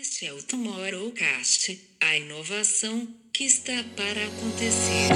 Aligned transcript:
Este 0.00 0.26
é 0.26 0.32
o 0.32 0.42
Tomorrowcast, 0.42 1.78
a 2.00 2.16
inovação 2.16 3.06
que 3.30 3.44
está 3.44 3.72
para 3.94 4.24
acontecer. 4.24 5.08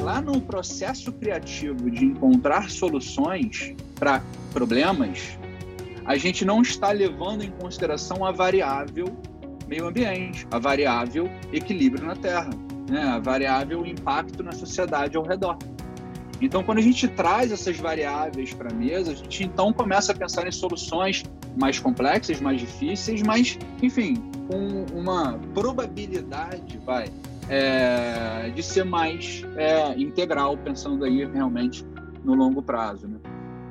Lá 0.00 0.20
no 0.20 0.40
processo 0.40 1.12
criativo 1.14 1.90
de 1.90 2.04
encontrar 2.04 2.70
soluções 2.70 3.74
para 3.96 4.22
problemas, 4.52 5.36
a 6.04 6.16
gente 6.16 6.44
não 6.44 6.62
está 6.62 6.92
levando 6.92 7.42
em 7.42 7.50
consideração 7.50 8.24
a 8.24 8.30
variável 8.30 9.06
meio 9.66 9.88
ambiente, 9.88 10.46
a 10.52 10.60
variável 10.60 11.28
equilíbrio 11.52 12.06
na 12.06 12.14
Terra, 12.14 12.50
né? 12.88 13.02
a 13.02 13.18
variável 13.18 13.84
impacto 13.84 14.44
na 14.44 14.52
sociedade 14.52 15.16
ao 15.16 15.24
redor. 15.24 15.58
Então, 16.40 16.62
quando 16.62 16.78
a 16.78 16.82
gente 16.82 17.08
traz 17.08 17.50
essas 17.50 17.78
variáveis 17.78 18.52
para 18.52 18.70
a 18.70 18.74
mesa, 18.74 19.12
a 19.12 19.14
gente 19.14 19.44
então 19.44 19.72
começa 19.72 20.12
a 20.12 20.14
pensar 20.14 20.46
em 20.46 20.52
soluções 20.52 21.24
mais 21.56 21.78
complexas, 21.78 22.40
mais 22.40 22.60
difíceis, 22.60 23.22
mas, 23.22 23.58
enfim, 23.82 24.16
com 24.46 24.84
uma 24.94 25.38
probabilidade, 25.54 26.78
vai, 26.84 27.06
é, 27.48 28.50
de 28.54 28.62
ser 28.62 28.84
mais 28.84 29.44
é, 29.56 29.98
integral, 29.98 30.58
pensando 30.58 31.06
aí 31.06 31.24
realmente 31.24 31.86
no 32.22 32.34
longo 32.34 32.60
prazo. 32.60 33.08
Né? 33.08 33.18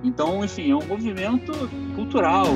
Então, 0.04 0.44
enfim, 0.44 0.72
é 0.72 0.76
um 0.76 0.86
movimento 0.88 1.52
cultural. 1.95 2.48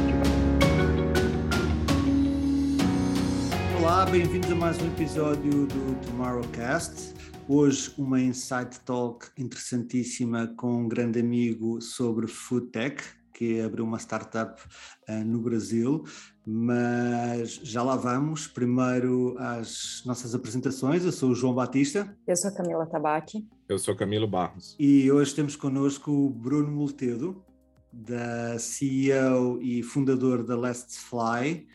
Olá, 3.79 4.05
bem-vindos 4.05 4.51
a 4.51 4.55
mais 4.55 4.81
um 4.81 4.87
episódio 4.87 5.67
do 5.67 6.07
Tomorrowcast. 6.07 7.18
Hoje 7.51 7.91
uma 7.97 8.21
Insight 8.21 8.79
Talk 8.81 9.25
interessantíssima 9.35 10.53
com 10.55 10.83
um 10.83 10.87
grande 10.87 11.19
amigo 11.19 11.81
sobre 11.81 12.27
Food 12.27 12.67
Tech, 12.67 13.01
que 13.33 13.59
abriu 13.59 13.85
uma 13.85 13.97
startup 13.97 14.61
uh, 15.09 15.25
no 15.25 15.41
Brasil, 15.41 16.03
mas 16.45 17.55
já 17.63 17.81
lá 17.81 17.95
vamos. 17.95 18.45
Primeiro 18.45 19.35
às 19.39 20.03
nossas 20.05 20.35
apresentações. 20.35 21.03
Eu 21.03 21.11
sou 21.11 21.31
o 21.31 21.35
João 21.35 21.55
Batista. 21.55 22.15
Eu 22.27 22.35
sou 22.35 22.51
a 22.51 22.53
Camila 22.53 22.85
Tabaque. 22.85 23.43
Eu 23.67 23.79
sou 23.79 23.95
Camilo 23.95 24.27
Barros. 24.27 24.75
E 24.79 25.11
hoje 25.11 25.33
temos 25.33 25.55
connosco 25.55 26.11
o 26.11 26.29
Bruno 26.29 26.71
Moltedo, 26.71 27.43
da 27.91 28.59
CEO 28.59 29.59
e 29.59 29.81
fundador 29.81 30.43
da 30.43 30.55
Let's 30.55 30.99
Fly 30.99 31.67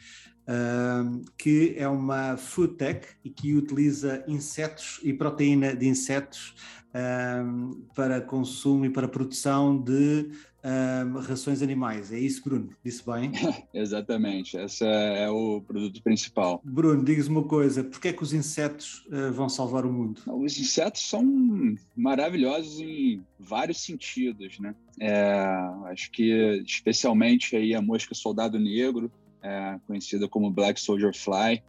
que 1.39 1.75
é 1.77 1.89
uma 1.89 2.37
food 2.37 2.75
tech 2.75 3.07
e 3.25 3.31
que 3.31 3.55
utiliza 3.55 4.25
insetos 4.29 5.01
e 5.03 5.13
proteína 5.13 5.75
de 5.75 5.87
insetos 5.87 6.55
para 7.95 8.21
consumo 8.21 8.85
e 8.85 8.91
para 8.91 9.09
produção 9.09 9.77
de 9.77 10.31
rações 11.27 11.63
animais. 11.63 12.13
É 12.13 12.19
isso, 12.19 12.43
Bruno? 12.43 12.71
Disse 12.83 13.05
bem? 13.05 13.33
Exatamente, 13.75 14.57
esse 14.57 14.85
é 14.85 15.29
o 15.29 15.61
produto 15.61 16.03
principal. 16.03 16.61
Bruno, 16.65 17.05
diga-me 17.05 17.29
uma 17.29 17.45
coisa, 17.45 17.85
porquê 17.85 18.09
é 18.09 18.13
que 18.13 18.23
os 18.23 18.33
insetos 18.33 19.05
uh, 19.07 19.33
vão 19.33 19.49
salvar 19.49 19.85
o 19.85 19.93
mundo? 19.93 20.23
Os 20.27 20.59
insetos 20.59 21.07
são 21.09 21.77
maravilhosos 21.95 22.81
em 22.81 23.23
vários 23.39 23.83
sentidos, 23.83 24.59
né? 24.59 24.75
É, 25.01 25.25
acho 25.87 26.11
que 26.11 26.63
especialmente 26.67 27.57
aí 27.57 27.75
a 27.75 27.83
mosca 27.83 28.15
soldado 28.15 28.59
negro, 28.59 29.11
é, 29.45 29.79
conhecida 29.87 30.27
como 30.27 30.51
Black 30.51 30.81
Soldier 30.81 31.15
Fly. 31.15 31.63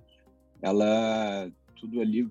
Ela 0.62 1.52
tudo 1.76 2.00
ali 2.00 2.28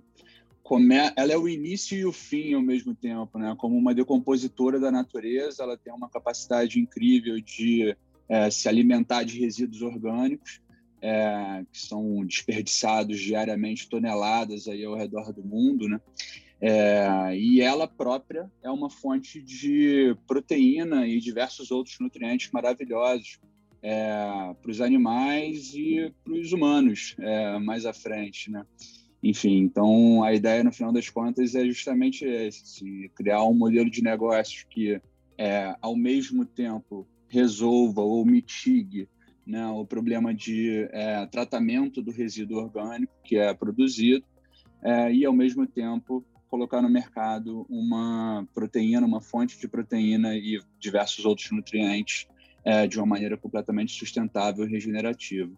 come, 0.62 0.96
ela 1.14 1.32
é 1.32 1.36
o 1.36 1.46
início 1.46 1.96
e 1.96 2.06
o 2.06 2.12
fim 2.12 2.54
ao 2.54 2.62
mesmo 2.62 2.94
tempo, 2.94 3.38
né? 3.38 3.54
Como 3.58 3.76
uma 3.76 3.94
decompositora 3.94 4.80
da 4.80 4.90
natureza, 4.90 5.62
ela 5.62 5.76
tem 5.76 5.92
uma 5.92 6.08
capacidade 6.08 6.80
incrível 6.80 7.38
de 7.38 7.94
é, 8.28 8.50
se 8.50 8.68
alimentar 8.68 9.22
de 9.22 9.38
resíduos 9.38 9.82
orgânicos 9.82 10.62
é, 11.02 11.66
que 11.70 11.78
são 11.78 12.24
desperdiçados 12.24 13.20
diariamente 13.20 13.86
toneladas 13.90 14.66
aí 14.66 14.82
ao 14.82 14.96
redor 14.96 15.34
do 15.34 15.44
mundo, 15.44 15.86
né? 15.86 16.00
É, 16.60 17.36
e 17.36 17.60
ela 17.60 17.86
própria 17.86 18.50
é 18.62 18.70
uma 18.70 18.88
fonte 18.88 19.42
de 19.42 20.16
proteína 20.26 21.06
e 21.06 21.20
diversos 21.20 21.70
outros 21.70 21.98
nutrientes 22.00 22.50
maravilhosos, 22.50 23.38
é, 23.84 24.54
para 24.62 24.70
os 24.70 24.80
animais 24.80 25.74
e 25.74 26.10
para 26.24 26.32
os 26.32 26.52
humanos 26.54 27.14
é, 27.18 27.58
mais 27.58 27.84
à 27.84 27.92
frente, 27.92 28.50
né? 28.50 28.64
Enfim, 29.22 29.58
então 29.58 30.24
a 30.24 30.32
ideia 30.32 30.64
no 30.64 30.72
final 30.72 30.90
das 30.90 31.10
contas 31.10 31.54
é 31.54 31.66
justamente 31.66 32.24
esse, 32.24 32.62
assim, 32.62 33.08
criar 33.14 33.44
um 33.44 33.52
modelo 33.52 33.90
de 33.90 34.02
negócios 34.02 34.64
que 34.70 34.98
é, 35.36 35.76
ao 35.82 35.94
mesmo 35.94 36.46
tempo 36.46 37.06
resolva 37.28 38.00
ou 38.00 38.24
mitigue 38.24 39.06
né, 39.46 39.66
o 39.66 39.84
problema 39.84 40.32
de 40.32 40.88
é, 40.90 41.26
tratamento 41.26 42.00
do 42.00 42.10
resíduo 42.10 42.58
orgânico 42.58 43.12
que 43.22 43.36
é 43.36 43.52
produzido 43.52 44.24
é, 44.82 45.12
e 45.12 45.26
ao 45.26 45.32
mesmo 45.32 45.66
tempo 45.66 46.24
colocar 46.48 46.80
no 46.80 46.88
mercado 46.88 47.66
uma 47.68 48.46
proteína, 48.54 49.06
uma 49.06 49.20
fonte 49.20 49.58
de 49.58 49.68
proteína 49.68 50.34
e 50.36 50.60
diversos 50.78 51.24
outros 51.24 51.50
nutrientes 51.50 52.26
é, 52.64 52.86
de 52.86 52.98
uma 52.98 53.06
maneira 53.06 53.36
completamente 53.36 53.92
sustentável 53.92 54.66
e 54.66 54.70
regenerativa. 54.70 55.52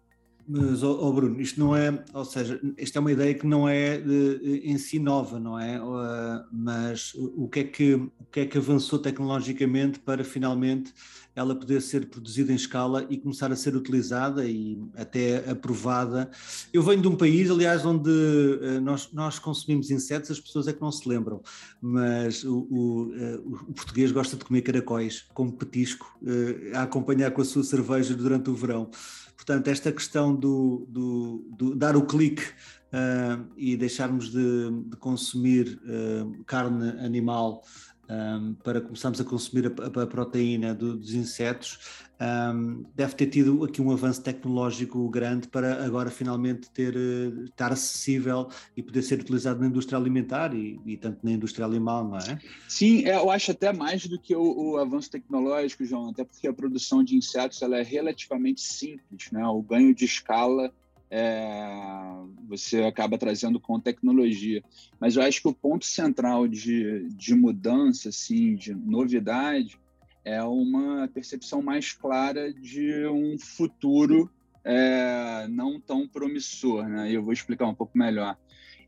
Mas, 0.48 0.82
oh, 0.84 0.98
oh, 1.00 1.12
Bruno, 1.12 1.40
isto 1.40 1.58
não 1.58 1.74
é, 1.74 2.04
ou 2.14 2.24
seja, 2.24 2.60
isto 2.78 2.96
é 2.96 3.00
uma 3.00 3.10
ideia 3.10 3.34
que 3.34 3.46
não 3.46 3.68
é 3.68 3.98
de, 3.98 4.62
em 4.64 4.78
si 4.78 5.00
nova, 5.00 5.40
não 5.40 5.58
é? 5.58 5.82
Uh, 5.82 6.44
mas 6.52 7.12
o 7.14 7.48
que 7.48 7.60
é 7.60 7.64
que, 7.64 7.94
o 7.94 8.10
que 8.30 8.40
é 8.40 8.46
que 8.46 8.56
avançou 8.56 9.00
tecnologicamente 9.00 9.98
para 9.98 10.22
finalmente 10.22 10.94
ela 11.34 11.54
poder 11.54 11.82
ser 11.82 12.06
produzida 12.06 12.52
em 12.52 12.54
escala 12.54 13.06
e 13.10 13.18
começar 13.18 13.50
a 13.50 13.56
ser 13.56 13.74
utilizada 13.74 14.46
e 14.46 14.80
até 14.94 15.50
aprovada? 15.50 16.30
Eu 16.72 16.82
venho 16.82 17.02
de 17.02 17.08
um 17.08 17.16
país, 17.16 17.50
aliás, 17.50 17.84
onde 17.84 18.08
uh, 18.08 18.80
nós, 18.80 19.08
nós 19.12 19.40
consumimos 19.40 19.90
insetos, 19.90 20.30
as 20.30 20.38
pessoas 20.38 20.68
é 20.68 20.72
que 20.72 20.80
não 20.80 20.92
se 20.92 21.08
lembram, 21.08 21.42
mas 21.82 22.44
o, 22.44 22.68
o, 22.70 23.02
uh, 23.06 23.60
o 23.68 23.72
português 23.72 24.12
gosta 24.12 24.36
de 24.36 24.44
comer 24.44 24.62
caracóis 24.62 25.26
como 25.34 25.50
petisco, 25.50 26.16
a 26.74 26.82
acompanhar 26.82 27.32
com 27.32 27.42
a 27.42 27.44
sua 27.44 27.64
cerveja 27.64 28.14
durante 28.14 28.48
o 28.48 28.54
verão. 28.54 28.90
Portanto, 29.36 29.68
esta 29.68 29.92
questão 29.92 30.34
do, 30.34 30.86
do, 30.88 31.46
do 31.50 31.76
dar 31.76 31.96
o 31.96 32.06
clique 32.06 32.42
uh, 32.42 33.46
e 33.56 33.76
deixarmos 33.76 34.30
de, 34.30 34.70
de 34.86 34.96
consumir 34.96 35.78
uh, 35.84 36.44
carne 36.44 36.90
animal 37.04 37.62
um, 38.08 38.54
para 38.54 38.80
começarmos 38.80 39.20
a 39.20 39.24
consumir 39.24 39.66
a, 39.66 40.02
a 40.02 40.06
proteína 40.06 40.74
do, 40.74 40.96
dos 40.96 41.12
insetos, 41.12 41.78
um, 42.18 42.84
deve 42.94 43.14
ter 43.14 43.26
tido 43.26 43.62
aqui 43.64 43.82
um 43.82 43.90
avanço 43.90 44.22
tecnológico 44.22 45.06
grande 45.10 45.48
para 45.48 45.84
agora 45.84 46.10
finalmente 46.10 46.70
ter, 46.70 46.96
uh, 46.96 47.44
estar 47.44 47.72
acessível 47.72 48.48
e 48.74 48.82
poder 48.82 49.02
ser 49.02 49.20
utilizado 49.20 49.60
na 49.60 49.66
indústria 49.66 49.98
alimentar 49.98 50.54
e, 50.54 50.80
e 50.86 50.96
tanto 50.96 51.18
na 51.22 51.32
indústria 51.32 51.66
animal, 51.66 52.08
não 52.08 52.16
é? 52.16 52.38
Sim, 52.68 53.04
é, 53.04 53.16
eu 53.16 53.30
acho 53.30 53.50
até 53.50 53.72
mais 53.72 54.06
do 54.06 54.18
que 54.18 54.34
o, 54.34 54.72
o, 54.72 54.76
avanço 54.78 55.10
tecnológico, 55.10 55.84
João, 55.84 56.08
até 56.08 56.24
porque 56.24 56.48
a 56.48 56.54
produção 56.54 57.04
de 57.04 57.16
insetos 57.16 57.60
ela 57.60 57.76
é 57.78 57.82
relativamente 57.82 58.62
simples, 58.62 59.30
né? 59.30 59.46
O 59.46 59.60
ganho 59.60 59.94
de 59.94 60.06
escala 60.06 60.72
é, 61.10 62.14
você 62.48 62.82
acaba 62.82 63.18
trazendo 63.18 63.60
com 63.60 63.78
tecnologia. 63.78 64.62
Mas 64.98 65.16
eu 65.16 65.22
acho 65.22 65.42
que 65.42 65.48
o 65.48 65.54
ponto 65.54 65.84
central 65.84 66.48
de, 66.48 67.08
de 67.10 67.34
mudança, 67.34 68.08
assim, 68.08 68.54
de 68.54 68.74
novidade, 68.74 69.78
é 70.26 70.42
uma 70.42 71.06
percepção 71.06 71.62
mais 71.62 71.92
clara 71.92 72.52
de 72.52 73.06
um 73.06 73.38
futuro 73.38 74.28
é, 74.64 75.46
não 75.48 75.80
tão 75.80 76.08
promissor. 76.08 76.88
Né? 76.88 77.12
E 77.12 77.14
eu 77.14 77.22
vou 77.22 77.32
explicar 77.32 77.68
um 77.68 77.74
pouco 77.74 77.96
melhor. 77.96 78.36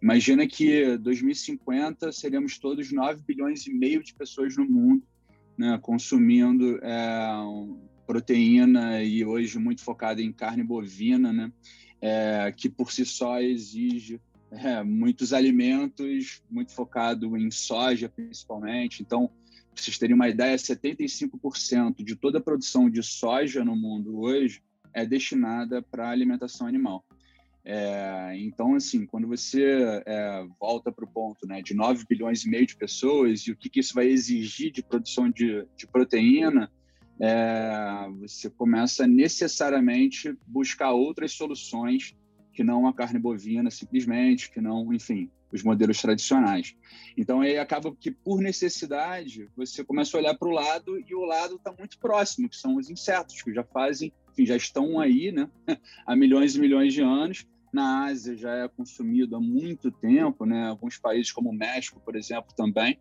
Imagina 0.02 0.48
que 0.48 0.96
2050 0.98 2.10
seremos 2.10 2.58
todos 2.58 2.90
9 2.90 3.22
bilhões 3.24 3.64
e 3.68 3.72
meio 3.72 4.02
de 4.02 4.12
pessoas 4.14 4.56
no 4.56 4.68
mundo 4.68 5.06
né, 5.56 5.78
consumindo 5.80 6.80
é, 6.82 7.30
proteína 8.04 9.02
e 9.04 9.24
hoje 9.24 9.60
muito 9.60 9.82
focado 9.82 10.20
em 10.20 10.32
carne 10.32 10.64
bovina, 10.64 11.32
né? 11.32 11.52
é, 12.00 12.52
que 12.56 12.68
por 12.68 12.90
si 12.90 13.04
só 13.04 13.40
exige 13.40 14.20
é, 14.50 14.82
muitos 14.82 15.32
alimentos, 15.32 16.42
muito 16.50 16.72
focado 16.72 17.36
em 17.36 17.50
soja 17.50 18.08
principalmente. 18.08 19.02
Então, 19.02 19.30
para 19.78 19.84
vocês 19.84 19.98
terem 19.98 20.14
uma 20.14 20.28
ideia, 20.28 20.56
75% 20.56 22.02
de 22.02 22.16
toda 22.16 22.38
a 22.38 22.42
produção 22.42 22.90
de 22.90 23.00
soja 23.00 23.64
no 23.64 23.76
mundo 23.76 24.18
hoje 24.18 24.60
é 24.92 25.06
destinada 25.06 25.80
para 25.80 26.10
alimentação 26.10 26.66
animal. 26.66 27.04
É, 27.64 28.34
então, 28.38 28.74
assim, 28.74 29.06
quando 29.06 29.28
você 29.28 30.02
é, 30.04 30.44
volta 30.58 30.90
para 30.90 31.04
o 31.04 31.08
ponto 31.08 31.46
né, 31.46 31.62
de 31.62 31.74
9 31.74 32.04
bilhões 32.08 32.44
e 32.44 32.50
meio 32.50 32.66
de 32.66 32.76
pessoas 32.76 33.42
e 33.42 33.52
o 33.52 33.56
que, 33.56 33.68
que 33.68 33.78
isso 33.78 33.94
vai 33.94 34.08
exigir 34.08 34.72
de 34.72 34.82
produção 34.82 35.30
de, 35.30 35.64
de 35.76 35.86
proteína, 35.86 36.72
é, 37.20 38.08
você 38.18 38.50
começa 38.50 39.06
necessariamente 39.06 40.36
buscar 40.46 40.92
outras 40.92 41.32
soluções 41.32 42.16
que 42.52 42.64
não 42.64 42.88
a 42.88 42.92
carne 42.92 43.20
bovina 43.20 43.70
simplesmente, 43.70 44.50
que 44.50 44.60
não, 44.60 44.92
enfim, 44.92 45.30
os 45.52 45.62
modelos 45.62 46.00
tradicionais. 46.00 46.74
Então, 47.16 47.40
aí 47.40 47.58
acaba 47.58 47.94
que, 47.94 48.10
por 48.10 48.40
necessidade, 48.40 49.48
você 49.56 49.84
começa 49.84 50.16
a 50.16 50.20
olhar 50.20 50.34
para 50.34 50.48
o 50.48 50.52
lado 50.52 50.98
e 50.98 51.14
o 51.14 51.24
lado 51.24 51.56
está 51.56 51.72
muito 51.76 51.98
próximo, 51.98 52.48
que 52.48 52.56
são 52.56 52.76
os 52.76 52.90
insetos, 52.90 53.42
que 53.42 53.52
já 53.52 53.64
fazem, 53.64 54.12
enfim, 54.32 54.46
já 54.46 54.56
estão 54.56 55.00
aí 55.00 55.32
né, 55.32 55.48
há 56.06 56.14
milhões 56.14 56.54
e 56.54 56.60
milhões 56.60 56.92
de 56.92 57.02
anos. 57.02 57.46
Na 57.72 58.06
Ásia 58.06 58.34
já 58.34 58.54
é 58.64 58.68
consumido 58.68 59.36
há 59.36 59.40
muito 59.40 59.90
tempo, 59.90 60.46
né? 60.46 60.68
alguns 60.68 60.96
países 60.96 61.30
como 61.30 61.50
o 61.50 61.54
México, 61.54 62.00
por 62.00 62.16
exemplo, 62.16 62.54
também. 62.56 62.98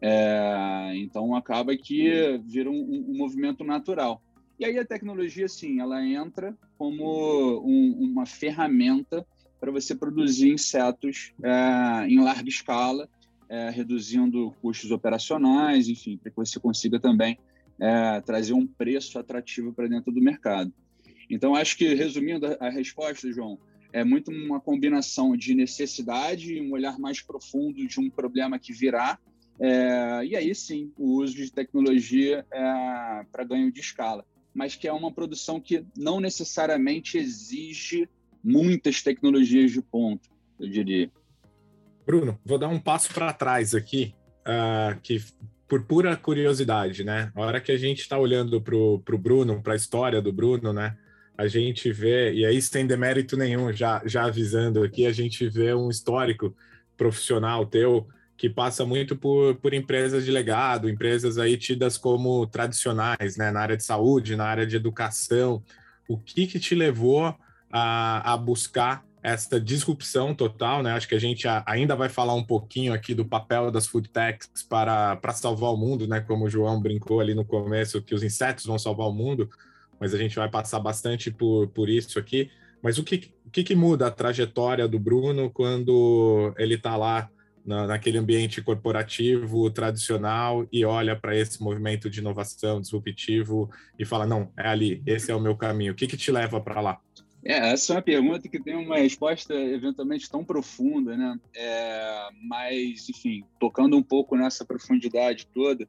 É, 0.00 0.92
então, 0.96 1.34
acaba 1.34 1.76
que 1.76 2.38
vira 2.44 2.70
um, 2.70 3.06
um, 3.08 3.16
movimento 3.16 3.64
natural. 3.64 4.22
E 4.58 4.64
aí 4.64 4.78
a 4.78 4.84
tecnologia, 4.84 5.48
sim, 5.48 5.80
ela 5.80 6.04
entra 6.04 6.56
como 6.76 7.60
um, 7.64 7.96
uma 8.00 8.26
ferramenta 8.26 9.26
para 9.60 9.70
você 9.70 9.94
produzir 9.94 10.50
insetos 10.50 11.32
é, 11.42 12.06
em 12.08 12.20
larga 12.20 12.48
escala, 12.48 13.08
é, 13.48 13.70
reduzindo 13.70 14.54
custos 14.60 14.90
operacionais, 14.90 15.88
enfim, 15.88 16.16
para 16.16 16.30
que 16.30 16.36
você 16.36 16.60
consiga 16.60 17.00
também 17.00 17.38
é, 17.80 18.20
trazer 18.20 18.52
um 18.52 18.66
preço 18.66 19.18
atrativo 19.18 19.72
para 19.72 19.88
dentro 19.88 20.12
do 20.12 20.20
mercado. 20.20 20.72
Então, 21.30 21.54
acho 21.54 21.76
que, 21.76 21.94
resumindo 21.94 22.46
a, 22.58 22.70
resposta, 22.70 23.30
João, 23.30 23.58
é 23.92 24.04
muito 24.04 24.30
uma 24.30 24.60
combinação 24.60 25.36
de 25.36 25.54
necessidade 25.54 26.54
e 26.54 26.60
um 26.60 26.72
olhar 26.72 26.98
mais 26.98 27.20
profundo 27.20 27.86
de 27.86 28.00
um 28.00 28.10
problema 28.10 28.58
que 28.58 28.72
virá, 28.72 29.18
é, 29.60 30.24
e 30.24 30.36
aí 30.36 30.54
sim, 30.54 30.92
o 30.96 31.20
uso 31.20 31.34
de 31.34 31.50
tecnologia 31.50 32.46
é, 32.52 33.26
para 33.32 33.44
ganho 33.44 33.72
de 33.72 33.80
escala, 33.80 34.24
mas 34.54 34.76
que 34.76 34.86
é 34.86 34.92
uma 34.92 35.12
produção 35.12 35.60
que 35.60 35.84
não 35.96 36.20
necessariamente 36.20 37.18
exige 37.18 38.08
muitas 38.42 39.02
tecnologias 39.02 39.70
de 39.72 39.82
ponto, 39.82 40.28
eu 40.58 40.68
diria. 40.68 41.10
Bruno, 42.06 42.38
vou 42.44 42.58
dar 42.58 42.68
um 42.68 42.80
passo 42.80 43.12
para 43.12 43.32
trás 43.32 43.74
aqui, 43.74 44.14
uh, 44.40 44.98
que 45.02 45.22
por 45.68 45.82
pura 45.82 46.16
curiosidade, 46.16 47.04
né? 47.04 47.30
A 47.34 47.40
hora 47.42 47.60
que 47.60 47.70
a 47.70 47.76
gente 47.76 48.00
está 48.00 48.18
olhando 48.18 48.60
para 48.60 48.74
o 48.74 49.18
Bruno, 49.18 49.62
para 49.62 49.74
a 49.74 49.76
história 49.76 50.22
do 50.22 50.32
Bruno, 50.32 50.72
né? 50.72 50.96
A 51.36 51.46
gente 51.46 51.92
vê, 51.92 52.32
e 52.32 52.46
aí 52.46 52.60
sem 52.62 52.86
demérito 52.86 53.36
nenhum, 53.36 53.72
já, 53.72 54.02
já 54.06 54.24
avisando 54.24 54.82
aqui, 54.82 55.06
a 55.06 55.12
gente 55.12 55.46
vê 55.48 55.74
um 55.74 55.90
histórico 55.90 56.56
profissional 56.96 57.66
teu 57.66 58.08
que 58.36 58.48
passa 58.48 58.86
muito 58.86 59.14
por, 59.14 59.56
por 59.56 59.74
empresas 59.74 60.24
de 60.24 60.30
legado, 60.30 60.88
empresas 60.88 61.38
aí 61.38 61.56
tidas 61.56 61.98
como 61.98 62.46
tradicionais, 62.46 63.36
né? 63.36 63.50
Na 63.50 63.60
área 63.60 63.76
de 63.76 63.84
saúde, 63.84 64.36
na 64.36 64.46
área 64.46 64.66
de 64.66 64.76
educação. 64.76 65.62
O 66.08 66.16
que 66.16 66.46
que 66.46 66.58
te 66.58 66.74
levou 66.74 67.36
a, 67.70 68.32
a 68.32 68.36
buscar 68.36 69.04
essa 69.22 69.60
disrupção 69.60 70.34
total, 70.34 70.82
né? 70.82 70.92
Acho 70.92 71.08
que 71.08 71.14
a 71.14 71.20
gente 71.20 71.46
ainda 71.66 71.96
vai 71.96 72.08
falar 72.08 72.34
um 72.34 72.44
pouquinho 72.44 72.92
aqui 72.92 73.14
do 73.14 73.24
papel 73.24 73.70
das 73.70 73.86
food 73.86 74.08
techs 74.08 74.62
para, 74.68 75.16
para 75.16 75.32
salvar 75.32 75.72
o 75.72 75.76
mundo, 75.76 76.06
né? 76.06 76.20
Como 76.20 76.44
o 76.44 76.50
João 76.50 76.80
brincou 76.80 77.20
ali 77.20 77.34
no 77.34 77.44
começo, 77.44 78.02
que 78.02 78.14
os 78.14 78.22
insetos 78.22 78.64
vão 78.64 78.78
salvar 78.78 79.08
o 79.08 79.12
mundo, 79.12 79.48
mas 80.00 80.14
a 80.14 80.18
gente 80.18 80.36
vai 80.36 80.48
passar 80.48 80.80
bastante 80.80 81.30
por, 81.30 81.68
por 81.68 81.88
isso 81.88 82.18
aqui. 82.18 82.50
Mas 82.82 82.96
o 82.98 83.02
que, 83.02 83.32
o 83.44 83.50
que, 83.50 83.64
que 83.64 83.74
muda 83.74 84.06
a 84.06 84.10
trajetória 84.10 84.86
do 84.86 84.98
Bruno 84.98 85.50
quando 85.50 86.54
ele 86.56 86.74
está 86.74 86.96
lá 86.96 87.28
na, 87.66 87.86
naquele 87.86 88.18
ambiente 88.18 88.62
corporativo 88.62 89.68
tradicional 89.70 90.66
e 90.72 90.84
olha 90.84 91.14
para 91.16 91.36
esse 91.36 91.62
movimento 91.62 92.08
de 92.08 92.20
inovação 92.20 92.80
disruptivo 92.80 93.68
e 93.98 94.04
fala: 94.04 94.26
não, 94.26 94.52
é 94.56 94.68
ali, 94.68 95.02
esse 95.04 95.30
é 95.30 95.34
o 95.34 95.40
meu 95.40 95.56
caminho. 95.56 95.92
O 95.92 95.96
que, 95.96 96.06
que 96.06 96.16
te 96.16 96.30
leva 96.30 96.60
para 96.60 96.80
lá? 96.80 96.98
É, 97.44 97.72
essa 97.72 97.92
é 97.92 97.96
uma 97.96 98.02
pergunta 98.02 98.48
que 98.48 98.60
tem 98.60 98.74
uma 98.74 98.98
resposta 98.98 99.54
eventualmente 99.54 100.28
tão 100.28 100.44
profunda, 100.44 101.16
né? 101.16 101.38
É, 101.54 102.28
mas, 102.42 103.08
enfim, 103.08 103.44
tocando 103.60 103.96
um 103.96 104.02
pouco 104.02 104.36
nessa 104.36 104.64
profundidade 104.64 105.46
toda, 105.46 105.88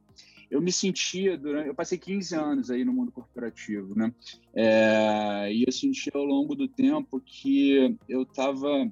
eu 0.50 0.60
me 0.60 0.72
sentia 0.72 1.36
durante, 1.36 1.68
eu 1.68 1.74
passei 1.74 1.96
15 1.96 2.34
anos 2.34 2.70
aí 2.70 2.84
no 2.84 2.92
mundo 2.92 3.12
corporativo, 3.12 3.94
né? 3.96 4.12
É, 4.54 5.52
e 5.52 5.64
eu 5.66 5.72
senti 5.72 6.10
ao 6.14 6.24
longo 6.24 6.54
do 6.54 6.66
tempo 6.66 7.20
que 7.20 7.96
eu 8.08 8.22
estava, 8.22 8.90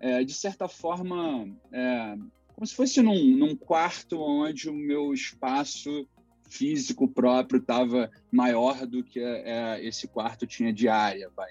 é, 0.00 0.22
de 0.22 0.32
certa 0.32 0.68
forma, 0.68 1.48
é, 1.72 2.16
como 2.54 2.66
se 2.66 2.74
fosse 2.74 3.00
num, 3.00 3.36
num 3.36 3.56
quarto 3.56 4.20
onde 4.20 4.68
o 4.68 4.74
meu 4.74 5.12
espaço 5.12 6.06
físico 6.48 7.08
próprio 7.08 7.58
estava 7.58 8.10
maior 8.30 8.86
do 8.86 9.02
que 9.02 9.18
é, 9.18 9.84
esse 9.84 10.06
quarto 10.06 10.46
tinha 10.46 10.72
de 10.72 10.88
área, 10.88 11.30
vai. 11.34 11.50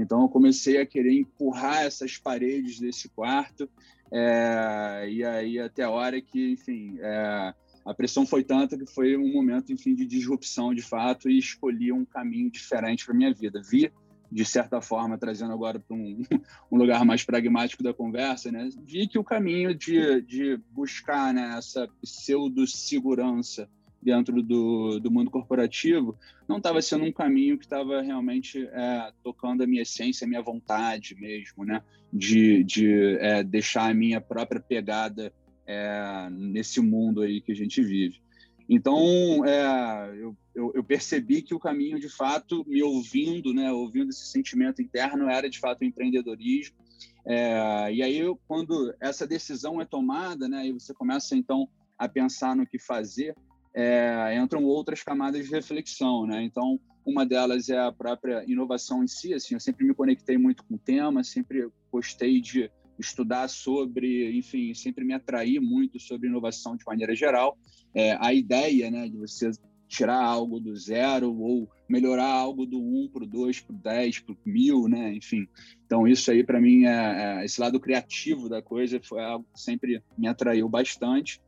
Então 0.00 0.22
eu 0.22 0.28
comecei 0.28 0.80
a 0.80 0.86
querer 0.86 1.12
empurrar 1.12 1.82
essas 1.82 2.16
paredes 2.16 2.80
desse 2.80 3.08
quarto 3.08 3.68
é, 4.12 5.08
e 5.08 5.24
aí 5.24 5.58
até 5.58 5.84
a 5.84 5.90
hora 5.90 6.20
que, 6.20 6.52
enfim, 6.52 6.98
é, 7.00 7.54
a 7.84 7.94
pressão 7.94 8.26
foi 8.26 8.42
tanta 8.42 8.76
que 8.76 8.86
foi 8.86 9.16
um 9.16 9.32
momento, 9.32 9.72
enfim, 9.72 9.94
de 9.94 10.04
disrupção 10.04 10.74
de 10.74 10.82
fato 10.82 11.30
e 11.30 11.38
escolhi 11.38 11.92
um 11.92 12.04
caminho 12.04 12.50
diferente 12.50 13.06
para 13.06 13.14
minha 13.14 13.32
vida. 13.32 13.60
Vi, 13.62 13.92
de 14.30 14.44
certa 14.44 14.80
forma, 14.80 15.16
trazendo 15.16 15.52
agora 15.52 15.78
para 15.78 15.96
um, 15.96 16.22
um, 16.70 16.76
lugar 16.76 17.04
mais 17.04 17.24
pragmático 17.24 17.82
da 17.82 17.94
conversa, 17.94 18.50
né? 18.50 18.68
Vi 18.84 19.06
que 19.06 19.18
o 19.18 19.24
caminho 19.24 19.74
de, 19.74 20.20
de 20.22 20.60
buscar 20.70 21.32
né, 21.32 21.54
essa 21.56 21.88
pseudo-segurança 22.02 23.68
dentro 24.02 24.42
do, 24.42 24.98
do 24.98 25.10
mundo 25.10 25.30
corporativo, 25.30 26.16
não 26.48 26.56
estava 26.56 26.80
sendo 26.80 27.04
um 27.04 27.12
caminho 27.12 27.58
que 27.58 27.64
estava 27.64 28.00
realmente 28.00 28.66
é, 28.72 29.12
tocando 29.22 29.62
a 29.62 29.66
minha 29.66 29.82
essência, 29.82 30.24
a 30.24 30.28
minha 30.28 30.42
vontade 30.42 31.14
mesmo, 31.14 31.64
né? 31.64 31.82
De, 32.12 32.64
de 32.64 33.16
é, 33.18 33.42
deixar 33.44 33.90
a 33.90 33.94
minha 33.94 34.20
própria 34.20 34.60
pegada 34.60 35.32
é, 35.66 36.28
nesse 36.30 36.80
mundo 36.80 37.22
aí 37.22 37.40
que 37.40 37.52
a 37.52 37.54
gente 37.54 37.82
vive. 37.82 38.20
Então, 38.72 39.44
é, 39.44 40.14
eu, 40.16 40.36
eu, 40.54 40.72
eu, 40.76 40.84
percebi 40.84 41.42
que 41.42 41.52
o 41.52 41.58
caminho, 41.58 41.98
de 41.98 42.08
fato, 42.08 42.64
me 42.68 42.80
ouvindo, 42.82 43.52
né, 43.52 43.72
ouvindo 43.72 44.10
esse 44.10 44.26
sentimento 44.26 44.80
interno, 44.80 45.28
era 45.28 45.50
de 45.50 45.58
fato 45.58 45.80
o 45.80 45.84
empreendedorismo. 45.84 46.76
É, 47.26 47.92
e 47.92 48.00
aí, 48.00 48.16
eu, 48.16 48.40
quando 48.46 48.94
essa 49.00 49.26
decisão 49.26 49.80
é 49.80 49.84
tomada, 49.84 50.48
né, 50.48 50.68
e 50.68 50.72
você 50.72 50.94
começa 50.94 51.36
então 51.36 51.68
a 51.98 52.08
pensar 52.08 52.54
no 52.54 52.64
que 52.64 52.78
fazer, 52.78 53.34
é, 53.74 54.36
entram 54.36 54.64
outras 54.64 55.02
camadas 55.02 55.44
de 55.44 55.50
reflexão, 55.50 56.26
né? 56.26 56.42
Então, 56.42 56.80
uma 57.04 57.24
delas 57.24 57.68
é 57.68 57.78
a 57.78 57.92
própria 57.92 58.44
inovação 58.46 59.02
em 59.02 59.06
si. 59.08 59.34
Assim, 59.34 59.54
eu 59.54 59.60
sempre 59.60 59.86
me 59.86 59.94
conectei 59.94 60.36
muito 60.36 60.64
com 60.64 60.74
o 60.74 60.78
tema, 60.78 61.24
sempre 61.24 61.68
gostei 61.90 62.40
de 62.40 62.70
estudar 62.98 63.48
sobre, 63.48 64.36
enfim, 64.36 64.74
sempre 64.74 65.04
me 65.04 65.14
atraí 65.14 65.58
muito 65.58 65.98
sobre 65.98 66.28
inovação 66.28 66.76
de 66.76 66.84
maneira 66.86 67.14
geral. 67.14 67.56
É, 67.94 68.16
a 68.20 68.32
ideia, 68.32 68.90
né, 68.90 69.08
de 69.08 69.16
você 69.16 69.50
tirar 69.88 70.22
algo 70.22 70.60
do 70.60 70.76
zero 70.76 71.36
ou 71.36 71.68
melhorar 71.88 72.28
algo 72.28 72.64
do 72.64 72.78
um 72.78 73.08
para 73.12 73.24
o 73.24 73.26
dois, 73.26 73.58
para 73.58 73.74
o 73.74 73.78
dez, 73.78 74.20
para 74.20 74.32
o 74.32 74.38
mil, 74.46 74.86
né? 74.86 75.12
Enfim, 75.12 75.48
então 75.84 76.06
isso 76.06 76.30
aí 76.30 76.44
para 76.44 76.60
mim 76.60 76.84
é, 76.84 77.40
é, 77.40 77.44
esse 77.44 77.60
lado 77.60 77.80
criativo 77.80 78.48
da 78.48 78.62
coisa 78.62 79.00
foi 79.02 79.20
algo 79.20 79.44
que 79.52 79.60
sempre 79.60 80.00
me 80.16 80.28
atraiu 80.28 80.68
bastante. 80.68 81.40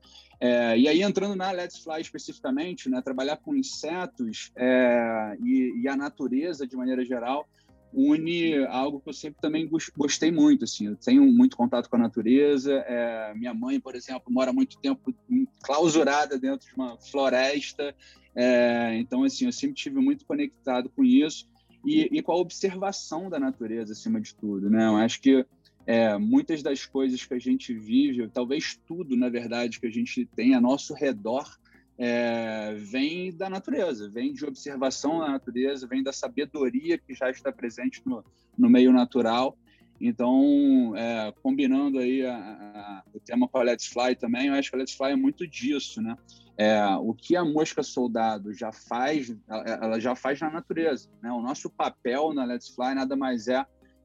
É, 0.45 0.77
e 0.77 0.89
aí, 0.89 1.03
entrando 1.03 1.37
na 1.37 1.53
Let's 1.53 1.85
Fly 1.85 2.01
especificamente, 2.01 2.91
né, 2.91 3.01
trabalhar 3.01 3.37
com 3.37 3.55
insetos 3.55 4.51
é, 4.57 5.37
e, 5.41 5.83
e, 5.83 5.87
a 5.87 5.95
natureza 5.95 6.67
de 6.67 6.77
maneira 6.77 7.05
geral 7.05 7.49
une 7.95 8.57
algo 8.67 8.99
que 8.99 9.09
eu 9.09 9.13
sempre 9.13 9.41
também 9.41 9.71
gostei 9.97 10.33
muito. 10.33 10.65
Assim, 10.65 10.89
eu 10.89 10.97
tenho 10.97 11.25
muito 11.27 11.57
contato 11.57 11.89
com 11.89 11.95
a 11.95 11.99
natureza. 12.01 12.73
É, 12.89 13.33
minha 13.37 13.55
mãe, 13.55 13.79
por 13.79 13.95
exemplo, 13.95 14.33
mora 14.33 14.53
muito 14.53 14.81
tempo 14.81 15.15
clausurada 15.63 16.37
dentro 16.37 16.67
de 16.67 16.75
uma 16.75 16.99
floresta. 16.99 17.95
É, 18.35 18.97
então, 18.97 19.23
assim, 19.23 19.47
eu 19.47 19.53
sempre 19.53 19.77
tive 19.77 20.01
muito 20.01 20.27
conectado 20.27 20.89
com 20.89 21.05
isso 21.05 21.47
e, 21.87 22.09
e 22.11 22.21
com 22.21 22.33
a 22.33 22.37
observação 22.37 23.31
da 23.31 23.39
natureza, 23.39 23.93
acima 23.93 24.21
de 24.21 24.35
tudo. 24.35 24.69
Né? 24.69 24.87
Eu 24.87 24.97
acho 24.97 25.21
que 25.21 25.47
é, 25.87 26.17
muitas 26.17 26.63
das 26.63 26.87
coisas 26.87 27.25
que 27.25 27.35
a 27.35 27.39
gente 27.39 27.75
vive, 27.75 28.29
talvez 28.29 28.79
tudo, 28.87 29.17
na 29.17 29.29
verdade, 29.29 29.81
que 29.81 29.87
a 29.87 29.91
gente 29.91 30.25
tem 30.27 30.55
a 30.55 30.61
nosso 30.61 30.95
redor, 30.95 31.59
é, 31.99 32.75
vem 32.75 33.33
da 33.33 33.51
natureza, 33.51 34.09
vem 34.09 34.33
de 34.33 34.45
observação 34.45 35.19
da 35.19 35.29
natureza, 35.29 35.87
vem 35.87 36.03
da 36.03 36.13
sabedoria 36.13 36.99
que 36.99 37.15
já 37.15 37.31
está 37.31 37.53
presente 37.53 38.03
no, 38.05 38.25
no 38.57 38.69
meio 38.69 38.93
natural. 38.93 39.57
Então, 40.01 40.95
é, 40.97 41.33
combinando 41.43 41.99
aí 41.99 42.27
a, 42.27 42.35
a, 42.35 43.03
o 43.15 43.21
tema 43.21 43.47
com 43.47 43.59
a 43.59 43.63
Let's 43.63 43.87
Fly 43.87 44.17
também, 44.17 44.49
eu 44.49 44.55
acho 44.55 44.71
que 44.71 44.77
a 44.77 44.79
Let's 44.81 44.95
Fly 44.95 45.13
é 45.13 45.17
muito 45.17 45.47
disso, 45.47 46.03
né? 46.03 46.17
É, 46.57 46.85
o 46.97 47.15
que 47.15 47.37
a 47.37 47.45
mosca 47.45 47.83
soldado 47.83 48.53
já 48.53 48.73
faz, 48.73 49.35
ela, 49.49 50.01
já 50.01 50.15
faz 50.15 50.41
na 50.41 50.51
natureza, 50.51 51.09
né? 51.23 51.31
O 51.31 51.41
nosso 51.41 51.71
papel 51.71 52.33
na 52.35 52.45
Let's 52.45 52.69
Fly 52.69 52.95
nada 52.95 53.15
mais 53.15 53.47
é 53.47 53.65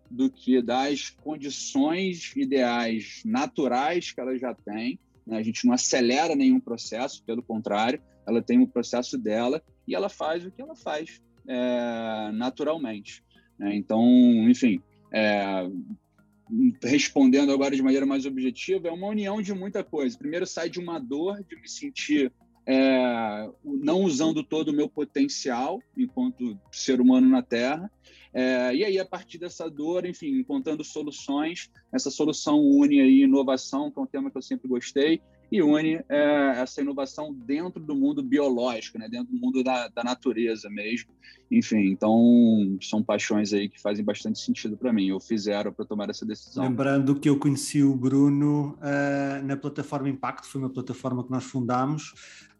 do 0.09 0.29
que 0.29 0.61
das 0.61 1.09
condições 1.09 2.35
ideais 2.35 3.21
naturais 3.25 4.11
que 4.11 4.19
ela 4.19 4.37
já 4.37 4.53
tem. 4.53 4.99
Né? 5.25 5.37
A 5.37 5.43
gente 5.43 5.65
não 5.65 5.73
acelera 5.73 6.35
nenhum 6.35 6.59
processo, 6.59 7.23
pelo 7.23 7.43
contrário, 7.43 8.01
ela 8.25 8.41
tem 8.41 8.61
o 8.61 8.67
processo 8.67 9.17
dela 9.17 9.61
e 9.87 9.95
ela 9.95 10.09
faz 10.09 10.45
o 10.45 10.51
que 10.51 10.61
ela 10.61 10.75
faz 10.75 11.21
é, 11.47 12.31
naturalmente. 12.33 13.23
Né? 13.57 13.75
Então, 13.75 14.03
enfim, 14.49 14.81
é, 15.13 15.69
respondendo 16.83 17.51
agora 17.51 17.75
de 17.75 17.81
maneira 17.81 18.05
mais 18.05 18.25
objetiva, 18.25 18.87
é 18.87 18.91
uma 18.91 19.07
união 19.07 19.41
de 19.41 19.53
muita 19.53 19.83
coisa. 19.83 20.17
Primeiro, 20.17 20.45
sai 20.45 20.69
de 20.69 20.79
uma 20.79 20.99
dor 20.99 21.43
de 21.43 21.55
me 21.55 21.67
sentir 21.67 22.31
é, 22.65 23.49
não 23.63 24.01
usando 24.01 24.43
todo 24.43 24.69
o 24.69 24.73
meu 24.73 24.89
potencial 24.89 25.81
enquanto 25.95 26.59
ser 26.71 26.99
humano 26.99 27.27
na 27.29 27.41
Terra. 27.41 27.89
É, 28.37 28.75
e 28.75 28.85
aí, 28.85 28.99
a 28.99 29.05
partir 29.05 29.39
dessa 29.39 29.67
dor, 29.67 30.05
enfim, 30.05 30.37
encontrando 30.37 30.83
soluções, 30.83 31.71
essa 31.91 32.11
solução 32.11 32.61
une 32.61 33.01
aí 33.01 33.23
inovação, 33.23 33.89
que 33.89 33.97
é 33.97 34.01
um 34.03 34.05
tema 34.05 34.29
que 34.29 34.37
eu 34.37 34.43
sempre 34.43 34.67
gostei, 34.67 35.19
e 35.51 35.59
une 35.59 35.99
é, 36.07 36.53
essa 36.57 36.81
inovação 36.81 37.33
dentro 37.33 37.81
do 37.81 37.95
mundo 37.95 38.21
biológico, 38.21 38.99
né? 38.99 39.09
dentro 39.09 39.33
do 39.33 39.39
mundo 39.39 39.63
da, 39.63 39.87
da 39.87 40.03
natureza 40.03 40.69
mesmo. 40.69 41.09
Enfim, 41.49 41.87
então 41.87 42.77
são 42.79 43.01
paixões 43.01 43.53
aí 43.53 43.69
que 43.69 43.81
fazem 43.81 44.05
bastante 44.05 44.37
sentido 44.37 44.77
para 44.77 44.93
mim. 44.93 45.07
Eu 45.07 45.19
fizeram 45.19 45.73
para 45.73 45.85
tomar 45.85 46.07
essa 46.09 46.25
decisão. 46.25 46.63
Lembrando 46.63 47.19
que 47.19 47.29
eu 47.29 47.39
conheci 47.39 47.81
o 47.81 47.95
Bruno 47.95 48.77
uh, 48.77 49.43
na 49.43 49.57
plataforma 49.57 50.09
Impacto, 50.09 50.45
foi 50.45 50.61
uma 50.61 50.69
plataforma 50.69 51.23
que 51.23 51.31
nós 51.31 51.45
fundámos. 51.45 52.13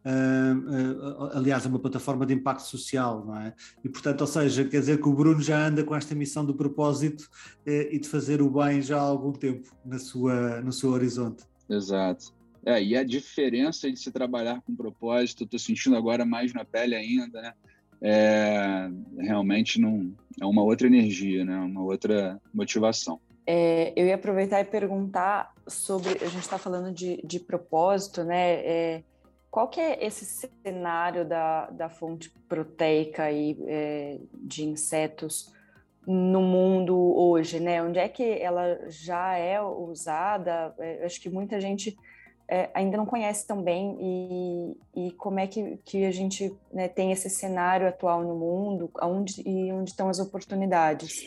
Uh, 0.06 1.26
uh, 1.26 1.38
aliás, 1.38 1.66
é 1.66 1.70
uma 1.70 1.80
plataforma 1.80 2.26
de 2.26 2.34
impacto 2.34 2.64
social, 2.64 3.26
não 3.26 3.38
é? 3.38 3.54
E 3.84 3.90
portanto, 3.90 4.22
ou 4.22 4.28
seja, 4.28 4.64
quer 4.64 4.80
dizer 4.80 5.02
que 5.02 5.08
o 5.10 5.14
Bruno 5.14 5.42
já 5.42 5.68
anda 5.68 5.84
com 5.84 5.96
esta 5.96 6.16
missão 6.16 6.46
do 6.46 6.56
propósito 6.56 7.28
e 7.66 8.00
de 8.00 8.08
fazer 8.08 8.42
o 8.42 8.50
bem 8.50 8.82
já 8.82 8.98
há 8.98 9.02
algum 9.02 9.34
tempo 9.34 9.70
na 9.86 10.00
sua, 10.00 10.62
no 10.62 10.72
seu 10.72 10.92
horizonte. 10.92 11.44
Exato. 11.70 12.38
É, 12.66 12.84
e 12.84 12.98
a 12.98 13.04
diferença 13.04 13.90
de 13.90 13.98
se 13.98 14.12
trabalhar 14.12 14.62
com 14.62 14.76
propósito, 14.76 15.46
estou 15.46 15.58
sentindo 15.58 15.96
agora 15.96 16.26
mais 16.26 16.54
na 16.54 16.66
pele 16.66 16.96
ainda, 16.96 17.42
né? 17.42 17.54
É, 18.02 18.90
realmente 19.18 19.80
não 19.80 20.14
é 20.40 20.46
uma 20.46 20.62
outra 20.62 20.86
energia, 20.86 21.46
né? 21.46 21.58
Uma 21.60 21.82
outra 21.82 22.40
motivação. 22.54 23.22
É, 23.46 23.94
eu 23.96 24.06
ia 24.06 24.16
aproveitar 24.16 24.60
e 24.60 24.66
perguntar 24.66 25.54
sobre 25.66 26.10
a 26.22 26.28
gente 26.28 26.42
está 26.42 26.58
falando 26.58 26.94
de, 26.94 27.22
de 27.26 27.40
propósito, 27.40 28.26
né? 28.26 28.56
É, 28.56 29.04
qual 29.50 29.68
que 29.68 29.80
é 29.80 30.06
esse 30.06 30.50
cenário 30.64 31.26
da, 31.26 31.70
da 31.70 31.90
fonte 31.90 32.30
proteica 32.48 33.32
e 33.32 33.58
é, 33.68 34.18
de 34.34 34.64
insetos 34.64 35.52
no 36.06 36.42
mundo 36.42 36.96
hoje, 36.96 37.60
né? 37.60 37.84
Onde 37.84 38.00
é 38.00 38.08
que 38.08 38.24
ela 38.24 38.80
já 38.88 39.38
é 39.38 39.62
usada? 39.62 40.74
É, 40.80 41.06
acho 41.06 41.20
que 41.20 41.30
muita 41.30 41.60
gente 41.60 41.98
é, 42.48 42.70
ainda 42.74 42.96
não 42.96 43.06
conhece 43.06 43.46
tão 43.46 43.62
bem 43.62 43.98
e, 44.00 45.08
e 45.08 45.12
como 45.12 45.40
é 45.40 45.48
que, 45.48 45.78
que 45.84 46.06
a 46.06 46.12
gente 46.12 46.56
né, 46.72 46.88
tem 46.88 47.12
esse 47.12 47.30
cenário 47.30 47.88
atual 47.88 48.24
no 48.24 48.36
mundo 48.36 48.90
e 49.46 49.72
onde 49.72 49.90
estão 49.90 50.08
as 50.08 50.20
oportunidades. 50.20 51.26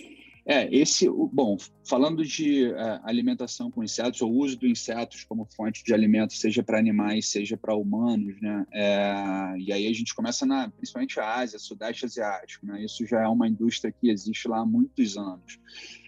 É, 0.50 0.68
esse, 0.74 1.08
bom, 1.08 1.56
falando 1.88 2.24
de 2.24 2.66
uh, 2.66 3.00
alimentação 3.04 3.70
com 3.70 3.84
insetos, 3.84 4.20
ou 4.20 4.32
uso 4.32 4.58
dos 4.58 4.68
insetos 4.68 5.22
como 5.22 5.44
fonte 5.44 5.84
de 5.84 5.94
alimento, 5.94 6.32
seja 6.32 6.60
para 6.60 6.76
animais, 6.76 7.28
seja 7.28 7.56
para 7.56 7.72
humanos, 7.76 8.34
né? 8.40 8.66
É, 8.72 9.54
e 9.60 9.72
aí 9.72 9.86
a 9.86 9.92
gente 9.92 10.12
começa 10.12 10.44
na, 10.44 10.68
principalmente 10.68 11.20
a 11.20 11.36
Ásia, 11.36 11.56
Sudeste 11.56 12.04
Asiático, 12.04 12.66
né? 12.66 12.84
Isso 12.84 13.06
já 13.06 13.22
é 13.22 13.28
uma 13.28 13.46
indústria 13.46 13.92
que 13.92 14.10
existe 14.10 14.48
lá 14.48 14.58
há 14.58 14.66
muitos 14.66 15.16
anos. 15.16 15.60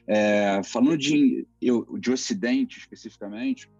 É, 0.08 0.60
falando 0.64 0.98
de, 0.98 1.46
eu, 1.60 1.96
de 2.00 2.10
Ocidente 2.10 2.80
especificamente, 2.80 3.70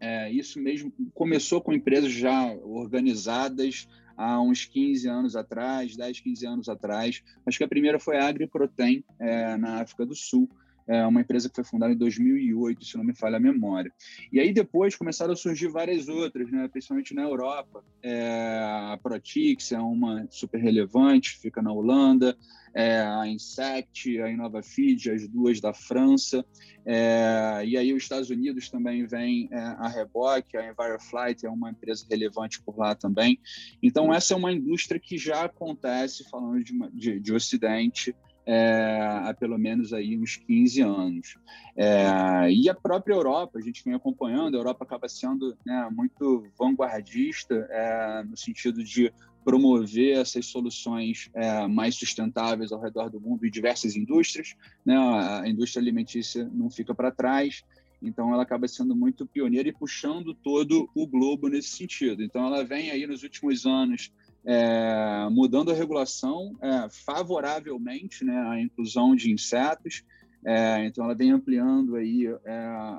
é, 0.00 0.32
isso 0.32 0.58
mesmo 0.58 0.90
começou 1.12 1.60
com 1.60 1.70
empresas 1.70 2.12
já 2.12 2.50
organizadas 2.62 3.86
há 4.18 4.40
uns 4.40 4.64
15 4.64 5.08
anos 5.08 5.36
atrás, 5.36 5.96
10, 5.96 6.20
15 6.20 6.46
anos 6.46 6.68
atrás. 6.68 7.22
Acho 7.46 7.56
que 7.56 7.64
a 7.64 7.68
primeira 7.68 8.00
foi 8.00 8.16
a 8.16 8.26
AgriProtein, 8.26 9.04
é, 9.18 9.56
na 9.56 9.80
África 9.80 10.04
do 10.04 10.14
Sul, 10.16 10.50
é 10.88 11.06
uma 11.06 11.20
empresa 11.20 11.48
que 11.48 11.54
foi 11.54 11.64
fundada 11.64 11.92
em 11.92 11.96
2008, 11.96 12.84
se 12.84 12.96
não 12.96 13.04
me 13.04 13.14
falha 13.14 13.36
a 13.36 13.40
memória. 13.40 13.92
E 14.32 14.40
aí 14.40 14.52
depois 14.52 14.96
começaram 14.96 15.34
a 15.34 15.36
surgir 15.36 15.68
várias 15.68 16.08
outras, 16.08 16.50
né? 16.50 16.66
principalmente 16.66 17.14
na 17.14 17.22
Europa. 17.22 17.84
É, 18.02 18.58
a 18.92 18.98
Protix 19.02 19.70
é 19.72 19.78
uma 19.78 20.26
super 20.30 20.58
relevante, 20.58 21.38
fica 21.38 21.60
na 21.60 21.70
Holanda. 21.70 22.36
É, 22.74 23.00
a 23.00 23.26
Insect, 23.26 24.20
a 24.20 24.30
InnovaFeed, 24.30 25.10
as 25.10 25.28
duas 25.28 25.60
da 25.60 25.74
França. 25.74 26.44
É, 26.86 27.62
e 27.66 27.76
aí 27.76 27.92
os 27.92 28.02
Estados 28.02 28.30
Unidos 28.30 28.70
também 28.70 29.06
vem 29.06 29.48
é, 29.52 29.58
a 29.58 29.88
reboque, 29.88 30.56
a 30.56 30.70
Enviroflight 30.70 31.44
é 31.44 31.50
uma 31.50 31.70
empresa 31.70 32.06
relevante 32.08 32.62
por 32.62 32.78
lá 32.78 32.94
também. 32.94 33.38
Então 33.82 34.12
essa 34.12 34.32
é 34.32 34.36
uma 34.36 34.52
indústria 34.52 34.98
que 34.98 35.18
já 35.18 35.44
acontece, 35.44 36.28
falando 36.30 36.64
de, 36.64 36.72
de, 36.94 37.20
de 37.20 37.32
Ocidente, 37.34 38.14
é, 38.50 38.98
há 39.24 39.34
pelo 39.34 39.58
menos 39.58 39.92
aí 39.92 40.18
uns 40.18 40.36
15 40.36 40.80
anos. 40.80 41.36
É, 41.76 42.50
e 42.50 42.66
a 42.66 42.74
própria 42.74 43.12
Europa, 43.12 43.58
a 43.58 43.60
gente 43.60 43.84
vem 43.84 43.92
acompanhando, 43.92 44.54
a 44.54 44.58
Europa 44.58 44.84
acaba 44.84 45.06
sendo 45.06 45.54
né, 45.66 45.86
muito 45.92 46.46
vanguardista 46.58 47.68
é, 47.70 48.24
no 48.24 48.38
sentido 48.38 48.82
de 48.82 49.12
promover 49.44 50.16
essas 50.16 50.46
soluções 50.46 51.28
é, 51.34 51.66
mais 51.66 51.94
sustentáveis 51.96 52.72
ao 52.72 52.80
redor 52.80 53.10
do 53.10 53.20
mundo 53.20 53.44
em 53.44 53.50
diversas 53.50 53.94
indústrias. 53.94 54.56
Né? 54.82 54.96
A 54.96 55.46
indústria 55.46 55.82
alimentícia 55.82 56.48
não 56.50 56.70
fica 56.70 56.94
para 56.94 57.10
trás, 57.10 57.62
então 58.00 58.32
ela 58.32 58.44
acaba 58.44 58.66
sendo 58.66 58.96
muito 58.96 59.26
pioneira 59.26 59.68
e 59.68 59.74
puxando 59.74 60.32
todo 60.32 60.88
o 60.94 61.06
globo 61.06 61.48
nesse 61.48 61.68
sentido. 61.68 62.22
Então 62.22 62.46
ela 62.46 62.64
vem 62.64 62.90
aí 62.90 63.06
nos 63.06 63.22
últimos 63.22 63.66
anos 63.66 64.10
é, 64.44 65.28
mudando 65.30 65.70
a 65.70 65.74
regulação 65.74 66.56
é, 66.60 66.88
favoravelmente 66.90 68.24
né, 68.24 68.36
à 68.48 68.60
inclusão 68.60 69.14
de 69.14 69.30
insetos. 69.30 70.02
É, 70.44 70.86
então, 70.86 71.04
ela 71.04 71.14
vem 71.14 71.30
ampliando 71.30 71.96
aí 71.96 72.26
é, 72.44 72.52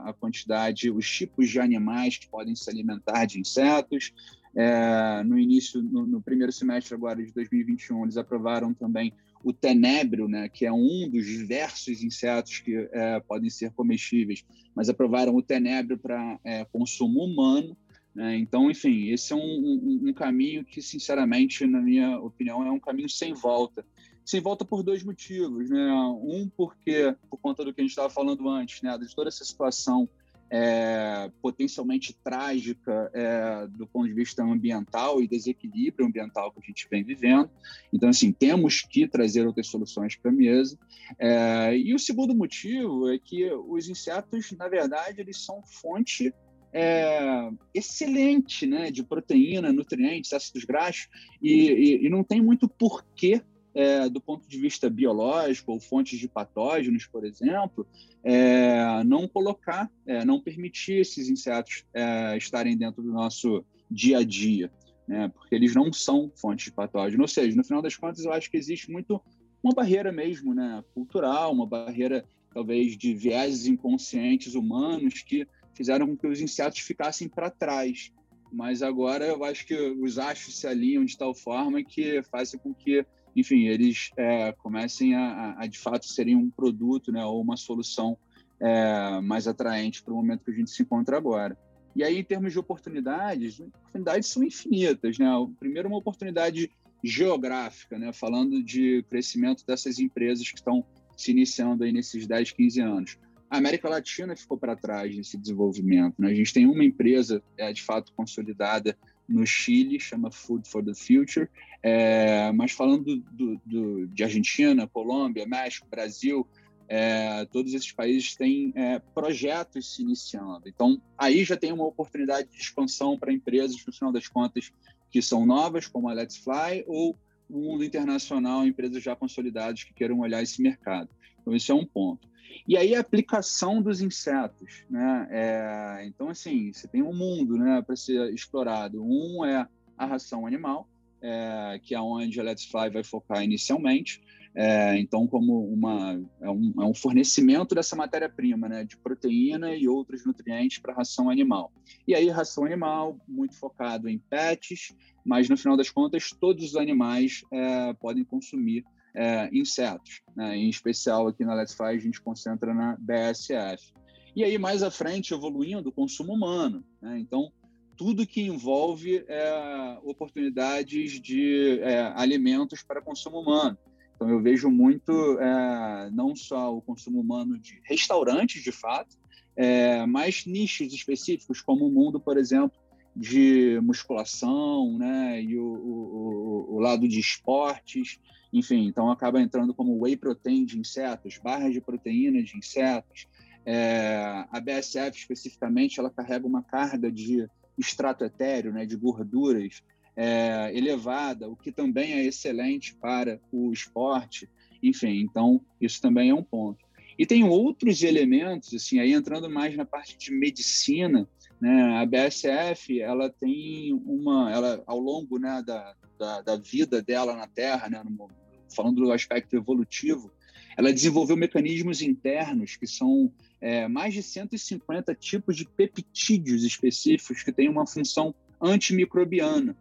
a 0.05 0.13
quantidade, 0.19 0.91
os 0.91 1.10
tipos 1.10 1.50
de 1.50 1.60
animais 1.60 2.17
que 2.17 2.27
podem 2.27 2.55
se 2.55 2.69
alimentar 2.69 3.25
de 3.25 3.39
insetos. 3.39 4.13
É, 4.55 5.24
no 5.24 5.38
início, 5.38 5.81
no, 5.81 6.05
no, 6.05 6.22
primeiro 6.22 6.51
semestre 6.51 6.93
agora 6.96 7.24
de 7.24 7.31
2021, 7.31 8.03
eles 8.03 8.17
aprovaram 8.17 8.74
também 8.74 9.13
o 9.43 9.53
tenebro, 9.53 10.27
né, 10.27 10.50
que 10.50 10.65
é 10.65 10.72
um 10.72 11.10
dos 11.10 11.25
diversos 11.25 12.03
insetos 12.03 12.60
que 12.60 12.89
é, 12.91 13.19
podem 13.22 13.50
ser 13.50 13.72
comestíveis, 13.72 14.43
mas 14.75 14.89
aprovaram 14.89 15.36
o 15.36 15.41
tenebro 15.41 15.98
para 15.98 16.39
consumo 16.72 17.24
humano. 17.24 17.77
Né? 18.20 18.36
Então, 18.36 18.70
enfim, 18.70 19.12
esse 19.12 19.32
é 19.32 19.36
um, 19.38 19.40
um, 19.40 20.10
um, 20.10 20.14
caminho 20.14 20.66
que, 20.66 20.82
sinceramente, 20.82 21.66
na 21.66 21.80
minha 21.80 22.20
opinião, 22.20 22.68
é 22.68 22.70
um 22.70 22.80
caminho 22.80 23.08
sem 23.08 23.34
volta. 23.34 23.86
Sem 24.26 24.42
volta 24.42 24.66
por 24.66 24.84
dois 24.84 25.02
motivos. 25.04 25.70
Né? 25.70 25.90
Um, 26.22 26.50
porque, 26.50 27.16
por 27.30 27.38
conta 27.38 27.64
do 27.64 27.74
que 27.74 27.80
a 27.80 27.84
gente 27.84 27.92
estava 27.92 28.10
falando 28.10 28.50
antes, 28.50 28.82
né? 28.82 28.98
de 28.98 29.16
toda 29.16 29.30
essa 29.30 29.46
situação 29.46 30.10
é, 30.50 31.32
potencialmente 31.42 32.14
trágica 32.22 33.10
é, 33.14 33.68
do 33.68 33.88
ponto 33.88 34.10
de 34.10 34.14
vista 34.14 34.44
ambiental 34.44 35.22
e 35.22 35.28
desequilíbrio 35.28 36.06
ambiental 36.06 36.52
que 36.52 36.60
a 36.62 36.66
gente 36.66 36.90
vem 36.92 37.06
vivendo. 37.06 37.50
Então, 37.94 38.10
assim, 38.10 38.34
temos 38.34 38.82
que 38.82 39.08
trazer 39.08 39.48
outras 39.48 39.68
soluções 39.68 40.18
para 40.18 40.30
a 40.30 40.34
mesa. 40.34 40.78
É, 41.18 41.78
e 41.78 41.96
o 41.96 42.00
segundo 42.00 42.36
motivo 42.36 43.10
é 43.10 43.18
que 43.18 43.50
os 43.50 43.88
insetos, 43.88 44.52
na 44.52 44.68
verdade, 44.68 45.22
eles 45.22 45.38
são 45.38 45.64
fonte 45.64 46.34
é, 46.74 47.50
excelente 47.74 48.66
né, 48.66 48.92
de 48.92 49.04
proteína, 49.04 49.74
nutrientes, 49.74 50.34
ácidos 50.34 50.64
graxos, 50.64 51.08
e, 51.42 51.54
e, 51.54 52.06
e 52.06 52.10
não 52.10 52.24
tem 52.24 52.42
muito 52.42 52.68
porquê, 52.68 53.42
é, 53.74 54.10
do 54.10 54.20
ponto 54.20 54.48
de 54.48 54.58
vista 54.58 54.90
biológico 54.90 55.72
ou 55.72 55.80
fontes 55.80 56.20
de 56.20 56.28
patógenos, 56.28 57.06
por 57.06 57.26
exemplo, 57.26 57.88
é, 58.24 59.04
não 59.04 59.28
colocar, 59.28 59.90
é, 60.06 60.26
não 60.26 60.42
permitir 60.42 61.02
esses 61.02 61.30
insetos 61.30 61.86
é, 61.94 62.38
estarem 62.38 62.76
dentro 62.76 63.02
do 63.02 63.12
nosso 63.12 63.64
dia 63.90 64.20
a 64.20 64.24
dia, 64.24 64.72
né, 65.08 65.28
porque 65.30 65.56
eles 65.56 65.74
não 65.74 65.92
são 65.94 66.32
fontes 66.36 66.66
de 66.66 66.72
patógeno. 66.72 67.24
Ou 67.24 67.28
seja, 67.28 67.56
no 67.56 67.64
final 67.64 67.82
das 67.82 67.96
contas, 67.96 68.26
eu 68.26 68.34
acho 68.34 68.50
que 68.50 68.58
existe 68.58 68.92
muito 68.92 69.22
uma 69.64 69.74
barreira 69.74 70.12
mesmo, 70.12 70.54
né, 70.54 70.84
cultural, 70.94 71.52
uma 71.52 71.66
barreira 71.66 72.26
talvez 72.54 72.98
de 72.98 73.14
vieses 73.14 73.68
inconscientes 73.68 74.56
humanos 74.56 75.22
que 75.22 75.48
fizeram 75.80 76.08
com 76.08 76.18
que 76.18 76.28
os 76.28 76.42
insetos 76.42 76.80
ficassem 76.80 77.30
para 77.30 77.50
trás. 77.50 78.12
Mas 78.52 78.84
agora 78.84 79.26
eu 79.26 79.46
acho 79.46 79.66
que 79.66 79.74
os 79.74 80.20
astros 80.20 80.60
se 80.60 80.68
alinham 80.68 81.06
de 81.06 81.18
tal 81.18 81.34
forma 81.34 81.82
que 81.82 82.22
fazem 82.24 82.60
com 82.60 82.74
que, 82.74 83.06
enfim, 83.34 83.68
eles 83.68 84.12
é, 84.18 84.52
comecem 84.52 85.16
a, 85.16 85.56
a, 85.58 85.68
de 85.68 85.80
fato, 85.80 86.06
serem 86.06 86.36
um 86.36 86.50
produto 86.50 87.14
né, 87.14 87.24
ou 87.24 87.42
uma 87.42 87.56
solução 87.56 88.18
é, 88.60 89.22
mais 89.22 89.48
atraente 89.48 90.04
para 90.04 90.14
o 90.14 90.18
momento 90.18 90.44
que 90.44 90.52
a 90.52 90.54
gente 90.54 90.70
se 90.70 90.82
encontra 90.82 91.16
agora. 91.16 91.58
E 91.96 92.04
aí, 92.04 92.20
em 92.20 92.24
termos 92.24 92.52
de 92.52 92.60
oportunidades, 92.60 93.62
oportunidades 93.62 94.28
são 94.28 94.44
infinitas. 94.44 95.18
Né? 95.18 95.28
Primeiro, 95.60 95.88
uma 95.88 95.98
oportunidade 95.98 96.70
geográfica, 97.02 97.98
né? 97.98 98.12
falando 98.12 98.62
de 98.62 99.02
crescimento 99.04 99.66
dessas 99.66 99.98
empresas 99.98 100.50
que 100.50 100.58
estão 100.58 100.84
se 101.16 101.32
iniciando 101.32 101.86
aí 101.86 101.94
nesses 101.94 102.28
10, 102.28 102.52
15 102.52 102.82
anos 102.82 103.18
a 103.50 103.58
América 103.58 103.89
Latina 103.89 104.36
ficou 104.36 104.58
para 104.58 104.75
trás 104.75 105.15
nesse 105.15 105.38
desenvolvimento. 105.38 106.15
Né? 106.20 106.29
A 106.29 106.34
gente 106.34 106.53
tem 106.53 106.65
uma 106.65 106.84
empresa, 106.84 107.41
é, 107.58 107.74
de 107.74 107.82
fato, 107.82 108.13
consolidada 108.13 108.98
no 109.27 109.46
Chile, 109.46 110.00
chama 110.00 110.32
Food 110.32 110.68
for 110.68 110.84
the 110.84 110.94
Future, 110.94 111.50
é, 111.82 112.51
mas 112.51 112.72
falando 112.72 113.18
do, 113.18 113.62
do, 113.65 114.08
de 114.08 114.24
Argentina, 114.24 114.88
Colômbia, 114.88 115.46
México, 115.46 115.88
Brasil, 115.89 116.48
é, 116.88 117.46
todos 117.46 117.74
esses 117.74 117.91
países 117.91 118.36
têm 118.36 118.72
é, 118.75 119.00
projetos 119.00 119.96
se 119.96 120.01
iniciando. 120.01 120.68
Então, 120.68 121.01
aí 121.18 121.44
já 121.44 121.56
tem 121.56 121.72
uma 121.72 121.86
oportunidade 121.86 122.50
de 122.50 122.58
expansão 122.58 123.18
para 123.18 123.32
empresas, 123.32 123.84
no 123.86 123.94
final 123.94 124.12
das 124.12 124.27
contas, 124.27 124.72
que 125.12 125.22
são 125.22 125.46
novas, 125.46 125.88
como 125.88 126.10
a 126.10 126.13
Let's 126.13 126.38
Fly, 126.38 126.84
ou 126.88 127.18
no 127.50 127.60
mundo 127.60 127.84
internacional, 127.84 128.65
empresas 128.65 129.01
já 129.01 129.15
consolidadas 129.15 129.84
que 129.84 129.94
queiram 129.94 130.20
olhar 130.20 130.41
esse 130.41 130.62
mercado. 130.62 131.10
Então, 131.41 131.56
esse 131.56 131.72
é 131.72 131.75
um 131.75 131.86
ponto. 131.86 132.29
E 132.68 132.77
aí, 132.77 132.96
a 132.96 133.00
aplicação 133.00 133.82
dos 133.82 134.01
insetos. 134.01 134.84
Né? 134.89 135.27
É, 135.32 136.06
então, 136.06 136.29
assim, 136.29 136.72
você 136.72 136.88
tem 136.88 137.01
um 137.01 137.13
mundo 137.13 137.58
né, 137.58 137.82
para 137.82 137.96
ser 137.96 138.34
explorado. 138.34 139.03
Um 139.03 139.44
é 139.46 139.68
a 139.98 140.06
ração 140.06 140.46
animal, 140.46 140.88
é, 141.22 141.79
que 141.84 141.94
é 141.94 142.00
onde 142.00 142.39
a 142.39 142.44
Let's 142.44 142.65
Fly 142.65 142.89
vai 142.89 143.03
focar 143.03 143.44
inicialmente. 143.44 144.22
É, 144.56 144.98
então, 144.98 145.27
como 145.27 145.65
uma, 145.72 146.20
é, 146.41 146.50
um, 146.50 146.74
é 146.79 146.86
um 146.86 146.94
fornecimento 146.94 147.75
dessa 147.75 147.96
matéria-prima, 147.96 148.68
né, 148.68 148.84
de 148.84 148.98
proteína 148.98 149.75
e 149.75 149.88
outros 149.88 150.25
nutrientes 150.25 150.79
para 150.79 150.94
ração 150.94 151.29
animal. 151.29 151.72
E 152.08 152.15
aí, 152.15 152.29
ração 152.29 152.65
animal, 152.65 153.20
muito 153.27 153.56
focado 153.56 154.10
em 154.10 154.18
pets, 154.18 154.96
mas 155.24 155.48
no 155.48 155.58
final 155.58 155.77
das 155.77 155.89
contas, 155.89 156.32
todos 156.32 156.63
os 156.65 156.75
animais 156.75 157.44
é, 157.51 157.94
podem 157.94 158.24
consumir 158.24 158.84
é, 159.20 159.50
insetos. 159.52 160.22
Né? 160.36 160.56
Em 160.58 160.70
especial, 160.70 161.28
aqui 161.28 161.44
na 161.44 161.54
Let's 161.54 161.74
Fly, 161.74 161.88
a 161.88 161.98
gente 161.98 162.22
concentra 162.22 162.74
na 162.74 162.96
BSF. 162.98 163.92
E 164.34 164.44
aí, 164.44 164.58
mais 164.58 164.82
à 164.82 164.90
frente, 164.90 165.34
evoluindo, 165.34 165.90
o 165.90 165.92
consumo 165.92 166.34
humano. 166.34 166.84
Né? 167.02 167.20
Então, 167.20 167.52
tudo 167.98 168.26
que 168.26 168.42
envolve 168.42 169.26
é, 169.28 169.98
oportunidades 170.04 171.20
de 171.20 171.80
é, 171.82 172.14
alimentos 172.16 172.82
para 172.82 173.02
consumo 173.02 173.42
humano. 173.42 173.78
Então, 174.16 174.30
eu 174.30 174.42
vejo 174.42 174.70
muito 174.70 175.12
é, 175.40 176.10
não 176.12 176.34
só 176.34 176.74
o 176.74 176.82
consumo 176.82 177.20
humano 177.20 177.60
de 177.60 177.82
restaurantes, 177.84 178.64
de 178.64 178.72
fato, 178.72 179.18
é, 179.58 180.06
mas 180.06 180.46
nichos 180.46 180.94
específicos, 180.94 181.62
como 181.62 181.88
o 181.88 181.92
mundo, 181.92 182.20
por 182.22 182.38
exemplo, 182.38 182.80
de 183.14 183.78
musculação, 183.82 184.98
né, 184.98 185.42
e 185.42 185.58
o, 185.58 185.66
o, 185.66 186.76
o, 186.76 186.80
lado 186.80 187.08
de 187.08 187.20
esportes, 187.20 188.20
enfim, 188.51 188.88
então 188.88 189.12
acaba 189.12 189.41
entrando 189.41 189.74
como 189.74 190.00
whey 190.00 190.18
protein 190.18 190.65
de 190.65 190.79
insetos, 190.79 191.38
barras 191.38 191.74
de 191.74 191.82
proteína 191.82 192.41
de 192.41 192.58
insetos. 192.58 193.27
É, 193.65 194.46
a 194.51 194.60
BSF 194.60 195.18
especificamente, 195.18 196.00
ela 196.00 196.10
carrega 196.10 196.48
uma 196.48 196.63
carga 196.63 197.12
de 197.12 197.48
extrato 197.77 198.24
etéreo, 198.24 198.74
né, 198.74 198.86
de 198.86 198.96
gorduras, 198.96 199.84
é, 200.15 200.72
elevada, 200.75 201.48
o 201.48 201.56
que 201.56 201.72
também 201.72 202.13
é 202.13 202.25
excelente 202.25 202.96
para 202.96 203.39
o 203.51 203.72
esporte. 203.72 204.50
Enfim, 204.82 205.22
então 205.22 205.62
isso 205.79 206.01
também 206.01 206.29
é 206.29 206.36
um 206.36 206.44
ponto. 206.44 206.84
E 207.18 207.25
tem 207.25 207.44
outros 207.44 208.01
elementos, 208.01 208.74
assim, 208.74 209.00
aí 209.00 209.13
entrando 209.13 209.50
mais 209.50 209.75
na 209.75 209.86
parte 209.86 210.18
de 210.18 210.32
medicina, 210.32 211.27
né? 211.60 211.98
A 211.98 212.06
BSF, 212.06 213.01
ela 213.01 213.29
tem 213.29 213.94
uma, 214.06 214.51
ela 214.51 214.82
ao 214.88 215.00
longo, 215.00 215.38
né, 215.38 215.62
da, 215.65 215.94
da, 216.18 216.41
da 216.41 216.56
vida 216.56 217.01
dela 217.01 217.36
na 217.36 217.48
Terra, 217.48 217.89
né, 217.89 218.01
no, 218.03 218.29
falando 218.74 219.04
do 219.04 219.12
aspecto 219.12 219.56
evolutivo, 219.56 220.32
ela 220.78 220.94
desenvolveu 220.94 221.36
mecanismos 221.36 222.02
internos 222.02 222.76
que 222.76 222.88
são 222.88 223.32
é, 223.60 223.88
mais 223.88 224.14
de 224.14 224.24
150 224.24 225.14
tipos 225.16 225.58
de 225.58 225.66
peptídeos 225.66 226.64
específicos 226.64 227.44
que 227.44 227.52
têm 227.52 227.68
uma 227.68 227.86
função 227.86 228.34
antimicrobiana. 228.62 229.76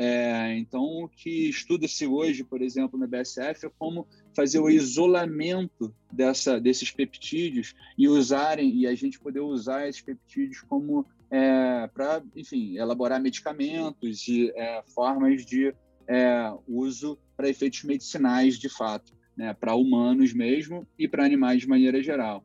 É, 0.00 0.56
então, 0.56 0.84
o 1.02 1.08
que 1.08 1.48
estuda-se 1.48 2.06
hoje, 2.06 2.44
por 2.44 2.62
exemplo, 2.62 2.96
na 2.96 3.06
BSF, 3.06 3.66
é 3.66 3.70
como 3.78 4.06
fazer 4.32 4.60
o 4.60 4.70
isolamento 4.70 5.92
dessa, 6.12 6.60
desses 6.60 6.92
peptídeos 6.92 7.74
e 7.98 8.08
usarem 8.08 8.72
e 8.76 8.86
a 8.86 8.94
gente 8.94 9.18
poder 9.18 9.40
usar 9.40 9.88
esses 9.88 10.00
peptídeos 10.00 10.60
como 10.62 11.04
é, 11.28 11.88
para, 11.92 12.22
enfim, 12.36 12.76
elaborar 12.76 13.20
medicamentos 13.20 14.28
e 14.28 14.52
é, 14.54 14.82
formas 14.94 15.44
de 15.44 15.74
é, 16.06 16.52
uso 16.68 17.18
para 17.38 17.48
efeitos 17.48 17.84
medicinais, 17.84 18.58
de 18.58 18.68
fato, 18.68 19.12
né, 19.36 19.54
para 19.54 19.76
humanos 19.76 20.32
mesmo 20.32 20.84
e 20.98 21.06
para 21.06 21.24
animais 21.24 21.60
de 21.60 21.68
maneira 21.68 22.02
geral. 22.02 22.44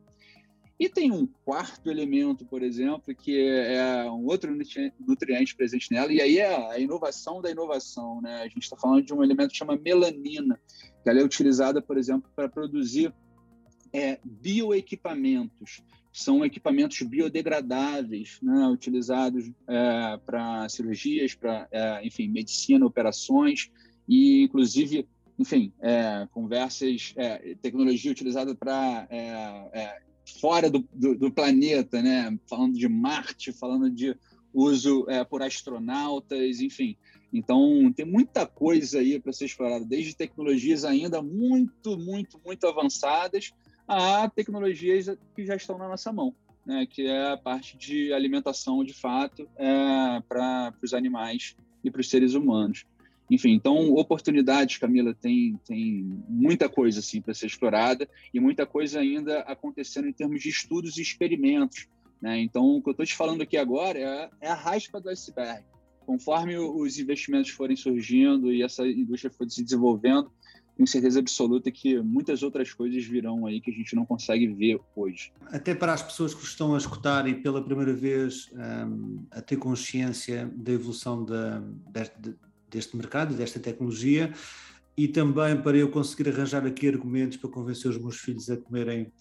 E 0.78 0.88
tem 0.88 1.10
um 1.10 1.26
quarto 1.44 1.90
elemento, 1.90 2.44
por 2.44 2.62
exemplo, 2.62 3.14
que 3.14 3.36
é 3.40 4.04
um 4.08 4.24
outro 4.26 4.56
nutriente 5.00 5.54
presente 5.56 5.90
nela, 5.90 6.12
e 6.12 6.20
aí 6.20 6.38
é 6.38 6.70
a 6.70 6.78
inovação 6.78 7.42
da 7.42 7.50
inovação. 7.50 8.20
Né? 8.22 8.42
A 8.42 8.48
gente 8.48 8.62
está 8.62 8.76
falando 8.76 9.04
de 9.04 9.12
um 9.12 9.22
elemento 9.22 9.50
que 9.50 9.56
chama 9.56 9.76
melanina, 9.76 10.60
que 11.02 11.10
ela 11.10 11.20
é 11.20 11.24
utilizada, 11.24 11.82
por 11.82 11.98
exemplo, 11.98 12.30
para 12.34 12.48
produzir 12.48 13.12
é, 13.92 14.18
bioequipamentos. 14.24 15.82
São 16.12 16.44
equipamentos 16.44 17.00
biodegradáveis, 17.02 18.38
né? 18.40 18.68
utilizados 18.68 19.50
é, 19.68 20.16
para 20.24 20.68
cirurgias, 20.68 21.34
para, 21.34 21.68
é, 21.72 22.06
enfim, 22.06 22.28
medicina, 22.28 22.86
operações, 22.86 23.70
e 24.08 24.42
inclusive 24.42 25.06
enfim, 25.38 25.72
é, 25.80 26.28
conversas, 26.32 27.12
é, 27.16 27.56
tecnologia 27.60 28.12
utilizada 28.12 28.54
para 28.54 29.06
é, 29.10 29.18
é 29.72 30.02
fora 30.40 30.70
do, 30.70 30.86
do, 30.92 31.16
do, 31.16 31.30
planeta, 31.30 32.00
né? 32.00 32.38
Falando 32.48 32.78
de 32.78 32.88
Marte, 32.88 33.52
falando 33.52 33.90
de 33.90 34.16
uso 34.52 35.04
é, 35.08 35.24
por 35.24 35.42
astronautas, 35.42 36.60
enfim. 36.60 36.96
Então, 37.32 37.92
tem 37.94 38.06
muita 38.06 38.46
coisa 38.46 39.00
aí 39.00 39.18
para 39.18 39.32
ser 39.32 39.46
explorada, 39.46 39.84
desde 39.84 40.14
tecnologias 40.14 40.84
ainda 40.84 41.20
muito, 41.20 41.98
muito, 41.98 42.40
muito 42.44 42.66
avançadas 42.66 43.52
a 43.88 44.30
tecnologias 44.30 45.10
que 45.34 45.44
já 45.44 45.56
estão 45.56 45.76
na 45.76 45.88
nossa 45.88 46.12
mão, 46.12 46.32
né? 46.64 46.86
que 46.86 47.06
é 47.06 47.32
a 47.32 47.36
parte 47.36 47.76
de 47.76 48.12
alimentação, 48.12 48.84
de 48.84 48.94
fato, 48.94 49.48
é, 49.56 50.22
para 50.28 50.72
os 50.80 50.94
animais 50.94 51.56
e 51.82 51.90
para 51.90 52.00
os 52.00 52.08
seres 52.08 52.34
humanos. 52.34 52.86
Enfim, 53.30 53.52
então, 53.52 53.92
oportunidades, 53.94 54.76
Camila, 54.76 55.14
tem, 55.14 55.58
tem 55.66 56.04
muita 56.28 56.68
coisa 56.68 57.00
assim 57.00 57.20
para 57.20 57.32
ser 57.32 57.46
explorada 57.46 58.08
e 58.32 58.38
muita 58.38 58.66
coisa 58.66 59.00
ainda 59.00 59.40
acontecendo 59.40 60.08
em 60.08 60.12
termos 60.12 60.42
de 60.42 60.50
estudos 60.50 60.98
e 60.98 61.02
experimentos. 61.02 61.88
Né? 62.20 62.40
Então, 62.40 62.64
o 62.76 62.82
que 62.82 62.88
eu 62.88 62.92
estou 62.92 63.06
te 63.06 63.14
falando 63.14 63.42
aqui 63.42 63.56
agora 63.56 63.98
é, 63.98 64.30
é 64.42 64.48
a 64.48 64.54
raspa 64.54 65.00
do 65.00 65.08
iceberg. 65.08 65.64
Conforme 66.06 66.58
os 66.58 66.98
investimentos 66.98 67.50
forem 67.50 67.76
surgindo 67.76 68.52
e 68.52 68.62
essa 68.62 68.86
indústria 68.86 69.32
for 69.32 69.48
se 69.48 69.64
desenvolvendo, 69.64 70.30
tenho 70.76 70.86
certeza 70.86 71.20
absoluta 71.20 71.70
que 71.70 72.00
muitas 72.00 72.42
outras 72.42 72.72
coisas 72.72 73.04
virão 73.04 73.46
aí 73.46 73.60
que 73.60 73.70
a 73.70 73.74
gente 73.74 73.94
não 73.94 74.04
consegue 74.04 74.48
ver 74.48 74.80
hoje. 74.94 75.32
Até 75.46 75.74
para 75.74 75.92
as 75.94 76.02
pessoas 76.02 76.34
que 76.34 76.42
estão 76.42 76.74
a 76.74 76.78
escutar 76.78 77.28
e 77.28 77.34
pela 77.34 77.62
primeira 77.62 77.94
vez 77.94 78.50
um, 78.52 79.24
a 79.30 79.40
ter 79.40 79.56
consciência 79.56 80.50
da 80.54 80.72
evolução 80.72 81.24
da, 81.24 81.62
deste 82.74 82.96
mercado, 82.96 83.34
desta 83.34 83.58
tecnologia, 83.58 84.32
e 84.96 85.08
também 85.08 85.56
para 85.60 85.76
eu 85.76 85.88
conseguir 85.88 86.28
arranjar 86.28 86.66
aqui 86.66 86.88
argumentos 86.88 87.36
para 87.36 87.50
convencer 87.50 87.90
os 87.90 87.98
meus 87.98 88.16
filhos 88.16 88.50
a 88.50 88.56
comerem 88.56 89.12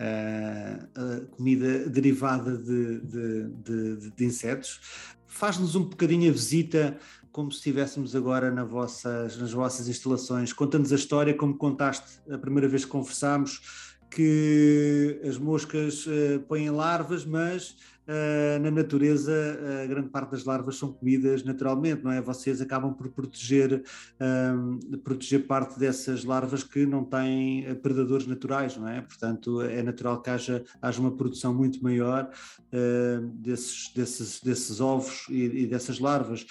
uh, 0.00 1.26
comida 1.36 1.88
derivada 1.88 2.56
de, 2.56 3.00
de, 3.00 3.48
de, 3.48 4.10
de 4.10 4.24
insetos. 4.24 4.80
Faz-nos 5.26 5.76
um 5.76 5.84
bocadinho 5.84 6.30
a 6.30 6.32
visita 6.32 6.98
como 7.30 7.52
se 7.52 7.58
estivéssemos 7.58 8.16
agora 8.16 8.50
na 8.50 8.64
vossas, 8.64 9.36
nas 9.38 9.52
vossas 9.52 9.86
instalações. 9.86 10.52
Conta-nos 10.52 10.92
a 10.92 10.96
história 10.96 11.32
como 11.32 11.56
contaste 11.56 12.18
a 12.28 12.36
primeira 12.36 12.68
vez 12.68 12.84
que 12.84 12.90
conversámos, 12.90 13.96
que 14.10 15.20
as 15.24 15.38
moscas 15.38 16.06
uh, 16.06 16.40
põem 16.48 16.70
larvas, 16.70 17.24
mas 17.24 17.70
uh, 17.70 17.76
na 18.60 18.70
natureza 18.70 19.32
a 19.82 19.86
grande 19.86 20.08
parte 20.08 20.32
das 20.32 20.44
larvas 20.44 20.76
são 20.76 20.92
comidas 20.92 21.44
naturalmente, 21.44 22.02
não 22.02 22.10
é? 22.10 22.20
Vocês 22.20 22.60
acabam 22.60 22.92
por 22.92 23.08
proteger, 23.10 23.82
uh, 24.20 24.98
proteger 24.98 25.46
parte 25.46 25.78
dessas 25.78 26.24
larvas 26.24 26.64
que 26.64 26.84
não 26.86 27.04
têm 27.04 27.74
predadores 27.76 28.26
naturais, 28.26 28.76
não 28.76 28.88
é? 28.88 29.00
Portanto, 29.00 29.60
é 29.62 29.82
natural 29.82 30.20
que 30.20 30.30
haja, 30.30 30.64
haja 30.80 31.00
uma 31.00 31.12
produção 31.12 31.54
muito 31.54 31.82
maior 31.82 32.30
desses, 33.34 33.92
desses, 33.94 34.40
desses 34.40 34.80
ovos 34.80 35.26
e, 35.28 35.62
e 35.62 35.66
dessas 35.66 35.98
larvas. 35.98 36.46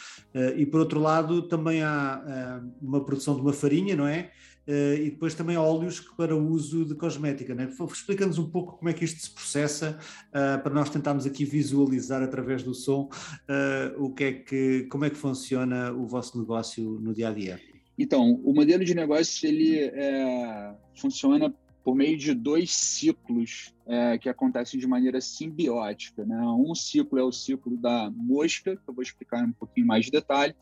e 0.56 0.66
por 0.66 0.80
outro 0.80 1.00
lado, 1.00 1.44
também 1.44 1.82
há 1.82 2.62
uma 2.82 3.04
produção 3.04 3.36
de 3.36 3.42
uma 3.42 3.54
farinha, 3.54 3.96
não 3.96 4.08
é? 4.08 4.32
Uh, 4.70 5.02
e 5.02 5.10
depois 5.10 5.34
também 5.34 5.58
óleos 5.58 6.00
para 6.00 6.36
uso 6.36 6.86
de 6.86 6.94
cosmética. 6.94 7.56
Né? 7.56 7.68
Explica-nos 7.92 8.38
um 8.38 8.48
pouco 8.48 8.78
como 8.78 8.88
é 8.88 8.94
que 8.94 9.04
isto 9.04 9.20
se 9.20 9.32
processa, 9.32 9.98
uh, 10.28 10.62
para 10.62 10.72
nós 10.72 10.92
tentarmos 10.92 11.26
aqui 11.26 11.44
visualizar 11.44 12.22
através 12.22 12.62
do 12.62 12.76
som 12.76 13.10
uh, 13.10 14.04
o 14.04 14.14
que 14.14 14.24
é 14.24 14.34
que, 14.34 14.84
como 14.84 15.06
é 15.06 15.10
que 15.10 15.16
funciona 15.16 15.92
o 15.92 16.06
vosso 16.06 16.38
negócio 16.38 17.00
no 17.02 17.16
dia 17.16 17.30
a 17.30 17.34
dia. 17.34 17.60
Então, 17.98 18.40
o 18.44 18.54
modelo 18.54 18.86
de 18.86 18.94
negócio 18.94 19.50
ele 19.50 19.78
é, 19.78 20.74
funciona 20.96 21.54
por 21.84 21.96
meio 21.96 22.18
de 22.18 22.34
dois 22.34 22.72
ciclos 22.72 23.74
é, 23.88 24.18
que 24.18 24.30
acontecem 24.30 24.80
de 24.80 24.86
maneira 24.86 25.20
simbiótica. 25.20 26.24
Né? 26.24 26.40
Um 26.42 26.76
ciclo 26.76 27.18
é 27.18 27.24
o 27.24 27.32
ciclo 27.32 27.76
da 27.76 28.10
mosca, 28.12 28.76
que 28.76 28.84
eu 28.88 28.94
vou 28.94 29.02
explicar 29.02 29.44
um 29.44 29.52
pouquinho 29.52 29.88
mais 29.88 30.06
de 30.06 30.12
detalhe, 30.12 30.56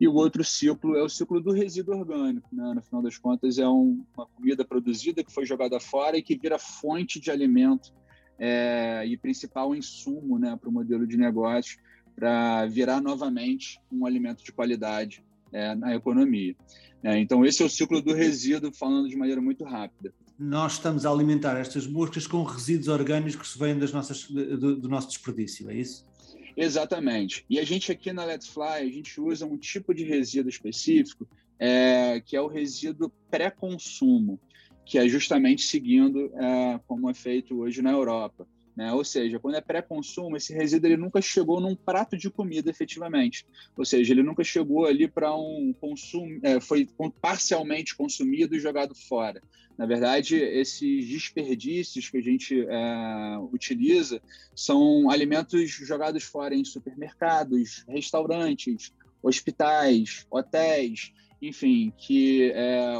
e 0.00 0.06
o 0.06 0.14
outro 0.14 0.44
ciclo 0.44 0.96
é 0.96 1.02
o 1.02 1.08
ciclo 1.08 1.40
do 1.40 1.52
resíduo 1.52 1.98
orgânico. 1.98 2.48
Né? 2.52 2.74
No 2.74 2.82
final 2.82 3.02
das 3.02 3.16
contas, 3.16 3.58
é 3.58 3.68
um, 3.68 4.04
uma 4.16 4.26
comida 4.26 4.64
produzida 4.64 5.24
que 5.24 5.32
foi 5.32 5.46
jogada 5.46 5.80
fora 5.80 6.16
e 6.16 6.22
que 6.22 6.36
vira 6.36 6.58
fonte 6.58 7.18
de 7.18 7.30
alimento 7.30 7.92
é, 8.38 9.04
e 9.06 9.16
principal 9.16 9.74
insumo 9.74 10.38
né, 10.38 10.56
para 10.56 10.68
o 10.68 10.72
modelo 10.72 11.06
de 11.06 11.16
negócio 11.16 11.78
para 12.14 12.66
virar 12.66 13.00
novamente 13.00 13.78
um 13.92 14.06
alimento 14.06 14.42
de 14.42 14.52
qualidade 14.52 15.22
é, 15.52 15.74
na 15.74 15.94
economia. 15.94 16.54
É, 17.02 17.18
então, 17.18 17.44
esse 17.44 17.62
é 17.62 17.66
o 17.66 17.70
ciclo 17.70 18.00
do 18.02 18.14
resíduo, 18.14 18.72
falando 18.72 19.08
de 19.08 19.16
maneira 19.16 19.40
muito 19.40 19.64
rápida. 19.64 20.12
Nós 20.38 20.74
estamos 20.74 21.06
a 21.06 21.10
alimentar 21.10 21.56
estas 21.56 21.86
moscas 21.86 22.26
com 22.26 22.42
resíduos 22.42 22.88
orgânicos 22.88 23.52
que 23.52 23.58
vêm 23.58 23.78
das 23.78 23.92
nossas, 23.92 24.24
do, 24.24 24.76
do 24.76 24.88
nosso 24.88 25.08
desperdício, 25.08 25.70
é 25.70 25.74
isso? 25.74 26.04
Exatamente. 26.56 27.44
E 27.50 27.58
a 27.58 27.64
gente 27.64 27.92
aqui 27.92 28.12
na 28.12 28.24
Let's 28.24 28.48
Fly, 28.48 28.64
a 28.64 28.90
gente 28.90 29.20
usa 29.20 29.44
um 29.44 29.58
tipo 29.58 29.92
de 29.92 30.04
resíduo 30.04 30.48
específico, 30.48 31.28
é, 31.58 32.20
que 32.20 32.34
é 32.34 32.40
o 32.40 32.46
resíduo 32.46 33.12
pré-consumo, 33.30 34.40
que 34.84 34.98
é 34.98 35.06
justamente 35.06 35.62
seguindo 35.62 36.32
é, 36.34 36.80
como 36.86 37.10
é 37.10 37.14
feito 37.14 37.58
hoje 37.58 37.82
na 37.82 37.90
Europa. 37.90 38.48
Né? 38.76 38.92
Ou 38.92 39.02
seja, 39.02 39.38
quando 39.38 39.54
é 39.54 39.60
pré-consumo, 39.60 40.36
esse 40.36 40.52
resíduo 40.52 40.88
ele 40.88 40.98
nunca 40.98 41.22
chegou 41.22 41.60
num 41.60 41.74
prato 41.74 42.16
de 42.16 42.28
comida 42.28 42.68
efetivamente. 42.68 43.46
Ou 43.76 43.84
seja, 43.84 44.12
ele 44.12 44.22
nunca 44.22 44.44
chegou 44.44 44.84
ali 44.84 45.08
para 45.08 45.34
um 45.34 45.74
consumo, 45.80 46.38
é, 46.42 46.60
foi 46.60 46.86
parcialmente 47.20 47.96
consumido 47.96 48.54
e 48.54 48.60
jogado 48.60 48.94
fora. 48.94 49.40
Na 49.78 49.86
verdade, 49.86 50.36
esses 50.36 51.06
desperdícios 51.06 52.10
que 52.10 52.18
a 52.18 52.22
gente 52.22 52.66
é, 52.68 53.38
utiliza 53.52 54.20
são 54.54 55.10
alimentos 55.10 55.70
jogados 55.70 56.22
fora 56.24 56.54
em 56.54 56.64
supermercados, 56.64 57.84
restaurantes, 57.88 58.92
hospitais, 59.22 60.26
hotéis, 60.30 61.12
enfim, 61.40 61.92
que 61.98 62.50
é, 62.52 62.94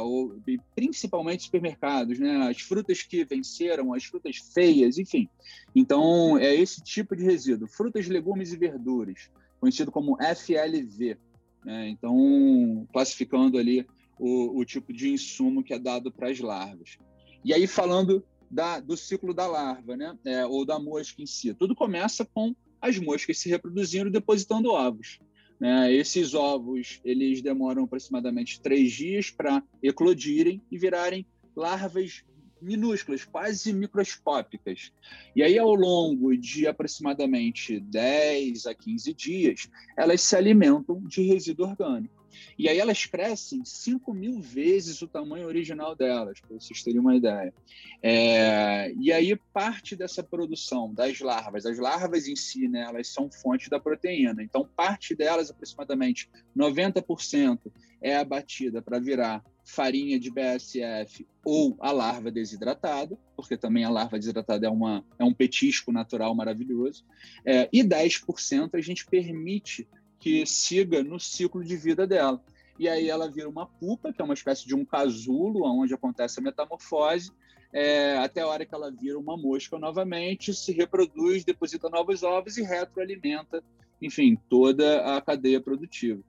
principalmente 0.75 1.43
supermercados, 1.43 2.19
né? 2.19 2.47
As 2.47 2.61
frutas 2.61 3.01
que 3.01 3.25
venceram, 3.25 3.93
as 3.93 4.05
frutas 4.05 4.37
feias, 4.37 4.97
enfim. 4.97 5.27
Então, 5.75 6.37
é 6.37 6.53
esse 6.53 6.81
tipo 6.81 7.15
de 7.15 7.23
resíduo. 7.23 7.67
Frutas, 7.67 8.07
legumes 8.07 8.53
e 8.53 8.57
verduras, 8.57 9.31
conhecido 9.59 9.91
como 9.91 10.17
FLV. 10.17 11.17
Né? 11.65 11.89
Então, 11.89 12.87
classificando 12.93 13.57
ali 13.57 13.85
o, 14.19 14.59
o, 14.59 14.65
tipo 14.65 14.93
de 14.93 15.09
insumo 15.09 15.63
que 15.63 15.73
é 15.73 15.79
dado 15.79 16.11
para 16.11 16.29
as 16.29 16.39
larvas. 16.39 16.97
E 17.43 17.53
aí, 17.53 17.65
falando 17.65 18.23
da, 18.49 18.79
do 18.79 18.95
ciclo 18.95 19.33
da 19.33 19.47
larva, 19.47 19.97
né? 19.97 20.17
É, 20.23 20.45
ou 20.45 20.63
da 20.63 20.79
mosca 20.79 21.21
em 21.21 21.25
si. 21.25 21.53
Tudo 21.53 21.75
começa 21.75 22.23
com 22.23 22.55
as 22.79 22.97
moscas 22.99 23.39
se 23.39 23.49
reproduzindo 23.49 24.11
depositando 24.11 24.69
ovos. 24.69 25.19
Né? 25.59 25.91
Esses 25.93 26.33
ovos 26.33 26.99
eles 27.03 27.41
demoram 27.41 27.83
aproximadamente 27.83 28.61
três 28.61 28.91
dias 28.91 29.31
para 29.31 29.63
eclodirem 29.81 30.61
e 30.71 30.77
virarem 30.77 31.25
larvas 31.55 32.23
minúsculas, 32.61 33.23
quase 33.23 33.71
microscópicas. 33.71 34.91
E 35.35 35.43
aí, 35.43 35.57
ao 35.57 35.73
longo 35.73 36.35
de 36.35 36.67
aproximadamente 36.67 37.79
10 37.79 38.65
a 38.65 38.73
15 38.73 39.13
dias, 39.13 39.69
elas 39.95 40.21
se 40.21 40.35
alimentam 40.35 41.03
de 41.05 41.21
resíduo 41.21 41.67
orgânico. 41.67 42.16
E 42.57 42.67
aí 42.67 42.79
elas 42.79 43.05
crescem 43.05 43.63
5 43.63 44.13
mil 44.13 44.39
vezes 44.41 45.01
o 45.01 45.07
tamanho 45.07 45.47
original 45.47 45.95
delas, 45.95 46.39
para 46.39 46.57
vocês 46.57 46.83
terem 46.83 46.99
uma 46.99 47.15
ideia. 47.15 47.53
É, 48.01 48.93
e 48.99 49.11
aí 49.11 49.35
parte 49.53 49.95
dessa 49.95 50.23
produção 50.23 50.93
das 50.93 51.19
larvas, 51.19 51.65
as 51.65 51.77
larvas 51.77 52.27
em 52.27 52.35
si, 52.35 52.67
né, 52.67 52.81
elas 52.81 53.07
são 53.07 53.29
fonte 53.31 53.69
da 53.69 53.79
proteína. 53.79 54.43
Então 54.43 54.67
parte 54.75 55.15
delas, 55.15 55.49
aproximadamente 55.49 56.29
90%, 56.55 57.59
é 58.01 58.15
abatida 58.17 58.81
para 58.81 58.99
virar 58.99 59.43
farinha 59.67 60.17
de 60.17 60.31
BSF 60.31 61.27
ou 61.43 61.75
a 61.79 61.91
larva 61.91 62.31
desidratada, 62.31 63.17
porque 63.35 63.57
também 63.57 63.83
a 63.83 63.89
larva 63.89 64.17
desidratada 64.17 64.65
é, 64.65 64.69
uma, 64.69 65.03
é 65.19 65.25
um 65.25 65.33
petisco 65.33 65.91
natural 65.91 66.33
maravilhoso, 66.33 67.03
é, 67.45 67.67
e 67.71 67.83
10% 67.83 68.69
a 68.73 68.81
gente 68.81 69.05
permite 69.05 69.87
que 70.27 70.45
siga 70.45 71.01
no 71.01 71.17
ciclo 71.17 71.63
de 71.63 71.77
vida 71.77 72.05
dela. 72.05 72.43
E 72.77 72.89
aí 72.89 73.09
ela 73.09 73.31
vira 73.31 73.47
uma 73.47 73.65
pupa, 73.65 74.11
que 74.11 74.21
é 74.21 74.25
uma 74.25 74.33
espécie 74.33 74.67
de 74.67 74.75
um 74.75 74.83
casulo, 74.83 75.63
onde 75.65 75.93
acontece 75.93 76.39
a 76.39 76.43
metamorfose, 76.43 77.31
é, 77.71 78.17
até 78.17 78.41
a 78.41 78.47
hora 78.47 78.65
que 78.65 78.75
ela 78.75 78.91
vira 78.91 79.17
uma 79.17 79.37
mosca 79.37 79.79
novamente, 79.79 80.53
se 80.53 80.73
reproduz, 80.73 81.45
deposita 81.45 81.89
novos 81.89 82.23
ovos 82.23 82.57
e 82.57 82.61
retroalimenta, 82.61 83.63
enfim, 84.01 84.37
toda 84.49 85.15
a 85.15 85.21
cadeia 85.21 85.61
produtiva. 85.61 86.21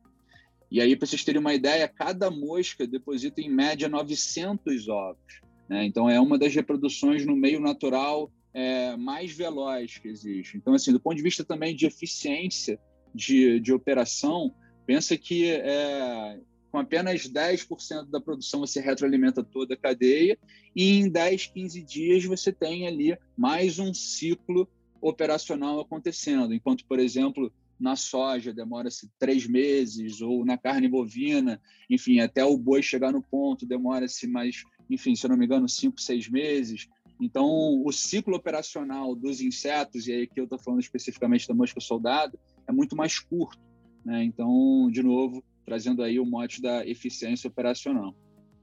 E 0.70 0.80
aí, 0.80 0.94
para 0.94 1.08
vocês 1.08 1.24
terem 1.24 1.40
uma 1.40 1.54
ideia, 1.54 1.88
cada 1.88 2.30
mosca 2.30 2.86
deposita 2.86 3.40
em 3.40 3.50
média 3.50 3.88
900 3.88 4.88
ovos. 4.88 5.40
Né? 5.68 5.84
Então, 5.86 6.08
é 6.08 6.20
uma 6.20 6.38
das 6.38 6.54
reproduções 6.54 7.26
no 7.26 7.34
meio 7.34 7.58
natural 7.58 8.30
é, 8.54 8.96
mais 8.96 9.32
veloz 9.32 9.98
que 9.98 10.06
existe. 10.06 10.56
Então, 10.56 10.72
assim, 10.72 10.92
do 10.92 11.00
ponto 11.00 11.16
de 11.16 11.22
vista 11.22 11.44
também 11.44 11.74
de 11.74 11.86
eficiência, 11.86 12.78
de, 13.14 13.60
de 13.60 13.72
operação, 13.72 14.54
pensa 14.86 15.16
que 15.16 15.50
é, 15.50 16.40
com 16.70 16.78
apenas 16.78 17.28
10% 17.28 18.06
da 18.10 18.20
produção 18.20 18.60
você 18.60 18.80
retroalimenta 18.80 19.42
toda 19.42 19.74
a 19.74 19.76
cadeia 19.76 20.38
e 20.74 20.98
em 20.98 21.08
10, 21.08 21.46
15 21.46 21.82
dias 21.82 22.24
você 22.24 22.52
tem 22.52 22.86
ali 22.86 23.16
mais 23.36 23.78
um 23.78 23.92
ciclo 23.92 24.68
operacional 25.00 25.80
acontecendo. 25.80 26.52
Enquanto, 26.52 26.84
por 26.84 26.98
exemplo, 26.98 27.52
na 27.78 27.96
soja 27.96 28.52
demora-se 28.52 29.08
três 29.18 29.46
meses, 29.46 30.20
ou 30.20 30.44
na 30.44 30.58
carne 30.58 30.88
bovina, 30.88 31.60
enfim, 31.88 32.20
até 32.20 32.44
o 32.44 32.56
boi 32.56 32.82
chegar 32.82 33.12
no 33.12 33.22
ponto 33.22 33.66
demora-se 33.66 34.26
mais, 34.26 34.64
enfim, 34.90 35.14
se 35.14 35.24
eu 35.24 35.30
não 35.30 35.36
me 35.36 35.44
engano, 35.44 35.68
cinco, 35.68 36.00
seis 36.00 36.28
meses. 36.28 36.88
Então, 37.20 37.82
o 37.84 37.92
ciclo 37.92 38.36
operacional 38.36 39.14
dos 39.14 39.40
insetos, 39.40 40.06
e 40.06 40.12
aí 40.12 40.22
aqui 40.22 40.38
eu 40.40 40.44
estou 40.44 40.58
falando 40.58 40.80
especificamente 40.80 41.48
da 41.48 41.54
mosca 41.54 41.80
soldado, 41.80 42.38
é 42.68 42.72
muito 42.72 42.94
mais 42.94 43.18
curto. 43.18 43.58
Né? 44.04 44.24
Então, 44.24 44.88
de 44.90 45.02
novo, 45.02 45.42
trazendo 45.64 46.02
aí 46.02 46.20
o 46.20 46.24
mote 46.24 46.62
da 46.62 46.86
eficiência 46.86 47.48
operacional. 47.48 48.14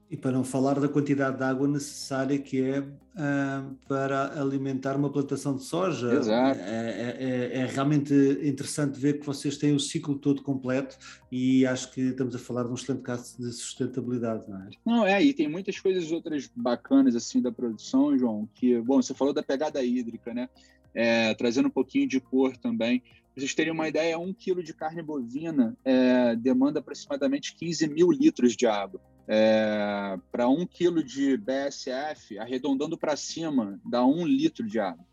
E 0.08 0.16
para 0.16 0.30
não 0.30 0.44
falar 0.44 0.78
da 0.78 0.88
quantidade 0.88 1.36
de 1.36 1.42
água 1.42 1.66
necessária 1.66 2.38
que 2.38 2.62
é 2.62 2.78
uh, 2.78 3.74
para 3.88 4.40
alimentar 4.40 4.96
uma 4.96 5.10
plantação 5.10 5.56
de 5.56 5.64
soja. 5.64 6.14
Exato. 6.14 6.60
É, 6.60 7.16
é, 7.18 7.58
é, 7.58 7.66
realmente 7.66 8.14
interessante 8.44 9.00
ver 9.00 9.18
que 9.18 9.26
vocês 9.26 9.56
têm 9.56 9.72
o 9.72 9.80
ciclo 9.80 10.16
todo 10.16 10.42
completo 10.42 10.96
e 11.30 11.66
acho 11.66 11.92
que 11.92 12.02
estamos 12.02 12.36
a 12.36 12.38
falar 12.38 12.62
de 12.62 12.70
um 12.70 12.74
excelente 12.74 13.02
caso 13.02 13.36
de 13.36 13.50
sustentabilidade, 13.50 14.48
não 14.48 14.62
é? 14.62 14.68
Não, 14.84 15.06
é, 15.06 15.20
e 15.20 15.34
tem 15.34 15.48
muitas 15.48 15.80
coisas 15.80 16.12
outras 16.12 16.48
bacanas 16.54 17.16
assim 17.16 17.42
da 17.42 17.50
produção, 17.50 18.16
João, 18.16 18.48
que, 18.54 18.80
bom, 18.80 19.02
você 19.02 19.12
falou 19.12 19.34
da 19.34 19.42
pegada 19.42 19.82
hídrica, 19.82 20.32
né? 20.32 20.48
É, 20.94 21.34
trazendo 21.34 21.66
um 21.66 21.70
pouquinho 21.70 22.06
de 22.06 22.20
cor 22.20 22.56
também. 22.56 23.02
Para 23.36 23.42
vocês 23.42 23.54
terem 23.54 23.70
uma 23.70 23.86
ideia, 23.86 24.18
um 24.18 24.32
quilo 24.32 24.62
de 24.62 24.72
carne 24.72 25.02
bovina 25.02 25.76
é, 25.84 26.34
demanda 26.34 26.80
aproximadamente 26.80 27.54
15 27.54 27.86
mil 27.86 28.10
litros 28.10 28.56
de 28.56 28.66
água 28.66 28.98
é, 29.28 30.18
para 30.32 30.48
um 30.48 30.66
quilo 30.66 31.04
de 31.04 31.36
BSF, 31.36 32.38
arredondando 32.38 32.96
para 32.96 33.14
cima, 33.14 33.78
dá 33.84 34.06
um 34.06 34.26
litro 34.26 34.66
de 34.66 34.80
água. 34.80 35.04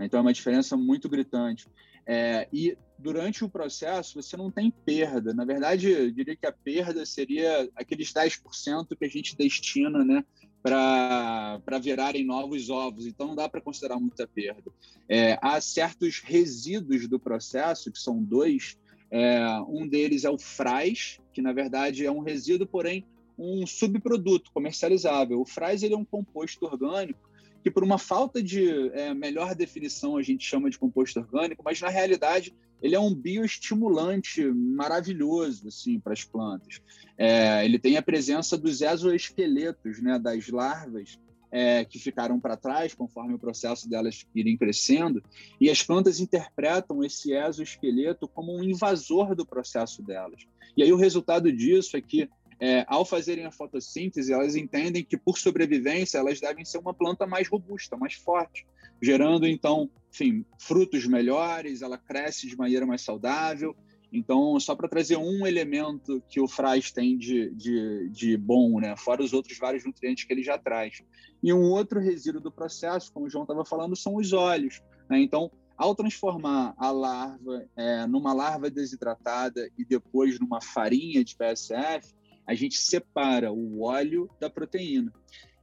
Então 0.00 0.16
é 0.18 0.22
uma 0.22 0.32
diferença 0.32 0.74
muito 0.74 1.06
gritante. 1.06 1.66
É, 2.06 2.48
e 2.50 2.78
durante 2.98 3.44
o 3.44 3.48
processo 3.50 4.22
você 4.22 4.38
não 4.38 4.50
tem 4.50 4.70
perda. 4.70 5.34
Na 5.34 5.44
verdade, 5.44 5.90
eu 5.90 6.10
diria 6.10 6.34
que 6.34 6.46
a 6.46 6.52
perda 6.52 7.04
seria 7.04 7.68
aqueles 7.76 8.10
10% 8.10 8.96
que 8.96 9.04
a 9.04 9.08
gente 9.08 9.36
destina 9.36 10.02
né, 10.02 10.24
para 10.66 11.78
virarem 11.78 12.24
novos 12.24 12.68
ovos. 12.68 13.06
Então 13.06 13.28
não 13.28 13.36
dá 13.36 13.48
para 13.48 13.60
considerar 13.60 14.00
muita 14.00 14.26
perda. 14.26 14.72
É, 15.08 15.38
há 15.40 15.60
certos 15.60 16.20
resíduos 16.20 17.06
do 17.06 17.20
processo, 17.20 17.92
que 17.92 17.98
são 17.98 18.20
dois. 18.20 18.76
É, 19.08 19.38
um 19.68 19.86
deles 19.86 20.24
é 20.24 20.30
o 20.30 20.36
fraz, 20.36 21.20
que 21.32 21.40
na 21.40 21.52
verdade 21.52 22.04
é 22.04 22.10
um 22.10 22.20
resíduo, 22.20 22.66
porém 22.66 23.04
um 23.38 23.64
subproduto 23.64 24.50
comercializável. 24.52 25.40
O 25.40 25.44
fraz 25.44 25.84
ele 25.84 25.94
é 25.94 25.96
um 25.96 26.04
composto 26.04 26.66
orgânico 26.66 27.30
que, 27.62 27.70
por 27.70 27.84
uma 27.84 27.98
falta 27.98 28.42
de 28.42 28.90
é, 28.90 29.14
melhor 29.14 29.54
definição, 29.54 30.16
a 30.16 30.22
gente 30.22 30.44
chama 30.44 30.70
de 30.70 30.78
composto 30.78 31.20
orgânico, 31.20 31.62
mas 31.64 31.80
na 31.80 31.88
realidade 31.88 32.52
ele 32.82 32.94
é 32.94 33.00
um 33.00 33.14
bioestimulante 33.14 34.44
maravilhoso 34.44 35.68
assim 35.68 35.98
para 35.98 36.12
as 36.12 36.24
plantas. 36.24 36.80
É, 37.16 37.64
ele 37.64 37.78
tem 37.78 37.96
a 37.96 38.02
presença 38.02 38.56
dos 38.56 38.82
exoesqueletos, 38.82 40.00
né, 40.00 40.18
das 40.18 40.48
larvas 40.48 41.18
é, 41.50 41.84
que 41.84 41.98
ficaram 41.98 42.38
para 42.38 42.56
trás 42.56 42.94
conforme 42.94 43.34
o 43.34 43.38
processo 43.38 43.88
delas 43.88 44.26
irem 44.34 44.56
crescendo, 44.56 45.22
e 45.60 45.70
as 45.70 45.82
plantas 45.82 46.20
interpretam 46.20 47.02
esse 47.02 47.32
exoesqueleto 47.32 48.28
como 48.28 48.54
um 48.54 48.62
invasor 48.62 49.34
do 49.34 49.46
processo 49.46 50.02
delas. 50.02 50.46
E 50.76 50.82
aí 50.82 50.92
o 50.92 50.96
resultado 50.96 51.50
disso 51.50 51.96
é 51.96 52.00
que 52.00 52.28
é, 52.58 52.84
ao 52.88 53.04
fazerem 53.04 53.44
a 53.44 53.50
fotossíntese, 53.50 54.32
elas 54.32 54.56
entendem 54.56 55.04
que, 55.04 55.16
por 55.16 55.38
sobrevivência, 55.38 56.18
elas 56.18 56.40
devem 56.40 56.64
ser 56.64 56.78
uma 56.78 56.94
planta 56.94 57.26
mais 57.26 57.48
robusta, 57.48 57.96
mais 57.96 58.14
forte, 58.14 58.66
gerando, 59.00 59.46
então, 59.46 59.90
enfim, 60.16 60.44
frutos 60.58 61.06
melhores, 61.06 61.82
ela 61.82 61.98
cresce 61.98 62.48
de 62.48 62.56
maneira 62.56 62.86
mais 62.86 63.02
saudável 63.02 63.76
Então, 64.10 64.58
só 64.58 64.74
para 64.74 64.88
trazer 64.88 65.16
um 65.16 65.46
elemento 65.46 66.22
que 66.28 66.40
o 66.40 66.48
Fraz 66.48 66.90
tem 66.90 67.18
de, 67.18 67.50
de, 67.50 68.08
de 68.08 68.36
bom, 68.36 68.80
né? 68.80 68.96
fora 68.96 69.22
os 69.22 69.32
outros 69.32 69.58
vários 69.58 69.84
nutrientes 69.84 70.24
que 70.24 70.32
ele 70.32 70.42
já 70.42 70.56
traz. 70.56 71.02
E 71.42 71.52
um 71.52 71.70
outro 71.70 72.00
resíduo 72.00 72.40
do 72.40 72.50
processo, 72.50 73.12
como 73.12 73.26
o 73.26 73.30
João 73.30 73.44
estava 73.44 73.64
falando, 73.64 73.94
são 73.94 74.16
os 74.16 74.32
óleos. 74.32 74.80
Né? 75.10 75.20
Então, 75.20 75.50
ao 75.76 75.94
transformar 75.94 76.72
a 76.78 76.90
larva 76.90 77.68
é, 77.76 78.06
numa 78.06 78.32
larva 78.32 78.70
desidratada 78.70 79.68
e 79.76 79.84
depois 79.84 80.40
numa 80.40 80.62
farinha 80.62 81.22
de 81.22 81.36
BSF, 81.36 82.14
a 82.46 82.54
gente 82.54 82.78
separa 82.78 83.52
o 83.52 83.82
óleo 83.82 84.30
da 84.40 84.48
proteína. 84.48 85.12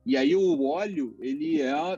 E 0.06 0.18
aí 0.18 0.36
o 0.36 0.64
óleo, 0.64 1.16
ele 1.20 1.62
é 1.62 1.98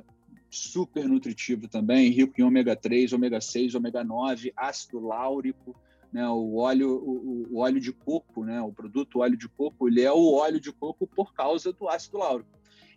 super 0.55 1.07
nutritivo 1.07 1.67
também, 1.67 2.09
rico 2.09 2.39
em 2.39 2.43
ômega 2.43 2.75
3, 2.75 3.11
ômega 3.13 3.41
6, 3.41 3.75
ômega 3.75 4.03
9, 4.03 4.53
ácido 4.55 4.99
láurico, 4.99 5.75
né? 6.11 6.27
O 6.29 6.55
óleo, 6.55 6.95
o, 6.95 7.47
o, 7.51 7.57
óleo 7.59 7.79
de 7.79 7.91
coco, 7.91 8.45
né? 8.45 8.61
O 8.61 8.71
produto 8.71 9.19
óleo 9.19 9.35
de 9.35 9.49
coco, 9.49 9.89
ele 9.89 10.01
é 10.01 10.11
o 10.11 10.33
óleo 10.33 10.59
de 10.59 10.71
coco 10.71 11.05
por 11.05 11.33
causa 11.33 11.73
do 11.73 11.89
ácido 11.89 12.17
láurico. 12.17 12.49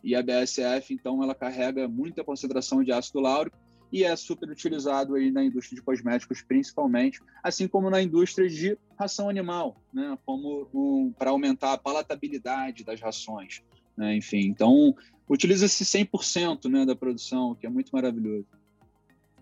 E 0.04 0.14
a 0.14 0.22
BSF, 0.22 0.94
então, 0.94 1.20
ela 1.22 1.34
carrega 1.34 1.88
muita 1.88 2.22
concentração 2.22 2.84
de 2.84 2.92
ácido 2.92 3.18
láurico 3.18 3.58
e 3.90 4.04
é 4.04 4.14
super 4.14 4.48
utilizado 4.48 5.16
aí 5.16 5.30
na 5.30 5.42
indústria 5.42 5.74
de 5.74 5.82
cosméticos, 5.82 6.42
principalmente, 6.42 7.20
assim 7.42 7.66
como 7.66 7.90
na 7.90 8.00
indústria 8.00 8.48
de 8.48 8.78
ração 8.96 9.28
animal, 9.28 9.82
né? 9.92 10.16
Como 10.24 10.68
um, 10.72 11.12
para 11.12 11.30
aumentar 11.30 11.72
a 11.72 11.78
palatabilidade 11.78 12.84
das 12.84 13.00
rações, 13.00 13.62
né? 13.98 14.16
Enfim, 14.16 14.46
então 14.46 14.94
utiliza-se 15.28 15.84
100% 15.84 16.70
né, 16.70 16.86
da 16.86 16.96
produção, 16.96 17.54
que 17.54 17.66
é 17.66 17.68
muito 17.68 17.90
maravilhoso. 17.90 18.46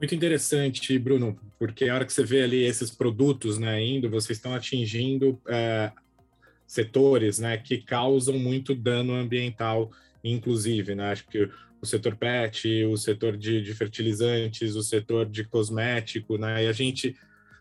Muito 0.01 0.15
interessante, 0.15 0.99
Bruno, 0.99 1.39
porque 1.59 1.89
a 1.89 1.95
hora 1.95 2.05
que 2.05 2.13
você 2.13 2.25
vê 2.25 2.43
ali 2.43 2.63
esses 2.65 2.91
produtos 2.91 3.59
né, 3.59 3.83
indo, 3.83 4.11
vocês 4.11 4.37
estão 4.37 4.55
atingindo 4.55 5.41
é, 5.49 5.93
setores 6.67 7.39
né, 7.39 7.57
que 7.57 7.79
causam 7.79 8.39
muito 8.39 8.75
dano 8.75 9.15
ambiental, 9.15 9.91
inclusive. 10.23 10.95
Né? 10.95 11.13
Acho 11.13 11.27
que 11.29 11.49
o 11.81 11.87
setor 11.87 12.17
PET, 12.17 12.85
o 12.85 12.97
setor 12.97 13.37
de, 13.37 13.63
de 13.63 13.75
fertilizantes, 13.75 14.75
o 14.75 14.83
setor 14.83 15.25
de 15.25 15.45
cosmético, 15.45 16.37
né? 16.37 16.65
e 16.65 16.69
a 16.69 16.73
gente, 16.73 17.17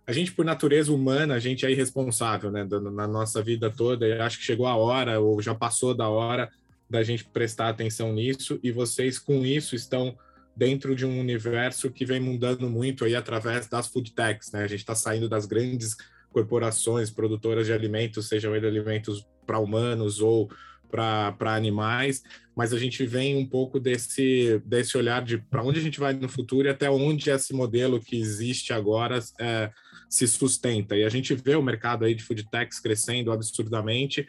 a 0.06 0.12
gente, 0.12 0.34
por 0.34 0.44
natureza 0.44 0.92
humana, 0.92 1.36
a 1.36 1.40
gente 1.40 1.66
é 1.66 1.72
irresponsável 1.72 2.52
né, 2.52 2.66
na 2.66 3.08
nossa 3.08 3.42
vida 3.42 3.70
toda. 3.70 4.06
E 4.06 4.20
acho 4.20 4.40
que 4.40 4.44
chegou 4.44 4.68
a 4.68 4.76
hora, 4.76 5.22
ou 5.22 5.42
já 5.42 5.56
passou 5.56 5.94
da 5.94 6.10
hora, 6.10 6.52
da 6.96 7.04
gente 7.04 7.26
prestar 7.26 7.70
atenção 7.70 8.14
nisso, 8.14 8.60
e 8.64 8.72
vocês, 8.72 9.20
com 9.20 9.46
isso, 9.46 9.76
estão 9.76 10.18
dentro 10.56 10.96
de 10.96 11.06
um 11.06 11.20
universo 11.20 11.92
que 11.92 12.06
vem 12.06 12.20
mudando 12.20 12.70
muito 12.70 13.04
aí 13.04 13.16
através 13.16 13.68
das 13.68 13.88
food 13.88 14.14
techs, 14.14 14.52
né? 14.52 14.64
A 14.64 14.68
gente 14.68 14.80
está 14.80 14.96
saindo 14.96 15.28
das 15.28 15.46
grandes 15.46 15.98
corporações 16.32 17.10
produtoras 17.10 17.66
de 17.68 17.74
alimentos, 17.74 18.28
sejam 18.28 18.56
eles 18.56 18.70
alimentos 18.70 19.28
para 19.46 19.60
humanos 19.60 20.22
ou 20.22 20.50
para 20.90 21.54
animais, 21.54 22.24
mas 22.56 22.72
a 22.72 22.80
gente 22.80 23.06
vem 23.06 23.36
um 23.36 23.46
pouco 23.46 23.80
desse, 23.80 24.62
desse 24.66 24.98
olhar 24.98 25.24
de 25.24 25.38
para 25.38 25.64
onde 25.64 25.80
a 25.80 25.82
gente 25.82 26.00
vai 26.00 26.14
no 26.14 26.30
futuro 26.30 26.68
e 26.68 26.72
até 26.72 26.90
onde 26.90 27.30
esse 27.30 27.54
modelo 27.54 28.00
que 28.00 28.18
existe 28.18 28.72
agora 28.72 29.20
é, 29.40 29.72
se 30.10 30.26
sustenta. 30.28 30.96
E 30.96 31.04
a 31.04 31.10
gente 31.10 31.34
vê 31.36 31.56
o 31.56 31.62
mercado 31.62 32.06
aí 32.06 32.16
de 32.16 32.24
food 32.24 32.50
techs 32.50 32.80
crescendo 32.80 33.32
absurdamente, 33.32 34.26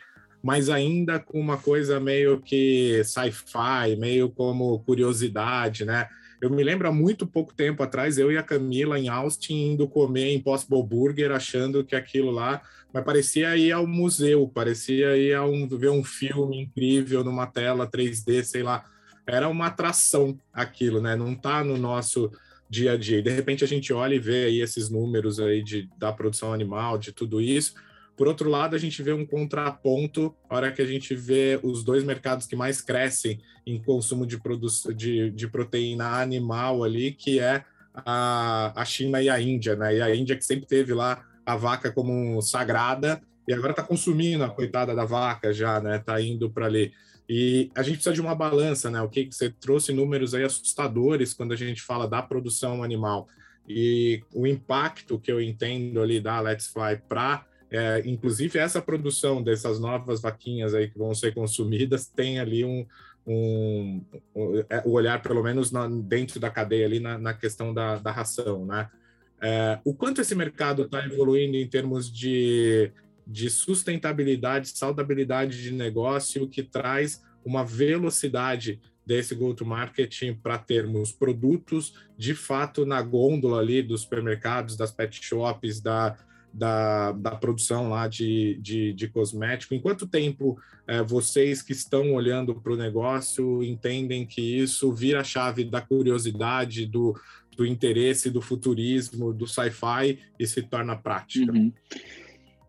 mas 0.46 0.70
ainda 0.70 1.18
com 1.18 1.40
uma 1.40 1.56
coisa 1.56 1.98
meio 1.98 2.40
que 2.40 3.02
sci-fi, 3.02 3.96
meio 3.98 4.30
como 4.30 4.78
curiosidade, 4.78 5.84
né? 5.84 6.08
Eu 6.40 6.48
me 6.48 6.62
lembro 6.62 6.86
há 6.86 6.92
muito 6.92 7.26
pouco 7.26 7.52
tempo 7.52 7.82
atrás, 7.82 8.16
eu 8.16 8.30
e 8.30 8.38
a 8.38 8.44
Camila 8.44 8.96
em 8.96 9.08
Austin 9.08 9.72
indo 9.72 9.88
comer 9.88 10.32
Impossible 10.34 10.84
Burger, 10.84 11.32
achando 11.32 11.82
que 11.82 11.96
aquilo 11.96 12.30
lá, 12.30 12.62
mas 12.92 13.02
parecia 13.02 13.56
ir 13.56 13.72
ao 13.72 13.88
museu, 13.88 14.46
parecia 14.46 15.16
ir 15.16 15.34
a 15.34 15.44
um, 15.44 15.66
ver 15.66 15.90
um 15.90 16.04
filme 16.04 16.60
incrível 16.62 17.24
numa 17.24 17.48
tela 17.48 17.84
3D, 17.84 18.44
sei 18.44 18.62
lá. 18.62 18.84
Era 19.26 19.48
uma 19.48 19.66
atração 19.66 20.38
aquilo, 20.52 21.00
né? 21.00 21.16
Não 21.16 21.34
tá 21.34 21.64
no 21.64 21.76
nosso 21.76 22.30
dia 22.70 22.92
a 22.92 22.96
dia. 22.96 23.18
E 23.18 23.22
de 23.22 23.30
repente 23.30 23.64
a 23.64 23.66
gente 23.66 23.92
olha 23.92 24.14
e 24.14 24.20
vê 24.20 24.44
aí 24.44 24.60
esses 24.60 24.88
números 24.90 25.40
aí 25.40 25.60
de, 25.60 25.90
da 25.98 26.12
produção 26.12 26.52
animal, 26.52 26.98
de 26.98 27.10
tudo 27.10 27.40
isso 27.40 27.74
por 28.16 28.26
outro 28.26 28.48
lado, 28.48 28.74
a 28.74 28.78
gente 28.78 29.02
vê 29.02 29.12
um 29.12 29.26
contraponto, 29.26 30.34
a 30.48 30.56
hora 30.56 30.72
que 30.72 30.80
a 30.80 30.86
gente 30.86 31.14
vê 31.14 31.60
os 31.62 31.84
dois 31.84 32.02
mercados 32.02 32.46
que 32.46 32.56
mais 32.56 32.80
crescem 32.80 33.40
em 33.66 33.80
consumo 33.82 34.26
de, 34.26 34.40
de, 34.94 35.30
de 35.30 35.48
proteína 35.48 36.20
animal 36.20 36.82
ali, 36.82 37.12
que 37.12 37.38
é 37.38 37.62
a, 37.94 38.72
a 38.74 38.84
China 38.84 39.22
e 39.22 39.28
a 39.28 39.40
Índia, 39.40 39.76
né? 39.76 39.96
E 39.96 40.02
a 40.02 40.14
Índia 40.14 40.36
que 40.36 40.44
sempre 40.44 40.66
teve 40.66 40.94
lá 40.94 41.24
a 41.44 41.56
vaca 41.56 41.92
como 41.92 42.40
sagrada 42.40 43.20
e 43.46 43.52
agora 43.52 43.70
está 43.70 43.82
consumindo 43.82 44.42
a 44.44 44.50
coitada 44.50 44.94
da 44.94 45.04
vaca 45.04 45.52
já, 45.52 45.78
né? 45.80 45.96
Está 45.96 46.20
indo 46.20 46.50
para 46.50 46.66
ali. 46.66 46.92
E 47.28 47.70
a 47.74 47.82
gente 47.82 47.94
precisa 47.94 48.14
de 48.14 48.20
uma 48.20 48.34
balança, 48.34 48.90
né? 48.90 49.00
O 49.02 49.08
que 49.08 49.28
você 49.30 49.50
trouxe 49.50 49.92
números 49.92 50.32
aí 50.34 50.42
assustadores 50.42 51.34
quando 51.34 51.52
a 51.52 51.56
gente 51.56 51.82
fala 51.82 52.08
da 52.08 52.22
produção 52.22 52.82
animal 52.82 53.28
e 53.68 54.22
o 54.32 54.46
impacto 54.46 55.18
que 55.18 55.30
eu 55.30 55.40
entendo 55.40 56.00
ali 56.00 56.20
da 56.20 56.40
Let's 56.40 56.68
Fly 56.68 57.02
para 57.08 57.44
é, 57.70 58.02
inclusive, 58.04 58.58
essa 58.58 58.80
produção 58.80 59.42
dessas 59.42 59.80
novas 59.80 60.20
vaquinhas 60.20 60.74
aí 60.74 60.88
que 60.88 60.98
vão 60.98 61.14
ser 61.14 61.34
consumidas 61.34 62.06
tem 62.06 62.38
ali 62.38 62.64
um, 62.64 62.86
um, 63.26 64.04
um 64.34 64.58
é, 64.68 64.82
olhar, 64.86 65.20
pelo 65.20 65.42
menos 65.42 65.72
na, 65.72 65.88
dentro 65.88 66.38
da 66.38 66.48
cadeia 66.48 66.86
ali 66.86 67.00
na, 67.00 67.18
na 67.18 67.34
questão 67.34 67.74
da, 67.74 67.96
da 67.96 68.12
ração, 68.12 68.64
né? 68.64 68.88
É, 69.40 69.78
o 69.84 69.92
quanto 69.92 70.20
esse 70.20 70.34
mercado 70.34 70.82
está 70.82 71.04
evoluindo 71.04 71.56
em 71.56 71.68
termos 71.68 72.10
de, 72.10 72.90
de 73.26 73.50
sustentabilidade, 73.50 74.68
saudabilidade 74.68 75.62
de 75.62 75.72
negócio, 75.72 76.48
que 76.48 76.62
traz 76.62 77.22
uma 77.44 77.64
velocidade 77.64 78.80
desse 79.04 79.34
go-to-marketing 79.34 80.34
para 80.34 80.58
termos 80.58 81.12
produtos 81.12 81.94
de 82.18 82.34
fato 82.34 82.84
na 82.84 83.00
gôndola 83.02 83.60
ali 83.60 83.82
dos 83.82 84.02
supermercados, 84.02 84.76
das 84.76 84.90
pet 84.90 85.22
shops, 85.22 85.80
da, 85.80 86.16
da, 86.56 87.12
da 87.12 87.32
produção 87.32 87.90
lá 87.90 88.08
de, 88.08 88.58
de, 88.60 88.92
de 88.94 89.08
cosmético. 89.08 89.74
Em 89.74 89.80
quanto 89.80 90.06
tempo 90.06 90.58
é, 90.86 91.02
vocês 91.02 91.60
que 91.60 91.72
estão 91.72 92.14
olhando 92.14 92.54
para 92.54 92.72
o 92.72 92.76
negócio 92.76 93.62
entendem 93.62 94.26
que 94.26 94.40
isso 94.40 94.92
vira 94.92 95.20
a 95.20 95.24
chave 95.24 95.64
da 95.64 95.82
curiosidade, 95.82 96.86
do, 96.86 97.14
do 97.56 97.66
interesse, 97.66 98.30
do 98.30 98.40
futurismo, 98.40 99.34
do 99.34 99.46
sci-fi 99.46 100.18
e 100.38 100.46
se 100.46 100.62
torna 100.62 100.96
prática? 100.96 101.52
Uhum. 101.52 101.72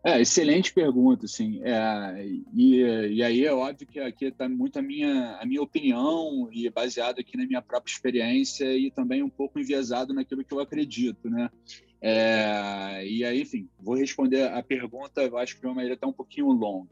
É, 0.04 0.22
excelente 0.22 0.74
pergunta, 0.74 1.26
assim. 1.26 1.62
É, 1.64 2.26
e, 2.54 2.82
e 3.16 3.24
aí 3.24 3.46
é 3.46 3.54
óbvio 3.54 3.88
que 3.88 4.00
aqui 4.00 4.26
está 4.26 4.48
muito 4.48 4.78
a 4.80 4.82
minha, 4.82 5.38
a 5.42 5.46
minha 5.46 5.62
opinião 5.62 6.50
e 6.52 6.70
baseado 6.70 7.20
aqui 7.20 7.38
na 7.38 7.46
minha 7.46 7.62
própria 7.62 7.92
experiência 7.92 8.66
e 8.78 8.92
também 8.92 9.24
um 9.24 9.30
pouco 9.30 9.60
enviesado 9.60 10.14
naquilo 10.14 10.44
que 10.44 10.54
eu 10.54 10.60
acredito, 10.60 11.30
né? 11.30 11.50
É, 12.02 13.06
e 13.06 13.24
aí, 13.24 13.42
enfim, 13.42 13.68
vou 13.80 13.96
responder 13.96 14.44
a 14.44 14.62
pergunta, 14.62 15.22
eu 15.22 15.38
acho 15.38 15.56
que 15.56 15.62
de 15.62 15.68
uma 15.68 15.76
maneira 15.76 15.96
até 15.96 16.06
um 16.06 16.14
pouquinho 16.14 16.52
longa. 16.52 16.90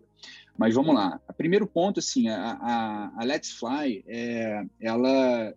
Mas 0.57 0.73
vamos 0.73 0.95
lá. 0.95 1.19
O 1.29 1.33
primeiro 1.33 1.67
ponto, 1.67 1.99
assim, 1.99 2.29
a, 2.29 2.53
a, 2.53 3.11
a 3.17 3.23
Let's 3.23 3.51
Fly, 3.51 4.03
é, 4.07 4.65
ela 4.79 5.53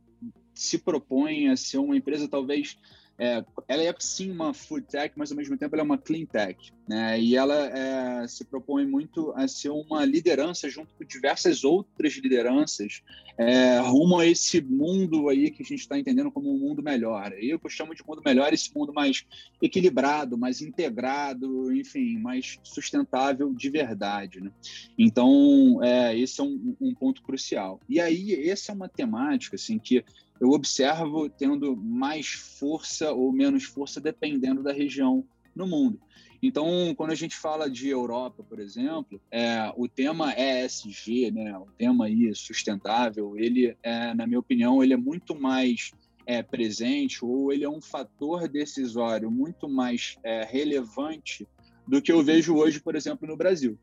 se 0.54 0.78
propõe 0.78 1.48
a 1.48 1.56
ser 1.56 1.78
uma 1.78 1.96
empresa 1.96 2.28
talvez 2.28 2.76
é, 3.18 3.44
ela 3.66 3.82
é 3.82 3.94
sim 3.98 4.30
uma 4.30 4.54
food 4.54 4.86
tech, 4.86 5.12
mas 5.16 5.32
ao 5.32 5.36
mesmo 5.36 5.56
tempo 5.58 5.74
ela 5.74 5.82
é 5.82 5.84
uma 5.84 5.98
clean 5.98 6.24
tech, 6.24 6.72
né? 6.88 7.20
E 7.20 7.34
ela 7.34 7.66
é, 7.76 8.28
se 8.28 8.44
propõe 8.44 8.86
muito 8.86 9.32
a 9.34 9.48
ser 9.48 9.70
uma 9.70 10.04
liderança 10.04 10.70
junto 10.70 10.94
com 10.94 11.04
diversas 11.04 11.64
outras 11.64 12.12
lideranças 12.14 13.02
é, 13.36 13.78
rumo 13.80 14.18
a 14.18 14.26
esse 14.26 14.60
mundo 14.60 15.28
aí 15.28 15.50
que 15.50 15.62
a 15.62 15.66
gente 15.66 15.80
está 15.80 15.98
entendendo 15.98 16.30
como 16.30 16.52
um 16.52 16.58
mundo 16.58 16.82
melhor. 16.82 17.32
Eu 17.40 17.60
chamo 17.68 17.94
de 17.94 18.04
mundo 18.06 18.22
melhor 18.24 18.52
esse 18.52 18.72
mundo 18.74 18.92
mais 18.92 19.26
equilibrado, 19.60 20.38
mais 20.38 20.60
integrado, 20.62 21.72
enfim, 21.72 22.18
mais 22.18 22.58
sustentável 22.62 23.52
de 23.52 23.68
verdade, 23.68 24.40
né? 24.40 24.50
Então, 24.96 25.82
é, 25.82 26.16
esse 26.16 26.40
é 26.40 26.44
um, 26.44 26.76
um 26.80 26.94
ponto 26.94 27.22
crucial. 27.22 27.80
E 27.88 28.00
aí, 28.00 28.48
essa 28.48 28.70
é 28.70 28.74
uma 28.74 28.88
temática 28.88 29.56
assim 29.56 29.78
que 29.78 30.04
eu 30.40 30.50
observo 30.50 31.28
tendo 31.28 31.76
mais 31.76 32.28
força 32.28 33.12
ou 33.12 33.32
menos 33.32 33.64
força 33.64 34.00
dependendo 34.00 34.62
da 34.62 34.72
região 34.72 35.24
no 35.54 35.66
mundo. 35.66 36.00
Então, 36.40 36.94
quando 36.96 37.10
a 37.10 37.16
gente 37.16 37.36
fala 37.36 37.68
de 37.68 37.88
Europa, 37.88 38.44
por 38.44 38.60
exemplo, 38.60 39.20
é, 39.30 39.72
o 39.76 39.88
tema 39.88 40.32
ESG, 40.32 41.32
né, 41.32 41.58
o 41.58 41.66
tema 41.76 42.04
aí 42.04 42.32
sustentável, 42.34 43.36
ele, 43.36 43.76
é, 43.82 44.14
na 44.14 44.26
minha 44.26 44.38
opinião, 44.38 44.82
ele 44.82 44.94
é 44.94 44.96
muito 44.96 45.34
mais 45.34 45.90
é, 46.24 46.42
presente 46.42 47.24
ou 47.24 47.52
ele 47.52 47.64
é 47.64 47.68
um 47.68 47.80
fator 47.80 48.48
decisório 48.48 49.30
muito 49.30 49.68
mais 49.68 50.16
é, 50.22 50.44
relevante 50.44 51.46
do 51.88 52.00
que 52.00 52.12
eu 52.12 52.22
vejo 52.22 52.54
hoje, 52.54 52.80
por 52.80 52.94
exemplo, 52.94 53.26
no 53.26 53.36
Brasil. 53.36 53.76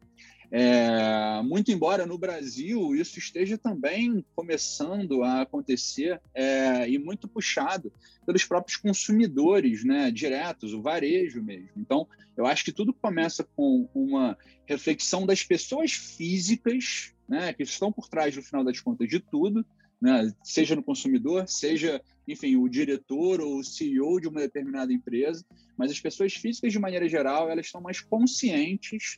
É, 0.52 1.42
muito 1.44 1.72
embora 1.72 2.06
no 2.06 2.18
Brasil 2.18 2.96
isso 2.96 3.20
esteja 3.20 3.58
também 3.58 4.24
começando 4.36 5.24
a 5.24 5.42
acontecer 5.42 6.22
é, 6.34 6.90
e 6.90 6.98
muito 6.98 7.28
puxado 7.28 7.92
pelos 8.26 8.46
próprios 8.46 8.78
consumidores, 8.78 9.84
né, 9.84 10.12
diretos, 10.12 10.74
o 10.74 10.82
varejo 10.82 11.44
mesmo. 11.44 11.70
Então, 11.78 12.08
eu 12.36 12.46
acho 12.46 12.66
que 12.66 12.72
tudo 12.72 12.94
começa 12.94 13.48
com 13.56 13.88
uma 13.94 14.38
reflexão 14.66 15.26
das 15.26 15.44
pessoas 15.44 15.92
físicas, 15.92 17.14
né, 17.28 17.54
que 17.54 17.64
estão 17.64 17.92
por 17.92 18.08
trás, 18.08 18.36
no 18.36 18.42
final 18.42 18.64
das 18.64 18.80
contas, 18.80 19.08
de 19.08 19.20
tudo, 19.20 19.66
né, 20.02 20.34
seja 20.44 20.76
no 20.76 20.84
consumidor, 20.84 21.48
seja, 21.48 22.02
enfim, 22.28 22.56
o 22.56 22.68
diretor 22.68 23.42
ou 23.42 23.60
o 23.60 23.64
CEO 23.64 24.20
de 24.20 24.28
uma 24.28 24.42
determinada 24.42 24.92
empresa, 24.92 25.46
mas 25.78 25.92
as 25.92 26.00
pessoas 26.00 26.34
físicas, 26.34 26.72
de 26.72 26.80
maneira 26.80 27.08
geral, 27.08 27.50
elas 27.50 27.68
estão 27.68 27.82
mais 27.82 28.02
conscientes 28.02 29.18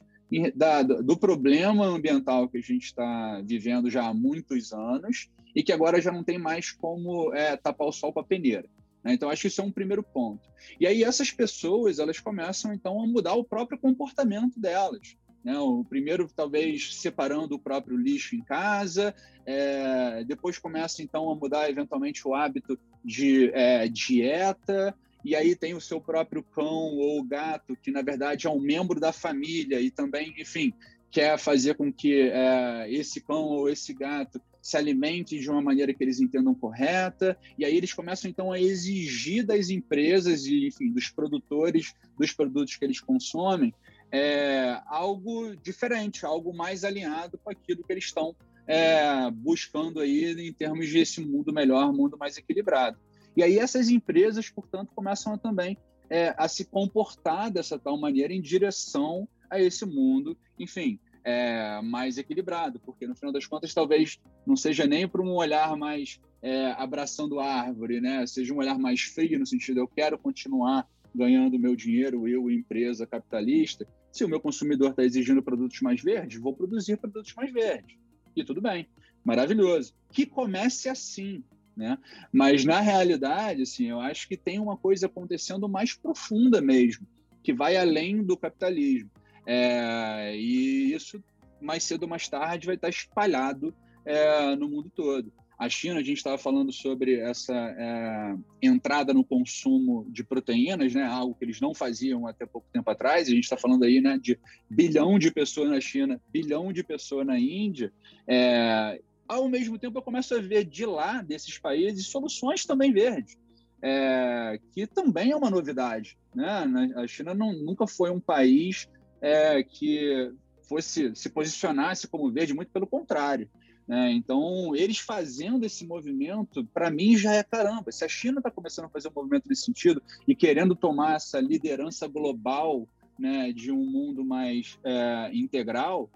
da, 0.55 0.83
do 0.83 1.17
problema 1.17 1.85
ambiental 1.85 2.49
que 2.49 2.57
a 2.57 2.61
gente 2.61 2.85
está 2.85 3.41
vivendo 3.43 3.89
já 3.89 4.07
há 4.07 4.13
muitos 4.13 4.73
anos 4.73 5.29
e 5.55 5.63
que 5.63 5.71
agora 5.71 6.01
já 6.01 6.11
não 6.11 6.23
tem 6.23 6.37
mais 6.37 6.71
como 6.71 7.33
é, 7.33 7.55
tapar 7.55 7.87
o 7.87 7.91
sol 7.91 8.11
com 8.11 8.19
a 8.19 8.23
peneira. 8.23 8.67
Né? 9.03 9.13
Então, 9.13 9.29
acho 9.29 9.43
que 9.43 9.47
isso 9.47 9.61
é 9.61 9.63
um 9.63 9.71
primeiro 9.71 10.03
ponto. 10.03 10.47
E 10.79 10.85
aí, 10.85 11.03
essas 11.03 11.31
pessoas, 11.31 11.97
elas 11.97 12.19
começam, 12.19 12.73
então, 12.73 13.01
a 13.01 13.07
mudar 13.07 13.33
o 13.35 13.43
próprio 13.43 13.79
comportamento 13.79 14.59
delas. 14.59 15.15
Né? 15.43 15.57
O 15.57 15.83
primeiro, 15.85 16.27
talvez, 16.35 16.95
separando 16.95 17.55
o 17.55 17.59
próprio 17.59 17.95
lixo 17.95 18.35
em 18.35 18.43
casa, 18.43 19.15
é, 19.45 20.23
depois 20.25 20.59
começa, 20.59 21.01
então, 21.01 21.29
a 21.31 21.35
mudar, 21.35 21.69
eventualmente, 21.69 22.27
o 22.27 22.35
hábito 22.35 22.77
de 23.03 23.49
é, 23.53 23.87
dieta, 23.87 24.93
e 25.23 25.36
aí 25.36 25.56
tem 25.56 25.73
o 25.73 25.82
seu 25.82 25.99
próprio 25.99 26.43
cão 26.43 26.95
ou 26.97 27.23
gato, 27.23 27.75
que 27.75 27.91
na 27.91 28.01
verdade 28.01 28.47
é 28.47 28.49
um 28.49 28.60
membro 28.60 28.99
da 28.99 29.12
família 29.12 29.82
e 29.82 29.91
também, 29.91 30.34
enfim, 30.38 30.73
quer 31.12 31.38
fazer 31.38 31.75
com 31.75 31.91
que 31.91 32.30
é, 32.30 32.91
esse 32.91 33.21
cão 33.21 33.43
ou 33.43 33.69
esse 33.69 33.93
gato 33.93 34.41
se 34.62 34.75
alimente 34.75 35.39
de 35.39 35.49
uma 35.49 35.62
maneira 35.62 35.93
que 35.93 36.03
eles 36.03 36.19
entendam 36.19 36.53
correta, 36.53 37.38
e 37.58 37.63
aí 37.63 37.75
eles 37.75 37.93
começam 37.93 38.30
então 38.30 38.51
a 38.51 38.60
exigir 38.60 39.45
das 39.45 39.69
empresas 39.69 40.45
e, 40.45 40.67
enfim, 40.67 40.91
dos 40.91 41.10
produtores 41.10 41.93
dos 42.19 42.34
produtos 42.34 42.75
que 42.75 42.84
eles 42.84 42.99
consomem 42.99 43.73
é, 44.12 44.82
algo 44.88 45.56
diferente, 45.56 46.25
algo 46.25 46.53
mais 46.53 46.84
alinhado 46.84 47.38
com 47.38 47.49
aquilo 47.49 47.84
que 47.84 47.93
eles 47.93 48.06
estão 48.06 48.36
é, 48.65 49.32
buscando 49.32 50.01
aí 50.01 50.34
em 50.34 50.53
termos 50.53 50.89
de 50.89 50.99
esse 50.99 51.21
mundo 51.21 51.53
melhor, 51.53 51.93
mundo 51.93 52.17
mais 52.17 52.38
equilibrado. 52.38 52.97
E 53.38 53.43
aí 53.43 53.60
essas 53.60 53.88
empresas, 53.88 54.50
portanto, 54.50 54.91
começam 54.95 55.38
também 55.38 55.78
é, 56.10 56.34
a 56.36 56.47
se 56.47 56.65
comportar 56.65 57.52
dessa 57.52 57.78
tal 57.78 57.95
maneira 57.95 58.34
em 58.34 58.41
direção 58.41 59.30
a 59.47 59.62
esse 59.62 59.86
mundo, 59.86 60.36
enfim, 60.58 61.00
é, 61.23 61.80
mais 61.84 62.17
equilibrado, 62.17 62.80
porque 62.80 63.06
no 63.06 63.13
final 63.13 63.32
das 63.32 63.45
contas 63.45 63.76
talvez 63.76 64.19
não 64.43 64.56
seja 64.56 64.88
nem 64.88 65.08
para 65.08 65.21
um 65.21 65.36
olhar 65.36 65.78
mais 65.78 66.19
é, 66.41 66.71
abraçando 66.71 67.39
a 67.39 67.45
árvore, 67.45 68.02
né? 68.02 68.26
Seja 68.26 68.52
um 68.52 68.58
olhar 68.58 68.80
mais 68.80 69.02
frio 69.02 69.38
no 69.38 69.45
sentido 69.45 69.82
eu 69.82 69.88
quero 69.88 70.17
continuar 70.17 70.88
ganhando 71.13 71.60
meu 71.60 71.76
dinheiro, 71.76 72.28
eu, 72.28 72.50
empresa 72.50 73.06
capitalista. 73.06 73.88
Se 74.12 74.26
o 74.26 74.28
meu 74.28 74.39
consumidor 74.39 74.91
está 74.91 75.04
exigindo 75.04 75.43
produtos 75.43 75.80
mais 75.82 76.02
verdes, 76.02 76.41
vou 76.41 76.56
produzir 76.56 76.97
produtos 76.97 77.36
mais 77.36 77.54
verdes. 77.54 77.97
E 78.36 78.43
tudo 78.43 78.62
bem, 78.62 78.88
maravilhoso. 79.23 79.93
Que 80.12 80.26
comece 80.26 80.89
assim, 80.89 81.43
né? 81.77 81.97
Mas 82.31 82.65
na 82.65 82.81
realidade, 82.81 83.61
assim, 83.61 83.85
eu 83.85 83.99
acho 84.01 84.27
que 84.27 84.35
tem 84.35 84.59
uma 84.59 84.75
coisa 84.75 85.05
acontecendo 85.05 85.69
mais 85.69 85.93
profunda 85.93 86.59
mesmo, 86.59 87.05
que 87.43 87.53
vai 87.53 87.77
além 87.77 88.23
do 88.23 88.35
capitalismo. 88.35 89.11
É, 89.45 90.35
e 90.35 90.93
isso 90.93 91.23
mais 91.61 91.83
cedo 91.83 92.03
ou 92.03 92.09
mais 92.09 92.27
tarde 92.27 92.65
vai 92.65 92.75
estar 92.75 92.89
espalhado 92.89 93.73
é, 94.03 94.55
no 94.55 94.67
mundo 94.67 94.91
todo. 94.93 95.31
A 95.57 95.67
China, 95.69 95.99
a 95.99 96.03
gente 96.03 96.17
estava 96.17 96.37
falando 96.37 96.71
sobre 96.71 97.19
essa 97.19 97.53
é, 97.53 98.35
entrada 98.61 99.11
no 99.11 99.23
consumo 99.23 100.05
de 100.11 100.23
proteínas, 100.23 100.93
né, 100.93 101.03
algo 101.03 101.33
que 101.33 101.43
eles 101.43 101.59
não 101.59 101.73
faziam 101.73 102.27
até 102.27 102.45
pouco 102.45 102.67
tempo 102.71 102.89
atrás. 102.91 103.27
A 103.27 103.31
gente 103.31 103.45
está 103.45 103.57
falando 103.57 103.83
aí 103.83 103.99
né, 103.99 104.19
de 104.21 104.39
bilhão 104.69 105.17
de 105.17 105.31
pessoas 105.31 105.71
na 105.71 105.81
China, 105.81 106.21
bilhão 106.31 106.71
de 106.71 106.83
pessoas 106.83 107.25
na 107.25 107.39
Índia. 107.39 107.91
É, 108.27 109.01
ao 109.27 109.47
mesmo 109.49 109.77
tempo 109.77 109.97
eu 109.97 110.01
começo 110.01 110.35
a 110.35 110.39
ver 110.39 110.63
de 110.63 110.85
lá, 110.85 111.21
desses 111.21 111.57
países, 111.57 112.07
soluções 112.07 112.65
também 112.65 112.91
verdes, 112.91 113.37
é, 113.81 114.59
que 114.71 114.87
também 114.87 115.31
é 115.31 115.35
uma 115.35 115.49
novidade. 115.49 116.17
Né? 116.33 116.93
A 116.95 117.07
China 117.07 117.33
não, 117.33 117.53
nunca 117.53 117.85
foi 117.85 118.09
um 118.09 118.19
país 118.19 118.87
é, 119.21 119.63
que 119.63 120.31
fosse 120.67 121.15
se 121.15 121.29
posicionasse 121.29 122.07
como 122.07 122.31
verde, 122.31 122.53
muito 122.53 122.71
pelo 122.71 122.87
contrário. 122.87 123.49
Né? 123.87 124.11
Então, 124.11 124.75
eles 124.75 124.99
fazendo 124.99 125.65
esse 125.65 125.85
movimento, 125.85 126.65
para 126.73 126.91
mim 126.91 127.15
já 127.15 127.33
é 127.33 127.43
caramba. 127.43 127.91
Se 127.91 128.03
a 128.03 128.09
China 128.09 128.39
está 128.39 128.51
começando 128.51 128.85
a 128.85 128.89
fazer 128.89 129.07
um 129.07 129.13
movimento 129.15 129.47
nesse 129.47 129.63
sentido 129.63 130.01
e 130.27 130.35
querendo 130.35 130.75
tomar 130.75 131.15
essa 131.15 131.39
liderança 131.39 132.07
global 132.07 132.87
né, 133.17 133.51
de 133.53 133.71
um 133.71 133.85
mundo 133.85 134.25
mais 134.25 134.77
é, 134.83 135.29
integral, 135.33 136.09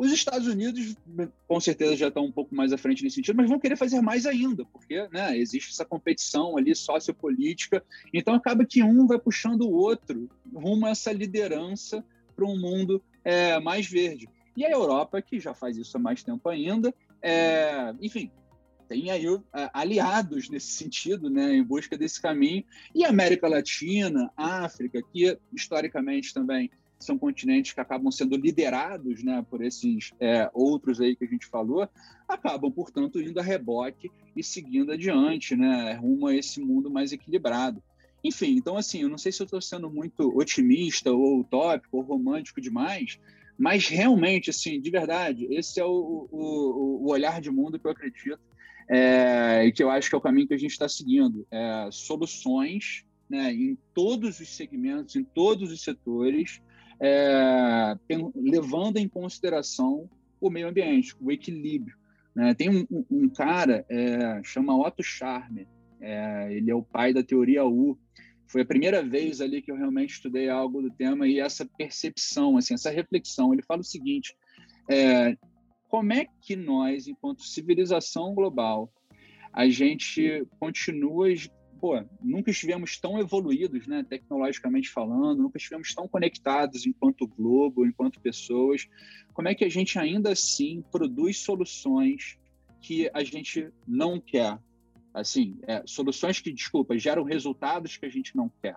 os 0.00 0.12
Estados 0.12 0.46
Unidos, 0.46 0.96
com 1.46 1.60
certeza, 1.60 1.94
já 1.94 2.08
estão 2.08 2.24
um 2.24 2.32
pouco 2.32 2.54
mais 2.54 2.72
à 2.72 2.78
frente 2.78 3.04
nesse 3.04 3.16
sentido, 3.16 3.36
mas 3.36 3.50
vão 3.50 3.60
querer 3.60 3.76
fazer 3.76 4.00
mais 4.00 4.24
ainda, 4.24 4.64
porque 4.64 5.06
né, 5.12 5.36
existe 5.36 5.72
essa 5.72 5.84
competição 5.84 6.56
ali 6.56 6.74
sociopolítica. 6.74 7.84
Então, 8.10 8.32
acaba 8.32 8.64
que 8.64 8.82
um 8.82 9.06
vai 9.06 9.18
puxando 9.18 9.60
o 9.60 9.72
outro 9.72 10.26
rumo 10.54 10.86
a 10.86 10.90
essa 10.90 11.12
liderança 11.12 12.02
para 12.34 12.46
um 12.46 12.58
mundo 12.58 13.02
é, 13.22 13.60
mais 13.60 13.86
verde. 13.86 14.26
E 14.56 14.64
a 14.64 14.70
Europa, 14.70 15.20
que 15.20 15.38
já 15.38 15.52
faz 15.52 15.76
isso 15.76 15.94
há 15.98 16.00
mais 16.00 16.22
tempo 16.22 16.48
ainda, 16.48 16.94
é, 17.20 17.94
enfim, 18.00 18.30
tem 18.88 19.10
aí 19.10 19.26
é, 19.26 19.70
aliados 19.74 20.48
nesse 20.48 20.68
sentido, 20.68 21.28
né, 21.28 21.54
em 21.54 21.62
busca 21.62 21.98
desse 21.98 22.22
caminho. 22.22 22.64
E 22.94 23.04
América 23.04 23.46
Latina, 23.46 24.32
África, 24.34 25.02
que 25.12 25.38
historicamente 25.52 26.32
também 26.32 26.70
são 27.00 27.18
continentes 27.18 27.72
que 27.72 27.80
acabam 27.80 28.10
sendo 28.10 28.36
liderados 28.36 29.24
né, 29.24 29.44
por 29.48 29.64
esses 29.64 30.12
é, 30.20 30.50
outros 30.52 31.00
aí 31.00 31.16
que 31.16 31.24
a 31.24 31.28
gente 31.28 31.46
falou, 31.46 31.88
acabam, 32.28 32.70
portanto, 32.70 33.20
indo 33.20 33.40
a 33.40 33.42
reboque 33.42 34.10
e 34.36 34.44
seguindo 34.44 34.92
adiante, 34.92 35.56
né, 35.56 35.94
rumo 35.94 36.26
a 36.26 36.34
esse 36.36 36.60
mundo 36.60 36.90
mais 36.90 37.12
equilibrado. 37.12 37.82
Enfim, 38.22 38.54
então, 38.56 38.76
assim, 38.76 39.00
eu 39.00 39.08
não 39.08 39.16
sei 39.16 39.32
se 39.32 39.40
eu 39.40 39.46
estou 39.46 39.62
sendo 39.62 39.90
muito 39.90 40.36
otimista 40.36 41.10
ou 41.10 41.40
utópico 41.40 41.96
ou 41.96 42.02
romântico 42.02 42.60
demais, 42.60 43.18
mas 43.58 43.88
realmente, 43.88 44.50
assim, 44.50 44.80
de 44.80 44.90
verdade, 44.90 45.46
esse 45.50 45.80
é 45.80 45.84
o, 45.84 46.28
o, 46.30 47.06
o 47.06 47.10
olhar 47.10 47.40
de 47.40 47.50
mundo 47.50 47.78
que 47.78 47.86
eu 47.86 47.90
acredito 47.90 48.40
é, 48.88 49.64
e 49.64 49.72
que 49.72 49.82
eu 49.82 49.90
acho 49.90 50.08
que 50.08 50.14
é 50.14 50.18
o 50.18 50.20
caminho 50.20 50.48
que 50.48 50.54
a 50.54 50.58
gente 50.58 50.72
está 50.72 50.88
seguindo. 50.88 51.46
É, 51.50 51.88
soluções 51.90 53.04
né, 53.28 53.52
em 53.52 53.78
todos 53.94 54.40
os 54.40 54.48
segmentos, 54.48 55.14
em 55.14 55.22
todos 55.22 55.70
os 55.70 55.82
setores, 55.82 56.60
é, 57.00 57.96
levando 58.36 58.98
em 58.98 59.08
consideração 59.08 60.08
o 60.40 60.50
meio 60.50 60.68
ambiente, 60.68 61.14
o 61.20 61.30
equilíbrio. 61.32 61.96
Né? 62.34 62.54
Tem 62.54 62.68
um, 62.68 63.04
um 63.10 63.28
cara, 63.28 63.84
é, 63.88 64.40
chama 64.42 64.76
Otto 64.76 65.02
Scharmer, 65.02 65.66
é, 66.00 66.52
ele 66.52 66.70
é 66.70 66.74
o 66.74 66.82
pai 66.82 67.12
da 67.12 67.22
teoria 67.22 67.64
U. 67.64 67.98
Foi 68.46 68.62
a 68.62 68.66
primeira 68.66 69.02
vez 69.02 69.40
ali 69.40 69.62
que 69.62 69.70
eu 69.70 69.76
realmente 69.76 70.14
estudei 70.14 70.48
algo 70.48 70.82
do 70.82 70.90
tema 70.90 71.26
e 71.26 71.38
essa 71.38 71.64
percepção, 71.78 72.56
assim, 72.56 72.74
essa 72.74 72.90
reflexão. 72.90 73.52
Ele 73.52 73.62
fala 73.62 73.80
o 73.80 73.84
seguinte: 73.84 74.34
é, 74.90 75.36
como 75.88 76.12
é 76.12 76.26
que 76.40 76.56
nós, 76.56 77.06
enquanto 77.06 77.42
civilização 77.42 78.34
global, 78.34 78.92
a 79.52 79.68
gente 79.68 80.46
continua 80.58 81.28
pô, 81.80 82.02
nunca 82.20 82.50
estivemos 82.50 82.98
tão 82.98 83.18
evoluídos, 83.18 83.86
né, 83.86 84.04
tecnologicamente 84.08 84.90
falando, 84.90 85.42
nunca 85.42 85.56
estivemos 85.56 85.94
tão 85.94 86.06
conectados 86.06 86.86
enquanto 86.86 87.26
globo, 87.26 87.86
enquanto 87.86 88.20
pessoas. 88.20 88.86
Como 89.32 89.48
é 89.48 89.54
que 89.54 89.64
a 89.64 89.68
gente 89.68 89.98
ainda 89.98 90.32
assim 90.32 90.84
produz 90.92 91.38
soluções 91.38 92.38
que 92.82 93.10
a 93.14 93.24
gente 93.24 93.70
não 93.88 94.20
quer? 94.20 94.58
Assim, 95.12 95.58
é, 95.66 95.82
soluções 95.86 96.38
que, 96.38 96.52
desculpa, 96.52 96.98
geram 96.98 97.24
resultados 97.24 97.96
que 97.96 98.06
a 98.06 98.10
gente 98.10 98.36
não 98.36 98.50
quer. 98.62 98.76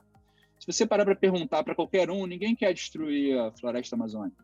Se 0.60 0.66
você 0.66 0.88
parar 0.88 1.04
para 1.04 1.16
perguntar 1.16 1.64
para 1.64 1.76
qualquer 1.76 2.10
um, 2.10 2.26
ninguém 2.26 2.56
quer 2.56 2.74
destruir 2.74 3.38
a 3.38 3.52
floresta 3.52 3.96
amazônica. 3.96 4.44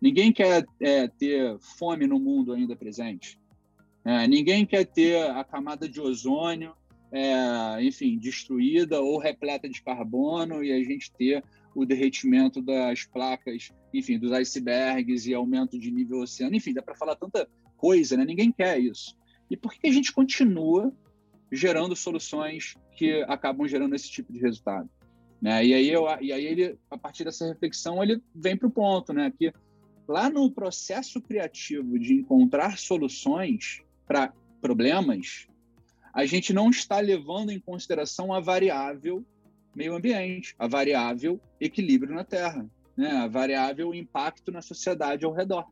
Ninguém 0.00 0.32
quer 0.32 0.64
é, 0.80 1.08
ter 1.08 1.58
fome 1.58 2.06
no 2.06 2.18
mundo 2.18 2.52
ainda 2.52 2.76
presente. 2.76 3.38
É, 4.04 4.26
ninguém 4.26 4.64
quer 4.64 4.86
ter 4.86 5.28
a 5.30 5.44
camada 5.44 5.88
de 5.88 6.00
ozônio 6.00 6.74
é, 7.12 7.82
enfim, 7.82 8.18
destruída 8.18 9.00
ou 9.00 9.18
repleta 9.18 9.68
de 9.68 9.82
carbono 9.82 10.62
e 10.62 10.72
a 10.72 10.82
gente 10.82 11.12
ter 11.12 11.42
o 11.74 11.84
derretimento 11.84 12.60
das 12.60 13.04
placas, 13.04 13.72
enfim, 13.92 14.18
dos 14.18 14.32
icebergs 14.32 15.26
e 15.26 15.34
aumento 15.34 15.78
de 15.78 15.90
nível 15.90 16.20
oceano, 16.20 16.56
enfim, 16.56 16.72
dá 16.72 16.82
para 16.82 16.96
falar 16.96 17.16
tanta 17.16 17.48
coisa, 17.76 18.16
né? 18.16 18.24
Ninguém 18.24 18.52
quer 18.52 18.78
isso. 18.78 19.16
E 19.50 19.56
por 19.56 19.72
que 19.72 19.86
a 19.86 19.92
gente 19.92 20.12
continua 20.12 20.92
gerando 21.50 21.96
soluções 21.96 22.76
que 22.96 23.22
acabam 23.22 23.66
gerando 23.66 23.94
esse 23.94 24.10
tipo 24.10 24.32
de 24.32 24.38
resultado? 24.38 24.88
Né? 25.40 25.66
E 25.66 25.74
aí 25.74 25.88
eu, 25.90 26.04
e 26.20 26.32
aí 26.32 26.44
ele, 26.44 26.78
a 26.90 26.98
partir 26.98 27.24
dessa 27.24 27.46
reflexão, 27.46 28.02
ele 28.02 28.22
vem 28.34 28.56
para 28.56 28.68
o 28.68 28.70
ponto, 28.70 29.12
né? 29.12 29.32
Que 29.36 29.52
lá 30.06 30.28
no 30.28 30.50
processo 30.50 31.20
criativo 31.20 31.98
de 31.98 32.14
encontrar 32.14 32.76
soluções 32.76 33.80
para 34.06 34.32
problemas, 34.60 35.46
a 36.12 36.26
gente 36.26 36.52
não 36.52 36.70
está 36.70 36.98
levando 37.00 37.50
em 37.50 37.60
consideração 37.60 38.32
a 38.32 38.40
variável 38.40 39.24
meio 39.74 39.94
ambiente, 39.94 40.54
a 40.58 40.66
variável 40.66 41.40
equilíbrio 41.60 42.14
na 42.14 42.24
Terra, 42.24 42.68
né? 42.96 43.10
a 43.10 43.28
variável 43.28 43.94
impacto 43.94 44.50
na 44.50 44.60
sociedade 44.60 45.24
ao 45.24 45.32
redor. 45.32 45.66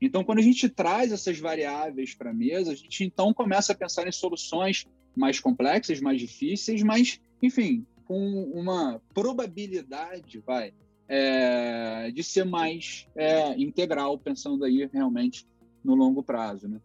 Então, 0.00 0.24
quando 0.24 0.40
a 0.40 0.42
gente 0.42 0.68
traz 0.68 1.12
essas 1.12 1.38
variáveis 1.38 2.14
para 2.14 2.30
a 2.30 2.34
mesa, 2.34 2.72
a 2.72 2.74
gente 2.74 3.04
então 3.04 3.32
começa 3.32 3.72
a 3.72 3.76
pensar 3.76 4.06
em 4.08 4.12
soluções 4.12 4.84
mais 5.14 5.38
complexas, 5.38 6.00
mais 6.00 6.20
difíceis, 6.20 6.82
mas, 6.82 7.20
enfim, 7.40 7.86
com 8.04 8.18
uma 8.52 9.00
probabilidade, 9.14 10.40
vai, 10.40 10.74
é, 11.06 12.10
de 12.10 12.24
ser 12.24 12.44
mais 12.44 13.06
é, 13.14 13.56
integral, 13.56 14.18
pensando 14.18 14.64
aí 14.64 14.88
realmente 14.92 15.46
no 15.84 15.94
longo 15.94 16.22
prazo, 16.22 16.68
né? 16.68 16.80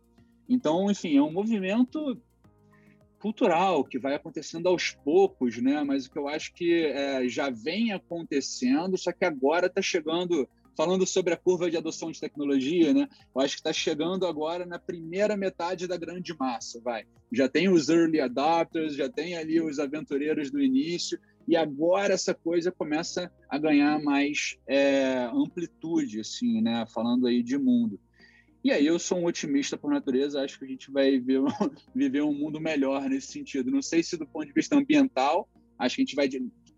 Então, 0.47 0.89
enfim, 0.89 1.17
é 1.17 1.21
um 1.21 1.31
movimento 1.31 2.21
cultural 3.19 3.83
que 3.83 3.99
vai 3.99 4.15
acontecendo 4.15 4.67
aos 4.67 4.91
poucos, 4.91 5.57
né? 5.57 5.83
Mas 5.83 6.05
o 6.05 6.11
que 6.11 6.19
eu 6.19 6.27
acho 6.27 6.53
que 6.53 6.85
é, 6.85 7.27
já 7.27 7.49
vem 7.49 7.91
acontecendo, 7.91 8.97
só 8.97 9.11
que 9.11 9.25
agora 9.25 9.67
está 9.67 9.81
chegando 9.81 10.47
falando 10.77 11.07
sobre 11.07 11.33
a 11.33 11.37
curva 11.37 11.71
de 11.71 11.75
adoção 11.75 12.11
de 12.11 12.19
tecnologia, 12.19 12.93
né? 12.93 13.09
Eu 13.35 13.41
acho 13.41 13.55
que 13.55 13.61
está 13.61 13.73
chegando 13.73 14.27
agora 14.27 14.63
na 14.63 14.77
primeira 14.77 15.35
metade 15.35 15.87
da 15.87 15.97
grande 15.97 16.37
massa, 16.37 16.79
vai. 16.79 17.03
Já 17.31 17.49
tem 17.49 17.67
os 17.67 17.89
early 17.89 18.21
adopters, 18.21 18.95
já 18.95 19.09
tem 19.09 19.35
ali 19.35 19.59
os 19.59 19.79
aventureiros 19.79 20.51
do 20.51 20.61
início, 20.61 21.19
e 21.47 21.55
agora 21.55 22.13
essa 22.13 22.33
coisa 22.33 22.71
começa 22.71 23.31
a 23.49 23.57
ganhar 23.57 23.99
mais 24.03 24.57
é, 24.67 25.27
amplitude, 25.33 26.19
assim, 26.19 26.61
né? 26.61 26.85
Falando 26.93 27.25
aí 27.25 27.41
de 27.41 27.57
mundo. 27.57 27.99
E 28.63 28.71
aí 28.71 28.85
eu 28.85 28.99
sou 28.99 29.19
um 29.19 29.25
otimista 29.25 29.77
por 29.77 29.91
natureza, 29.91 30.41
acho 30.41 30.59
que 30.59 30.65
a 30.65 30.67
gente 30.67 30.91
vai 30.91 31.11
viver, 31.11 31.41
viver 31.95 32.21
um 32.21 32.33
mundo 32.33 32.59
melhor 32.59 33.07
nesse 33.09 33.27
sentido. 33.27 33.71
Não 33.71 33.81
sei 33.81 34.03
se 34.03 34.17
do 34.17 34.25
ponto 34.25 34.47
de 34.47 34.53
vista 34.53 34.75
ambiental, 34.75 35.47
acho 35.77 35.95
que 35.95 36.01
a 36.01 36.05
gente 36.05 36.15
vai 36.15 36.27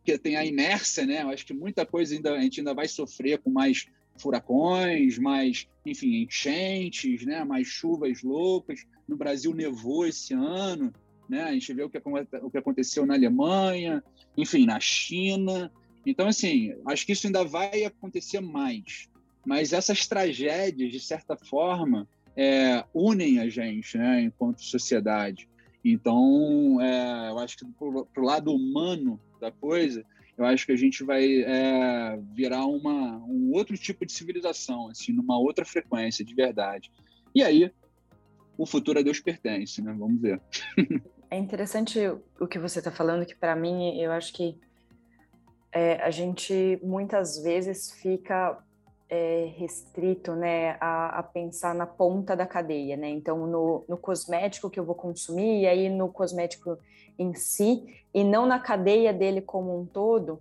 porque 0.09 0.17
tem 0.17 0.38
a 0.38 0.45
inércia, 0.45 1.05
né? 1.05 1.21
Eu 1.21 1.30
acho 1.30 1.45
que 1.45 1.53
muita 1.53 1.86
coisa 1.86 2.15
ainda 2.15 2.34
a 2.34 2.41
gente 2.41 2.59
ainda 2.59 2.73
vai 2.73 2.88
sofrer 2.88 3.38
com 3.39 3.51
mais 3.51 3.86
furacões, 4.17 5.19
mais, 5.19 5.67
enfim, 5.86 6.23
enchentes, 6.23 7.25
né? 7.25 7.43
Mais 7.43 7.67
chuvas 7.67 8.23
loucas. 8.23 8.86
No 9.07 9.15
Brasil 9.15 9.53
nevou 9.53 10.07
esse 10.07 10.34
ano, 10.34 10.91
né? 11.30 11.43
A 11.43 11.53
gente 11.53 11.73
vê 11.73 11.84
o 11.84 11.89
que, 11.89 12.01
o 12.41 12.49
que 12.49 12.57
aconteceu 12.57 13.05
na 13.05 13.13
Alemanha, 13.13 14.03
enfim, 14.36 14.65
na 14.65 14.80
China. 14.80 15.71
Então, 16.05 16.27
assim, 16.27 16.73
acho 16.88 17.05
que 17.05 17.11
isso 17.11 17.27
ainda 17.27 17.43
vai 17.43 17.84
acontecer 17.84 18.39
mais. 18.39 19.09
Mas 19.50 19.74
essas 19.74 20.06
tragédias, 20.06 20.91
de 20.91 21.00
certa 21.00 21.36
forma, 21.36 22.08
é, 22.38 22.86
unem 22.93 23.39
a 23.39 23.50
gente, 23.50 23.97
né? 23.97 24.22
Enquanto 24.22 24.62
sociedade. 24.62 25.50
Então, 25.84 26.80
é, 26.80 27.32
eu 27.32 27.39
acho 27.39 27.58
que 27.58 27.66
para 27.66 28.22
o 28.22 28.26
lado 28.26 28.54
humano 28.54 29.20
da 29.41 29.52
coisa, 29.52 30.06
eu 30.38 30.45
acho 30.45 30.68
que 30.68 30.72
a 30.72 30.76
gente 30.76 31.04
vai 31.04 31.41
é, 31.41 32.20
virar 32.32 32.68
uma, 32.68 33.18
um 33.26 33.52
outro 33.52 33.76
tipo 33.76 34.06
de 34.06 34.12
civilização, 34.12 34.88
assim, 34.88 35.14
numa 35.14 35.39
outra 35.39 35.66
frequência, 35.66 36.24
de 36.24 36.36
verdade. 36.36 36.91
E 37.34 37.41
aí, 37.41 37.72
o 38.56 38.68
futuro 38.68 39.00
a 39.00 39.02
Deus 39.02 39.20
pertence, 39.20 39.82
né? 39.82 39.95
Vamos 39.97 40.22
ver. 40.22 40.39
É 41.32 41.38
interessante 41.39 42.00
o 42.39 42.47
que 42.47 42.60
você 42.60 42.80
está 42.80 42.91
falando, 42.91 43.26
que 43.26 43.36
para 43.36 43.56
mim, 43.56 44.00
eu 44.00 44.12
acho 44.12 44.32
que 44.32 44.60
é, 45.72 46.02
a 46.04 46.12
gente 46.12 46.80
muitas 46.84 47.41
vezes 47.41 47.91
fica 47.93 48.64
é, 49.10 49.51
restrito 49.57 50.34
né, 50.34 50.78
a, 50.80 51.20
a, 51.20 51.24
pensar 51.24 51.74
na 51.74 51.88
ponta 51.88 52.36
da 52.36 52.45
cadeia, 52.45 52.95
né? 52.95 53.10
Então, 53.10 53.47
no, 53.47 53.84
no, 53.89 53.97
cosmético 53.97 54.70
que 54.70 54.80
eu 54.80 54.86
vou 54.86 54.93
consumir, 54.93 55.62
e 55.62 55.68
aí 55.68 55.89
no 55.89 56.10
cosmético 56.10 56.78
em 57.18 57.34
si, 57.34 57.84
e 58.14 58.24
não 58.24 58.45
na 58.45 58.60
cadeia 58.60 59.12
dele 59.12 59.41
como 59.41 59.78
um 59.80 59.86
todo, 59.86 60.39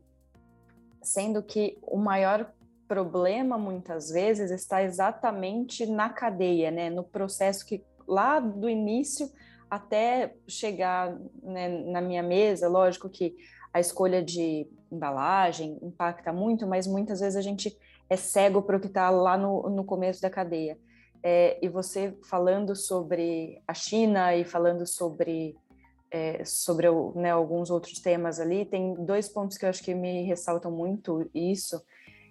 sendo 1.03 1.43
que 1.43 1.79
o 1.83 1.97
maior 1.97 2.53
problema, 2.87 3.57
muitas 3.57 4.11
vezes, 4.11 4.51
está 4.51 4.83
exatamente 4.83 5.87
na 5.87 6.11
cadeia, 6.11 6.71
né? 6.71 6.91
No 6.91 7.03
processo 7.03 7.65
que 7.65 7.83
lá 8.07 8.39
do 8.39 8.69
início 8.69 9.31
até 9.71 10.35
chegar 10.47 11.19
né, 11.43 11.69
na 11.69 12.01
minha 12.01 12.23
mesa, 12.23 12.69
lógico 12.69 13.09
que 13.09 13.35
a 13.73 13.81
escolha 13.81 14.23
de 14.23 14.67
embalagem 14.91 15.79
impacta 15.83 16.33
muito, 16.33 16.67
mas 16.67 16.87
muitas 16.87 17.21
vezes 17.21 17.37
a 17.37 17.43
gente 17.43 17.77
é 18.09 18.17
cego 18.17 18.63
para 18.63 18.77
o 18.77 18.81
que 18.81 18.87
está 18.87 19.11
lá 19.11 19.37
no, 19.37 19.69
no 19.69 19.85
começo 19.85 20.21
da 20.21 20.31
cadeia. 20.31 20.79
É, 21.23 21.59
e 21.61 21.69
você 21.69 22.17
falando 22.29 22.77
sobre 22.77 23.61
a 23.67 23.75
China 23.75 24.35
e 24.35 24.45
falando 24.45 24.87
sobre 24.87 25.57
é, 26.11 26.43
sobre 26.45 26.87
né, 27.15 27.31
alguns 27.31 27.71
outros 27.71 28.01
temas 28.01 28.41
ali, 28.41 28.65
tem 28.65 28.95
dois 29.05 29.29
pontos 29.29 29.59
que 29.59 29.65
eu 29.65 29.69
acho 29.69 29.83
que 29.83 29.95
me 29.95 30.23
ressaltam 30.23 30.71
muito 30.71 31.29
isso. 31.35 31.83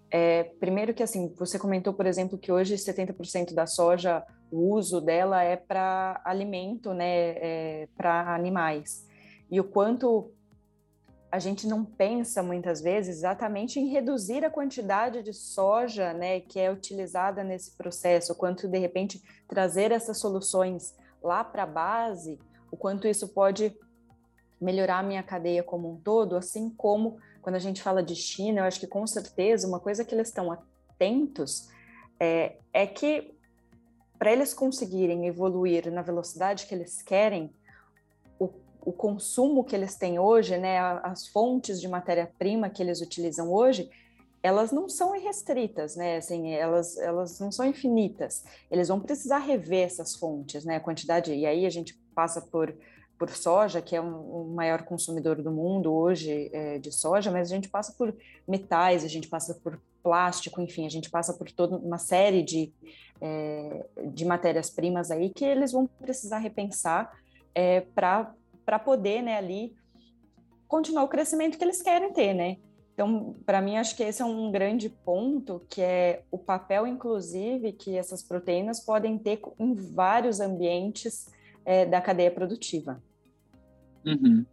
É, 0.10 0.46
primeiro 0.60 0.94
que 0.94 1.04
assim, 1.04 1.34
você 1.38 1.60
comentou, 1.60 1.94
por 1.94 2.06
exemplo, 2.06 2.38
que 2.38 2.52
hoje 2.52 2.76
70% 2.76 3.54
da 3.54 3.68
soja, 3.68 4.24
o 4.52 4.74
uso 4.74 5.02
dela 5.02 5.44
é 5.44 5.56
para 5.56 6.22
alimento, 6.26 6.94
né, 6.94 7.30
é, 7.38 7.88
para 7.96 8.34
animais. 8.34 9.06
E 9.52 9.60
o 9.60 9.64
quanto 9.64 10.32
a 11.32 11.40
gente 11.40 11.68
não 11.68 11.84
pensa 11.84 12.42
muitas 12.42 12.82
vezes 12.82 13.18
exatamente 13.18 13.80
em 13.80 13.90
reduzir 13.90 14.46
a 14.46 14.50
quantidade 14.50 15.22
de 15.22 15.34
soja 15.34 16.14
né, 16.14 16.40
que 16.40 16.60
é 16.60 16.72
utilizada 16.72 17.44
nesse 17.44 17.72
processo, 17.72 18.36
quanto 18.36 18.68
de 18.68 18.78
repente 18.78 19.22
trazer 19.48 19.92
essas 19.92 20.20
soluções 20.20 20.96
lá 21.22 21.44
para 21.44 21.64
a 21.64 21.68
base, 21.68 22.40
o 22.72 22.78
quanto 22.78 23.08
isso 23.08 23.28
pode 23.28 23.76
melhorar 24.60 25.00
a 25.00 25.04
minha 25.04 25.22
cadeia 25.22 25.62
como 25.62 25.92
um 25.92 25.98
todo, 25.98 26.36
assim 26.36 26.70
como 26.70 27.18
quando 27.42 27.56
a 27.56 27.60
gente 27.60 27.82
fala 27.82 28.02
de 28.02 28.16
China, 28.16 28.62
eu 28.62 28.66
acho 28.66 28.80
que 28.80 28.88
com 28.88 29.06
certeza 29.06 29.68
uma 29.68 29.80
coisa 29.80 30.04
que 30.04 30.16
eles 30.16 30.30
estão 30.30 30.52
atentos 30.52 31.70
é, 32.20 32.58
é 32.74 32.88
que 32.88 33.34
para 34.18 34.32
eles 34.32 34.54
conseguirem 34.54 35.28
evoluir 35.28 35.92
na 35.92 36.02
velocidade 36.02 36.66
que 36.66 36.74
eles 36.74 37.02
querem, 37.02 37.54
o 38.82 38.92
consumo 38.92 39.64
que 39.64 39.76
eles 39.76 39.96
têm 39.96 40.20
hoje, 40.20 40.58
né, 40.58 40.80
as 41.04 41.28
fontes 41.28 41.80
de 41.82 41.88
matéria-prima 41.88 42.70
que 42.70 42.82
eles 42.82 43.02
utilizam 43.02 43.52
hoje, 43.52 43.90
elas 44.42 44.72
não 44.72 44.88
são 44.88 45.16
irrestritas, 45.16 45.96
né? 45.96 46.18
Assim, 46.18 46.52
elas, 46.52 46.98
elas 46.98 47.40
não 47.40 47.52
são 47.52 47.66
infinitas. 47.66 48.46
Eles 48.72 48.88
vão 48.88 49.00
precisar 49.00 49.40
rever 49.40 49.86
essas 49.86 50.16
fontes, 50.16 50.64
né? 50.64 50.76
A 50.78 50.80
quantidade. 50.80 51.34
E 51.34 51.46
aí 51.46 51.66
a 51.66 51.70
gente 51.70 52.00
passa 52.16 52.42
por, 52.42 52.74
por 53.18 53.30
soja, 53.30 53.82
que 53.82 53.96
é 53.96 54.02
um, 54.02 54.16
o 54.16 54.54
maior 54.56 54.84
consumidor 54.84 55.42
do 55.42 55.52
mundo 55.52 55.94
hoje 55.94 56.50
é, 56.54 56.78
de 56.78 56.92
soja, 56.92 57.32
mas 57.32 57.52
a 57.52 57.56
gente 57.56 57.68
passa 57.68 57.94
por 57.98 58.16
metais, 58.48 59.04
a 59.04 59.08
gente 59.08 59.28
passa 59.28 59.54
por 59.56 59.80
plástico, 60.02 60.62
enfim, 60.62 60.86
a 60.86 60.90
gente 60.90 61.10
passa 61.10 61.34
por 61.34 61.52
toda 61.52 61.76
uma 61.76 61.98
série 61.98 62.42
de, 62.42 62.72
é, 63.20 63.86
de 64.06 64.24
matérias-primas 64.24 65.12
aí 65.12 65.30
que 65.30 65.44
eles 65.44 65.74
vão 65.74 65.88
precisar 66.00 66.38
repensar 66.38 67.12
é, 67.54 67.82
para 67.82 68.34
para 68.68 68.78
poder, 68.78 69.22
né, 69.22 69.38
ali 69.38 69.74
continuar 70.68 71.04
o 71.04 71.08
crescimento 71.08 71.58
que 71.58 71.64
eles 71.64 71.82
querem 71.82 72.12
ter, 72.12 72.34
né? 72.34 72.58
Então, 72.94 73.38
para 73.46 73.62
mim, 73.62 73.78
acho 73.78 73.96
que 73.96 74.04
esse 74.04 74.22
é 74.22 74.26
um 74.26 74.52
grande 74.52 74.90
ponto, 74.90 75.66
que 75.70 75.82
é 75.82 76.24
o 76.30 76.38
papel, 76.38 76.86
inclusive, 76.86 77.72
que 77.72 77.96
essas 77.96 78.22
proteínas 78.22 78.82
podem 78.82 79.18
ter 79.18 79.40
em 79.58 79.74
vários 79.74 80.42
ambientes 80.42 81.28
é, 81.64 81.86
da 81.86 82.02
cadeia 82.02 82.30
produtiva. 82.30 83.02
Uhum. 84.06 84.46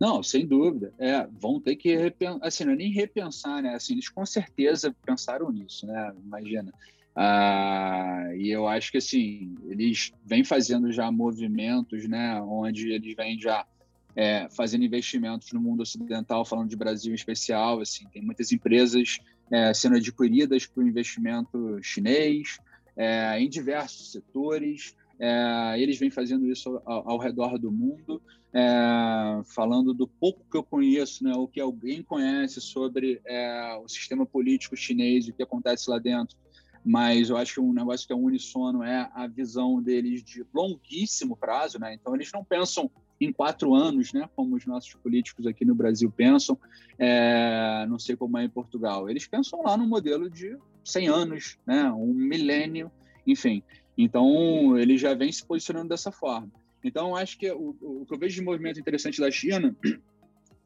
Não, 0.00 0.20
sem 0.20 0.44
dúvida. 0.44 0.92
É, 0.98 1.24
vão 1.30 1.60
ter 1.60 1.76
que 1.76 1.94
repensar, 1.94 2.44
assim, 2.44 2.64
não 2.64 2.72
é 2.72 2.76
nem 2.76 2.90
repensar, 2.90 3.62
né? 3.62 3.74
Assim, 3.74 3.92
eles 3.92 4.08
com 4.08 4.26
certeza 4.26 4.92
pensaram 5.06 5.48
nisso, 5.52 5.86
né? 5.86 6.12
Imagina. 6.24 6.72
Ah, 7.20 8.30
e 8.36 8.48
eu 8.48 8.68
acho 8.68 8.92
que 8.92 8.98
assim 8.98 9.52
eles 9.66 10.12
vêm 10.24 10.44
fazendo 10.44 10.92
já 10.92 11.10
movimentos, 11.10 12.08
né, 12.08 12.40
onde 12.42 12.92
eles 12.92 13.12
vêm 13.16 13.36
já 13.40 13.66
é, 14.14 14.48
fazendo 14.50 14.84
investimentos 14.84 15.52
no 15.52 15.60
mundo 15.60 15.80
ocidental, 15.80 16.44
falando 16.44 16.68
de 16.68 16.76
Brasil 16.76 17.10
em 17.10 17.16
especial, 17.16 17.80
assim, 17.80 18.06
tem 18.12 18.22
muitas 18.22 18.52
empresas 18.52 19.18
é, 19.50 19.74
sendo 19.74 19.96
adquiridas 19.96 20.64
por 20.64 20.86
investimento 20.86 21.80
chinês 21.82 22.60
é, 22.96 23.40
em 23.40 23.48
diversos 23.48 24.12
setores. 24.12 24.94
É, 25.18 25.74
eles 25.76 25.98
vêm 25.98 26.12
fazendo 26.12 26.46
isso 26.46 26.80
ao, 26.86 27.10
ao 27.10 27.18
redor 27.18 27.58
do 27.58 27.72
mundo, 27.72 28.22
é, 28.54 29.42
falando 29.56 29.92
do 29.92 30.06
pouco 30.06 30.46
que 30.48 30.56
eu 30.56 30.62
conheço, 30.62 31.24
né, 31.24 31.32
o 31.34 31.48
que 31.48 31.60
alguém 31.60 32.00
conhece 32.00 32.60
sobre 32.60 33.20
é, 33.26 33.76
o 33.82 33.88
sistema 33.88 34.24
político 34.24 34.76
chinês 34.76 35.26
o 35.26 35.32
que 35.32 35.42
acontece 35.42 35.90
lá 35.90 35.98
dentro 35.98 36.36
mas 36.84 37.30
eu 37.30 37.36
acho 37.36 37.54
que 37.54 37.60
um 37.60 37.72
negócio 37.72 38.06
que 38.06 38.12
é 38.12 38.16
unissono 38.16 38.82
é 38.82 39.10
a 39.14 39.26
visão 39.26 39.82
deles 39.82 40.22
de 40.22 40.44
longuíssimo 40.54 41.36
prazo, 41.36 41.78
né? 41.78 41.94
Então 41.94 42.14
eles 42.14 42.30
não 42.32 42.44
pensam 42.44 42.90
em 43.20 43.32
quatro 43.32 43.74
anos, 43.74 44.12
né? 44.12 44.28
Como 44.34 44.56
os 44.56 44.64
nossos 44.66 44.94
políticos 44.94 45.46
aqui 45.46 45.64
no 45.64 45.74
Brasil 45.74 46.10
pensam, 46.10 46.58
é, 46.98 47.84
não 47.88 47.98
sei 47.98 48.16
como 48.16 48.38
é 48.38 48.44
em 48.44 48.48
Portugal. 48.48 49.10
Eles 49.10 49.26
pensam 49.26 49.62
lá 49.62 49.76
no 49.76 49.86
modelo 49.86 50.30
de 50.30 50.56
100 50.84 51.08
anos, 51.08 51.58
né? 51.66 51.90
um 51.90 52.12
milênio, 52.12 52.90
enfim. 53.26 53.62
Então, 53.96 54.78
ele 54.78 54.96
já 54.96 55.14
vem 55.14 55.32
se 55.32 55.44
posicionando 55.44 55.88
dessa 55.88 56.12
forma. 56.12 56.52
Então, 56.84 57.16
acho 57.16 57.36
que 57.36 57.50
o, 57.50 57.76
o 57.80 58.06
que 58.06 58.14
eu 58.14 58.18
vejo 58.18 58.36
de 58.36 58.42
movimento 58.42 58.78
interessante 58.78 59.20
da 59.20 59.30
China 59.30 59.76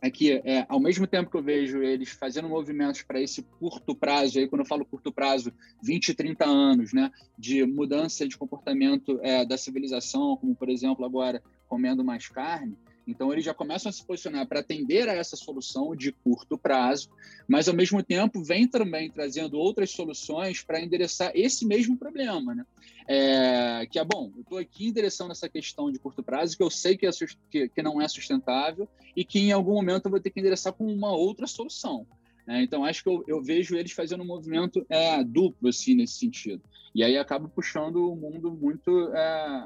é 0.03 0.11
que, 0.11 0.43
é, 0.45 0.67
ao 0.69 0.81
mesmo 0.81 1.07
tempo 1.07 1.31
que 1.31 1.37
eu 1.37 1.43
vejo 1.43 1.81
eles 1.81 2.11
fazendo 2.11 2.49
movimentos 2.49 3.03
para 3.03 3.21
esse 3.21 3.41
curto 3.61 3.95
prazo, 3.95 4.37
aí 4.37 4.49
quando 4.49 4.63
eu 4.63 4.67
falo 4.67 4.85
curto 4.85 5.13
prazo, 5.13 5.53
20, 5.81 6.13
30 6.13 6.45
anos, 6.45 6.93
né, 6.93 7.13
de 7.39 7.65
mudança 7.65 8.27
de 8.27 8.37
comportamento 8.37 9.21
é, 9.23 9.47
da 9.47 9.57
civilização, 9.57 10.37
como, 10.37 10.57
por 10.57 10.69
exemplo, 10.69 11.05
agora 11.05 11.41
comendo 11.69 12.05
mais 12.05 12.27
carne, 12.27 12.77
então, 13.07 13.33
eles 13.33 13.45
já 13.45 13.53
começam 13.53 13.91
a 13.91 13.93
se 13.93 14.05
posicionar 14.05 14.47
para 14.47 14.61
atender 14.61 15.09
a 15.09 15.13
essa 15.13 15.37
solução 15.37 15.95
de 15.97 16.13
curto 16.13 16.57
prazo, 16.57 17.11
mas, 17.49 17.69
ao 17.69 17.75
mesmo 17.75 18.03
tempo, 18.03 18.43
vem 18.43 18.67
também 18.69 19.11
trazendo 19.11 19.59
outras 19.59 19.91
soluções 19.91 20.63
para 20.63 20.81
endereçar 20.81 21.33
esse 21.35 21.67
mesmo 21.67 21.97
problema. 21.97 22.55
Né? 22.55 22.65
É, 23.09 23.87
que 23.87 23.99
é 23.99 24.05
bom, 24.05 24.31
eu 24.37 24.43
estou 24.43 24.59
aqui 24.59 24.87
endereçando 24.87 25.33
essa 25.33 25.49
questão 25.49 25.91
de 25.91 25.99
curto 25.99 26.23
prazo, 26.23 26.57
que 26.57 26.63
eu 26.63 26.71
sei 26.71 26.97
que, 26.97 27.07
é, 27.07 27.11
que, 27.51 27.69
que, 27.69 27.83
não 27.83 28.01
é 28.01 28.07
sustentável 28.07 28.89
e 29.17 29.25
que, 29.25 29.41
em 29.41 29.53
algum 29.53 29.75
momento, 29.75 30.07
eu 30.07 30.11
vou 30.11 30.21
ter 30.21 30.31
que 30.31 30.39
endereçar 30.39 30.73
com 30.73 30.87
uma 30.87 31.13
outra 31.13 31.49
solução. 31.49 32.07
Né? 32.47 32.63
Então, 32.63 32.85
acho 32.85 33.03
que 33.03 33.09
eu, 33.09 33.25
eu, 33.27 33.43
vejo 33.43 33.75
eles 33.75 33.93
fazendo 33.93 34.23
um 34.23 34.27
movimento 34.27 34.87
é, 34.89 35.23
duplo 35.25 35.69
assim, 35.69 35.97
nesse 35.97 36.15
sentido. 36.15 36.63
E 36.95 37.03
aí 37.03 37.17
acaba 37.17 37.49
puxando 37.49 38.13
o 38.13 38.15
mundo 38.15 38.53
muito 38.53 39.13
é, 39.13 39.21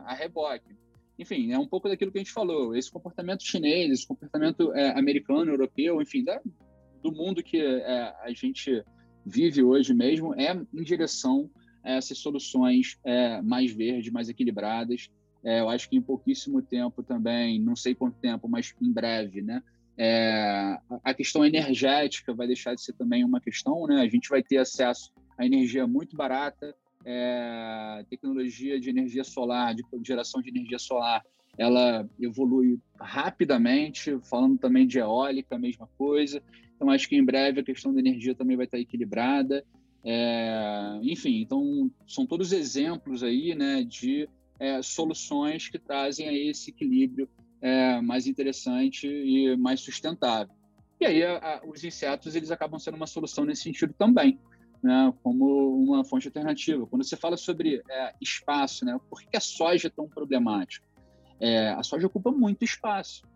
a 0.07 0.15
reboque 0.15 0.75
enfim, 1.19 1.53
é 1.53 1.59
um 1.59 1.67
pouco 1.67 1.89
daquilo 1.89 2.13
que 2.13 2.19
a 2.19 2.23
gente 2.23 2.33
falou. 2.33 2.75
Esse 2.75 2.91
comportamento 2.91 3.43
chinês, 3.43 3.91
esse 3.91 4.07
comportamento 4.07 4.73
é, 4.75 4.91
americano, 4.99 5.51
europeu, 5.51 6.01
enfim, 6.01 6.23
da, 6.23 6.41
do 7.03 7.13
mundo 7.13 7.43
que 7.43 7.59
é, 7.59 8.15
a 8.23 8.33
gente 8.33 8.85
vive 9.25 9.63
hoje 9.63 9.93
mesmo, 9.95 10.35
é 10.35 10.53
em 10.53 10.83
direção 10.83 11.51
a 11.83 11.93
essas 11.93 12.19
soluções 12.19 12.99
é, 13.05 13.41
mais 13.43 13.73
verdes, 13.73 14.13
mais 14.13 14.29
equilibradas. 14.29 15.11
É, 15.45 15.61
eu 15.61 15.69
acho 15.69 15.89
que 15.89 15.97
em 15.97 16.03
pouquíssimo 16.03 16.61
tempo 16.61 17.03
também, 17.03 17.61
não 17.61 17.77
sei 17.77 17.95
quanto 17.95 18.19
tempo, 18.19 18.49
mas 18.49 18.75
em 18.81 18.93
breve, 18.93 19.43
né? 19.43 19.63
É, 19.99 20.79
a 21.03 21.15
questão 21.15 21.45
energética 21.45 22.35
vai 22.35 22.47
deixar 22.47 22.75
de 22.75 22.83
ser 22.83 22.93
também 22.93 23.25
uma 23.25 23.41
questão, 23.41 23.87
né? 23.87 24.01
A 24.01 24.09
gente 24.09 24.29
vai 24.29 24.43
ter 24.43 24.59
acesso 24.59 25.13
a 25.39 25.47
energia 25.47 25.87
muito 25.87 26.17
barata, 26.17 26.75
é, 27.07 28.05
tecnologia 28.11 28.81
de 28.81 28.91
energia 28.91 29.23
solar, 29.23 29.75
de 29.75 29.85
geração 30.05 30.43
de 30.43 30.51
energia 30.51 30.79
solar, 30.79 31.25
ela 31.57 32.07
evolui 32.21 32.79
rapidamente, 33.01 34.19
falando 34.29 34.59
também 34.59 34.87
de 34.87 34.99
eólica, 34.99 35.55
a 35.55 35.59
mesma 35.59 35.89
coisa. 35.97 36.43
Então, 36.75 36.91
acho 36.91 37.09
que 37.09 37.17
em 37.17 37.25
breve 37.25 37.61
a 37.61 37.65
questão 37.65 37.95
da 37.95 38.01
energia 38.01 38.35
também 38.35 38.57
vai 38.57 38.67
estar 38.67 38.79
equilibrada. 38.79 39.65
É, 40.05 40.99
enfim, 41.03 41.41
então, 41.41 41.91
são 42.07 42.27
todos 42.27 42.53
exemplos 42.53 43.23
aí 43.23 43.55
né, 43.55 43.85
de 43.85 44.29
é, 44.59 44.83
soluções 44.83 45.69
que 45.69 45.79
trazem 45.79 46.29
a 46.29 46.33
esse 46.33 46.71
equilíbrio 46.71 47.29
é, 47.63 48.01
mais 48.01 48.27
interessante 48.27 49.07
e 49.07 49.57
mais 49.57 49.81
sustentável. 49.81 50.55
E 51.01 51.07
aí, 51.07 51.23
a, 51.23 51.39
a, 51.39 51.63
os 51.67 51.85
insetos 51.85 52.35
eles 52.35 52.51
acabam 52.51 52.79
sendo 52.79 52.97
uma 52.97 53.07
solução 53.07 53.45
nesse 53.45 53.63
sentido 53.63 53.95
também 53.97 54.39
né, 54.87 55.13
como 55.21 55.77
uma 55.83 56.05
fonte 56.05 56.29
alternativa. 56.29 56.87
Quando 56.87 57.05
você 57.05 57.17
fala 57.17 57.37
sobre 57.37 57.83
é, 57.91 58.15
espaço, 58.21 58.85
né, 58.85 58.99
por 59.11 59.21
que 59.21 59.37
a 59.37 59.41
soja 59.41 59.89
é 59.89 59.91
tão 59.91 60.09
problemática? 60.09 60.87
É, 61.41 61.71
a 61.71 61.83
soja 61.83 62.07
ocupa 62.07 62.31
muito 62.31 62.65
espaço. 62.65 63.27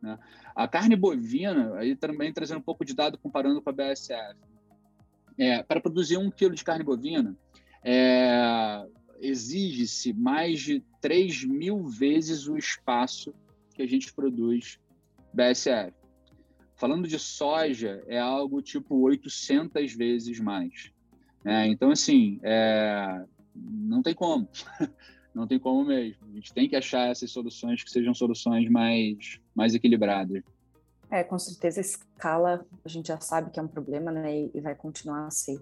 Né? 0.00 0.18
A 0.54 0.66
carne 0.66 0.96
bovina, 0.96 1.74
aí 1.76 1.94
também 1.94 2.32
trazendo 2.32 2.58
um 2.58 2.62
pouco 2.62 2.82
de 2.82 2.94
dado 2.94 3.18
comparando 3.18 3.60
com 3.60 3.68
a 3.68 3.72
BSF, 3.74 4.36
é, 5.38 5.62
para 5.62 5.82
produzir 5.82 6.16
um 6.16 6.30
quilo 6.30 6.54
de 6.54 6.64
carne 6.64 6.82
bovina, 6.82 7.36
é, 7.84 8.82
exige-se 9.20 10.14
mais 10.14 10.60
de 10.60 10.82
3 11.02 11.44
mil 11.44 11.86
vezes 11.86 12.48
o 12.48 12.56
espaço 12.56 13.34
que 13.74 13.82
a 13.82 13.86
gente 13.86 14.14
produz 14.14 14.80
BSF. 15.34 15.92
Falando 16.76 17.08
de 17.08 17.18
soja, 17.18 18.04
é 18.06 18.18
algo 18.18 18.60
tipo 18.60 18.96
800 19.00 19.94
vezes 19.94 20.38
mais. 20.38 20.92
É, 21.44 21.66
então, 21.66 21.90
assim, 21.90 22.38
é, 22.42 23.24
não 23.54 24.02
tem 24.02 24.14
como. 24.14 24.48
não 25.34 25.46
tem 25.46 25.58
como 25.58 25.84
mesmo. 25.84 26.26
A 26.30 26.34
gente 26.34 26.52
tem 26.52 26.68
que 26.68 26.76
achar 26.76 27.10
essas 27.10 27.30
soluções 27.30 27.82
que 27.82 27.90
sejam 27.90 28.12
soluções 28.12 28.68
mais, 28.68 29.40
mais 29.54 29.74
equilibradas. 29.74 30.42
É, 31.10 31.22
com 31.22 31.38
certeza, 31.38 31.80
escala 31.80 32.66
a 32.84 32.88
gente 32.88 33.08
já 33.08 33.20
sabe 33.20 33.50
que 33.50 33.58
é 33.58 33.62
um 33.62 33.68
problema, 33.68 34.10
né? 34.10 34.48
E 34.52 34.60
vai 34.60 34.74
continuar 34.74 35.26
a 35.26 35.30
ser. 35.30 35.60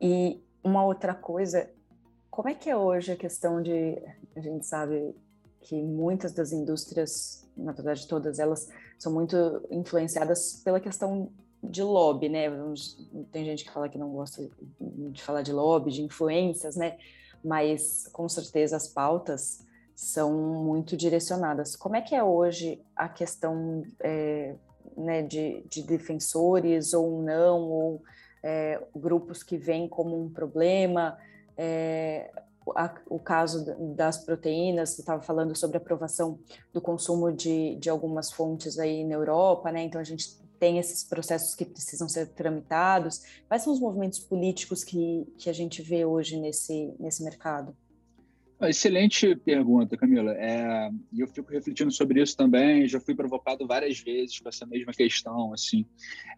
E 0.00 0.40
uma 0.64 0.84
outra 0.84 1.14
coisa, 1.14 1.70
como 2.30 2.48
é 2.48 2.54
que 2.54 2.68
é 2.68 2.76
hoje 2.76 3.12
a 3.12 3.16
questão 3.16 3.62
de. 3.62 3.96
A 4.34 4.40
gente 4.40 4.66
sabe 4.66 5.14
que 5.62 5.80
muitas 5.80 6.32
das 6.32 6.52
indústrias, 6.52 7.48
na 7.56 7.72
verdade 7.72 8.06
todas 8.06 8.38
elas, 8.38 8.68
são 8.98 9.12
muito 9.12 9.36
influenciadas 9.70 10.60
pela 10.64 10.80
questão 10.80 11.30
de 11.62 11.82
lobby, 11.82 12.28
né? 12.28 12.48
Tem 13.30 13.44
gente 13.44 13.64
que 13.64 13.70
fala 13.70 13.88
que 13.88 13.98
não 13.98 14.10
gosta 14.10 14.48
de 14.80 15.22
falar 15.22 15.42
de 15.42 15.52
lobby, 15.52 15.92
de 15.92 16.02
influências, 16.02 16.76
né? 16.76 16.98
Mas 17.44 18.08
com 18.12 18.28
certeza 18.28 18.76
as 18.76 18.88
pautas 18.88 19.64
são 19.94 20.32
muito 20.32 20.96
direcionadas. 20.96 21.76
Como 21.76 21.94
é 21.94 22.00
que 22.00 22.14
é 22.14 22.22
hoje 22.22 22.82
a 22.96 23.08
questão 23.08 23.84
é, 24.00 24.56
né, 24.96 25.22
de, 25.22 25.62
de, 25.68 25.82
defensores 25.82 26.92
ou 26.92 27.22
não, 27.22 27.60
ou 27.70 28.02
é, 28.42 28.82
grupos 28.94 29.42
que 29.42 29.56
veem 29.56 29.88
como 29.88 30.20
um 30.20 30.28
problema? 30.28 31.16
É, 31.56 32.32
a, 32.76 32.94
o 33.06 33.18
caso 33.18 33.64
das 33.94 34.24
proteínas, 34.24 34.90
você 34.90 35.02
estava 35.02 35.22
falando 35.22 35.56
sobre 35.56 35.76
a 35.76 35.80
aprovação 35.80 36.38
do 36.72 36.80
consumo 36.80 37.32
de, 37.32 37.76
de 37.76 37.90
algumas 37.90 38.32
fontes 38.32 38.78
aí 38.78 39.04
na 39.04 39.14
Europa, 39.14 39.70
né? 39.72 39.82
Então 39.82 40.00
a 40.00 40.04
gente 40.04 40.40
tem 40.58 40.78
esses 40.78 41.02
processos 41.02 41.56
que 41.56 41.64
precisam 41.64 42.08
ser 42.08 42.28
tramitados. 42.28 43.20
Quais 43.48 43.62
são 43.62 43.72
os 43.72 43.80
movimentos 43.80 44.20
políticos 44.20 44.84
que, 44.84 45.26
que 45.36 45.50
a 45.50 45.52
gente 45.52 45.82
vê 45.82 46.04
hoje 46.04 46.38
nesse, 46.38 46.94
nesse 47.00 47.24
mercado? 47.24 47.76
Excelente 48.68 49.34
pergunta, 49.34 49.96
Camila. 49.96 50.32
É, 50.34 50.88
eu 51.16 51.26
fico 51.26 51.50
refletindo 51.50 51.90
sobre 51.90 52.22
isso 52.22 52.36
também. 52.36 52.86
Já 52.86 53.00
fui 53.00 53.14
provocado 53.14 53.66
várias 53.66 53.98
vezes 53.98 54.38
com 54.38 54.48
essa 54.48 54.64
mesma 54.64 54.92
questão, 54.92 55.52
assim. 55.52 55.84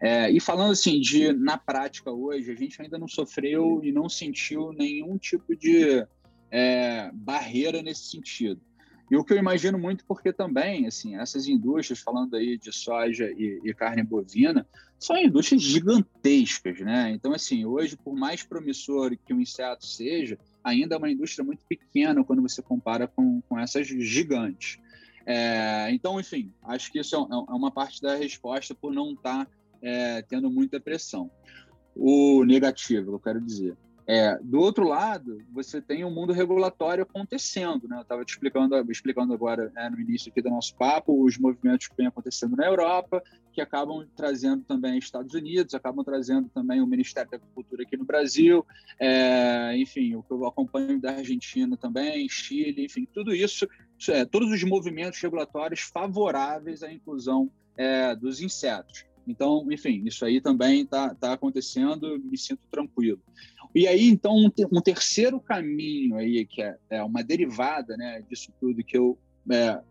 É, 0.01 0.29
e 0.31 0.39
falando 0.39 0.71
assim 0.71 0.99
de 0.99 1.31
na 1.31 1.57
prática 1.57 2.11
hoje, 2.11 2.51
a 2.51 2.55
gente 2.55 2.81
ainda 2.81 2.97
não 2.97 3.07
sofreu 3.07 3.79
e 3.83 3.91
não 3.91 4.09
sentiu 4.09 4.73
nenhum 4.73 5.17
tipo 5.17 5.55
de 5.55 6.03
é, 6.51 7.09
barreira 7.13 7.81
nesse 7.81 8.09
sentido. 8.09 8.61
E 9.09 9.15
o 9.15 9.23
que 9.23 9.33
eu 9.33 9.37
imagino 9.37 9.77
muito 9.77 10.03
porque 10.05 10.33
também, 10.33 10.87
assim, 10.87 11.15
essas 11.15 11.47
indústrias, 11.47 11.99
falando 11.99 12.35
aí 12.35 12.57
de 12.57 12.71
soja 12.71 13.31
e, 13.31 13.61
e, 13.63 13.73
carne 13.73 14.01
bovina, 14.01 14.67
são 14.99 15.15
indústrias 15.15 15.61
gigantescas, 15.61 16.79
né? 16.79 17.11
Então, 17.11 17.31
assim, 17.31 17.65
hoje, 17.65 17.95
por 17.95 18.15
mais 18.15 18.41
promissor 18.41 19.15
que 19.23 19.33
o 19.33 19.39
inseto 19.39 19.85
seja, 19.85 20.39
ainda 20.63 20.95
é 20.95 20.97
uma 20.97 21.11
indústria 21.11 21.45
muito 21.45 21.63
pequena 21.67 22.23
quando 22.23 22.41
você 22.41 22.61
compara 22.61 23.07
com, 23.07 23.41
com 23.41 23.59
essas 23.59 23.85
gigantes. 23.85 24.79
É, 25.23 25.91
então, 25.91 26.19
enfim, 26.19 26.51
acho 26.63 26.91
que 26.91 26.99
isso 26.99 27.15
é, 27.15 27.19
é 27.19 27.55
uma 27.55 27.71
parte 27.71 28.01
da 28.01 28.15
resposta 28.15 28.73
por 28.73 28.91
não 28.91 29.13
estar 29.13 29.45
tá, 29.45 29.51
é, 29.81 30.23
tendo 30.23 30.49
muita 30.49 30.79
pressão. 30.79 31.29
O 31.95 32.43
negativo, 32.43 33.13
eu 33.13 33.19
quero 33.19 33.39
dizer. 33.39 33.77
É, 34.07 34.37
do 34.43 34.59
outro 34.59 34.87
lado, 34.87 35.41
você 35.51 35.81
tem 35.81 36.05
um 36.05 36.13
mundo 36.13 36.31
regulatório 36.31 37.01
acontecendo, 37.01 37.87
né? 37.87 37.97
Eu 37.97 38.01
estava 38.01 38.23
te 38.23 38.33
explicando, 38.33 38.91
explicando 38.91 39.33
agora 39.33 39.71
né, 39.73 39.89
no 39.89 39.99
início 39.99 40.29
aqui 40.29 40.43
do 40.43 40.49
nosso 40.49 40.75
papo 40.75 41.23
os 41.23 41.39
movimentos 41.39 41.87
que 41.87 41.95
vêm 41.97 42.05
acontecendo 42.05 42.55
na 42.55 42.67
Europa, 42.67 43.23
que 43.51 43.61
acabam 43.61 44.05
trazendo 44.15 44.63
também 44.63 44.99
Estados 44.99 45.33
Unidos, 45.33 45.73
acabam 45.73 46.05
trazendo 46.05 46.49
também 46.49 46.81
o 46.81 46.87
Ministério 46.87 47.31
da 47.31 47.37
Agricultura 47.37 47.81
aqui 47.81 47.97
no 47.97 48.05
Brasil, 48.05 48.63
é, 48.99 49.75
enfim, 49.75 50.13
o 50.13 50.21
que 50.21 50.31
eu 50.31 50.45
acompanho 50.45 51.01
da 51.01 51.13
Argentina 51.13 51.75
também, 51.75 52.29
Chile, 52.29 52.85
enfim, 52.85 53.07
tudo 53.11 53.33
isso, 53.33 53.67
é, 54.09 54.23
todos 54.23 54.51
os 54.51 54.63
movimentos 54.63 55.19
regulatórios 55.19 55.81
favoráveis 55.81 56.83
à 56.83 56.91
inclusão 56.91 57.49
é, 57.75 58.15
dos 58.15 58.39
insetos. 58.39 59.05
Então, 59.27 59.65
enfim, 59.71 60.03
isso 60.05 60.23
aí 60.23 60.39
também 60.39 60.81
está 60.81 61.13
tá 61.15 61.33
acontecendo, 61.33 62.19
me 62.19 62.37
sinto 62.37 62.61
tranquilo. 62.69 63.19
E 63.75 63.89
aí, 63.89 64.07
então, 64.07 64.33
um, 64.33 64.49
ter, 64.49 64.65
um 64.71 64.79
terceiro 64.79 65.37
caminho 65.37 66.15
aí, 66.15 66.45
que 66.45 66.61
é, 66.61 66.77
é, 66.89 67.03
uma 67.03 67.21
derivada 67.21 67.97
né, 67.97 68.23
disso 68.29 68.53
tudo, 68.57 68.81
que 68.81 68.97
eu 68.97 69.17
é, 69.51 69.81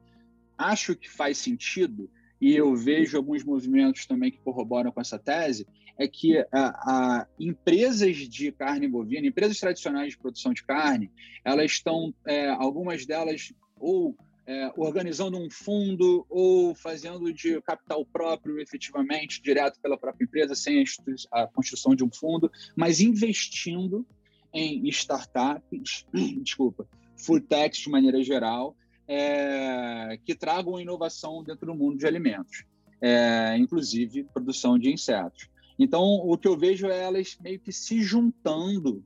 acho 0.56 0.96
que 0.96 1.10
faz 1.10 1.36
sentido, 1.36 2.10
e 2.40 2.56
eu 2.56 2.74
vejo 2.74 3.18
alguns 3.18 3.44
movimentos 3.44 4.06
também 4.06 4.30
que 4.30 4.38
corroboram 4.38 4.90
com 4.90 5.02
essa 5.02 5.18
tese, 5.18 5.66
é 5.98 6.08
que 6.08 6.38
a, 6.38 6.46
a 6.52 7.26
empresas 7.38 8.16
de 8.16 8.50
carne 8.52 8.88
bovina, 8.88 9.26
empresas 9.26 9.60
tradicionais 9.60 10.12
de 10.12 10.18
produção 10.18 10.54
de 10.54 10.64
carne, 10.64 11.10
elas 11.44 11.72
estão, 11.72 12.12
é, 12.26 12.48
algumas 12.48 13.04
delas 13.04 13.52
ou 13.78 14.16
é, 14.46 14.70
organizando 14.76 15.38
um 15.38 15.48
fundo 15.50 16.26
ou 16.28 16.74
fazendo 16.74 17.32
de 17.32 17.60
capital 17.62 18.04
próprio 18.04 18.58
efetivamente, 18.60 19.42
direto 19.42 19.80
pela 19.80 19.96
própria 19.96 20.24
empresa, 20.24 20.54
sem 20.54 20.84
a, 21.32 21.46
construção 21.46 21.94
de 21.94 22.04
um 22.04 22.10
fundo, 22.12 22.50
mas 22.76 23.00
investindo 23.00 24.06
em 24.52 24.86
startups, 24.88 26.06
desculpa, 26.42 26.86
food 27.16 27.46
techs 27.46 27.82
de 27.82 27.90
maneira 27.90 28.22
geral, 28.22 28.76
é, 29.08 30.18
que 30.24 30.34
tragam 30.34 30.80
inovação 30.80 31.42
dentro 31.42 31.66
do 31.66 31.74
mundo 31.74 31.98
de 31.98 32.06
alimentos, 32.06 32.64
é, 33.00 33.56
inclusive 33.56 34.24
produção 34.24 34.78
de 34.78 34.92
insetos. 34.92 35.48
Então, 35.78 36.02
o 36.02 36.38
que 36.38 36.46
eu 36.46 36.56
vejo 36.56 36.86
é 36.86 37.02
elas 37.02 37.36
meio 37.40 37.58
que 37.58 37.72
se 37.72 38.02
juntando 38.02 39.04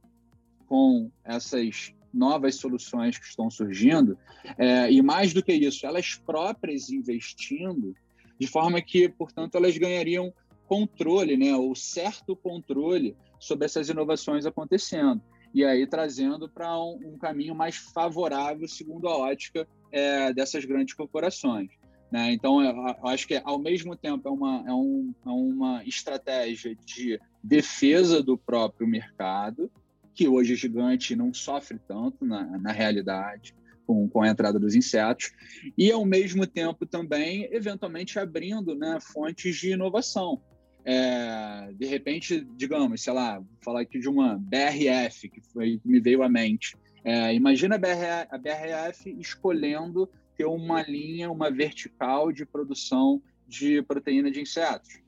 com 0.67 1.11
essas 1.25 1.95
novas 2.13 2.57
soluções 2.57 3.19
que 3.19 3.27
estão 3.27 3.51
surgindo, 3.51 4.19
é, 4.57 4.91
e 4.91 5.03
mais 5.03 5.33
do 5.33 5.43
que 5.43 5.53
isso, 5.53 5.87
elas 5.87 6.15
próprias 6.15 6.91
investindo, 6.91 7.95
de 8.39 8.47
forma 8.47 8.81
que, 8.81 9.09
portanto, 9.09 9.57
elas 9.57 9.77
ganhariam 9.77 10.33
controle, 10.67 11.37
né, 11.37 11.55
ou 11.57 11.75
certo 11.75 12.37
controle 12.37 13.17
sobre 13.41 13.65
essas 13.65 13.89
inovações 13.89 14.47
acontecendo. 14.47 15.21
E 15.55 15.65
aí 15.65 15.87
trazendo 15.87 16.49
para 16.49 16.79
um, 16.79 17.15
um, 17.15 17.19
caminho 17.19 17.55
mais 17.55 17.77
favorável, 17.77 18.69
segundo 18.69 19.09
a 19.09 19.17
ótica 19.17 19.67
é, 19.91 20.33
dessas 20.33 20.65
grandes 20.65 20.95
corporações. 20.95 21.71
Né? 22.11 22.33
Então, 22.33 22.63
eu, 22.63 22.71
eu 22.71 23.07
acho 23.09 23.27
que, 23.27 23.41
ao 23.43 23.59
mesmo 23.59 23.97
tempo, 23.97 24.29
é 24.29 24.31
uma, 24.31 24.65
é, 24.67 24.73
um, 24.73 25.15
é 25.25 25.31
uma 25.31 25.85
estratégia 25.85 26.77
de 26.85 27.19
defesa 27.43 28.23
do 28.23 28.37
próprio 28.37 28.87
mercado, 28.87 29.71
que 30.19 30.27
hoje 30.27 30.57
gigante 30.57 31.15
não 31.15 31.33
sofre 31.33 31.79
tanto 31.87 32.27
na, 32.27 32.59
na 32.59 32.73
realidade 32.73 33.55
com, 33.87 34.09
com 34.09 34.21
a 34.21 34.29
entrada 34.29 34.59
dos 34.59 34.75
insetos, 34.75 35.31
e 35.79 35.93
ao 35.93 36.05
mesmo 36.05 36.45
tempo 36.45 36.85
também, 36.85 37.49
eventualmente, 37.53 38.19
abrindo 38.19 38.75
né, 38.75 38.99
fontes 39.01 39.57
de 39.57 39.71
inovação. 39.71 40.43
É, 40.85 41.73
de 41.73 41.87
repente, 41.87 42.45
digamos, 42.57 43.01
sei 43.01 43.13
lá, 43.13 43.39
vou 43.39 43.47
falar 43.61 43.83
aqui 43.83 44.01
de 44.01 44.09
uma 44.09 44.37
BRF, 44.37 45.29
que 45.29 45.41
foi 45.41 45.79
que 45.79 45.89
me 45.89 46.01
veio 46.01 46.25
à 46.25 46.29
mente. 46.29 46.77
É, 47.05 47.33
imagina 47.33 47.77
a, 47.77 47.79
BRF, 47.79 48.29
a 48.29 48.39
BRF 48.39 49.17
escolhendo 49.21 50.11
ter 50.37 50.47
uma 50.47 50.83
linha, 50.83 51.31
uma 51.31 51.49
vertical 51.49 52.33
de 52.33 52.45
produção 52.45 53.23
de 53.47 53.83
proteína 53.83 54.33
de 54.33 54.41
insetos 54.41 55.01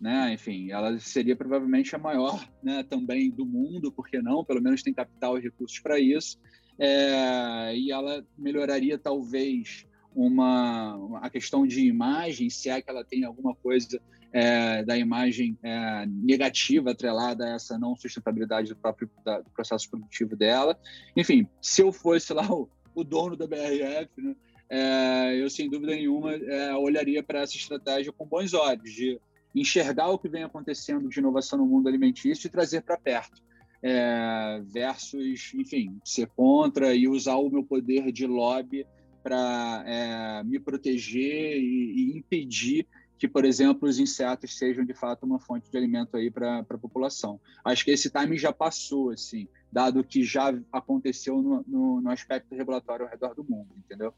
né? 0.00 0.32
Enfim, 0.32 0.70
ela 0.70 0.98
seria 0.98 1.36
provavelmente 1.36 1.94
a 1.94 1.98
maior, 1.98 2.48
né? 2.62 2.82
Também 2.82 3.30
do 3.30 3.44
mundo, 3.44 3.92
porque 3.92 4.22
não? 4.22 4.44
Pelo 4.44 4.62
menos 4.62 4.82
tem 4.82 4.94
capital 4.94 5.38
e 5.38 5.42
recursos 5.42 5.78
para 5.80 5.98
isso. 5.98 6.38
É, 6.78 7.76
e 7.76 7.92
ela 7.92 8.24
melhoraria 8.38 8.98
talvez 8.98 9.86
uma 10.14 11.20
a 11.22 11.28
questão 11.28 11.66
de 11.66 11.86
imagem, 11.86 12.48
se 12.48 12.70
é 12.70 12.80
que 12.80 12.90
ela 12.90 13.04
tem 13.04 13.24
alguma 13.24 13.54
coisa 13.54 14.00
é, 14.32 14.82
da 14.84 14.96
imagem 14.96 15.58
é, 15.62 16.06
negativa 16.06 16.92
atrelada 16.92 17.44
a 17.44 17.54
essa 17.54 17.78
não 17.78 17.94
sustentabilidade 17.94 18.70
do 18.70 18.76
próprio 18.76 19.10
da, 19.24 19.40
do 19.40 19.50
processo 19.50 19.90
produtivo 19.90 20.34
dela. 20.34 20.78
Enfim, 21.16 21.46
se 21.60 21.82
eu 21.82 21.92
fosse 21.92 22.32
lá 22.32 22.50
o, 22.50 22.68
o 22.94 23.04
dono 23.04 23.36
da 23.36 23.46
BRF, 23.46 24.10
né, 24.18 24.34
é, 24.70 25.42
eu 25.42 25.50
sem 25.50 25.68
dúvida 25.68 25.92
nenhuma 25.92 26.32
é, 26.32 26.74
olharia 26.74 27.22
para 27.22 27.40
essa 27.40 27.56
estratégia 27.56 28.12
com 28.12 28.24
bons 28.24 28.54
olhos 28.54 28.90
de 28.92 29.20
enxergar 29.54 30.08
o 30.08 30.18
que 30.18 30.28
vem 30.28 30.44
acontecendo 30.44 31.08
de 31.08 31.18
inovação 31.18 31.58
no 31.58 31.66
mundo 31.66 31.88
alimentício 31.88 32.46
e 32.46 32.50
trazer 32.50 32.82
para 32.82 32.96
perto. 32.96 33.42
É, 33.82 34.60
versus, 34.66 35.52
enfim, 35.54 35.98
ser 36.04 36.26
contra 36.36 36.94
e 36.94 37.08
usar 37.08 37.36
o 37.36 37.48
meu 37.48 37.64
poder 37.64 38.12
de 38.12 38.26
lobby 38.26 38.86
para 39.22 39.82
é, 39.86 40.44
me 40.44 40.58
proteger 40.58 41.56
e, 41.56 42.12
e, 42.12 42.18
impedir 42.18 42.86
que, 43.18 43.26
por 43.26 43.44
exemplo, 43.44 43.88
os 43.88 43.98
insetos 43.98 44.56
sejam 44.56 44.84
de 44.84 44.94
fato 44.94 45.24
uma 45.24 45.38
fonte 45.38 45.70
de 45.70 45.76
alimento 45.76 46.16
aí 46.16 46.30
para 46.30 46.58
a 46.58 46.78
população. 46.78 47.40
Acho 47.64 47.84
que 47.84 47.90
esse 47.90 48.10
time 48.10 48.36
já 48.36 48.52
passou, 48.52 49.10
assim, 49.10 49.46
dado 49.70 50.04
que 50.04 50.24
já 50.24 50.54
aconteceu 50.72 51.40
no, 51.42 51.64
no, 51.66 52.00
no 52.00 52.10
aspecto 52.10 52.54
regulatório 52.54 53.04
ao 53.04 53.10
redor 53.10 53.34
do 53.34 53.44
mundo, 53.44 53.68
entendeu? 53.76 54.12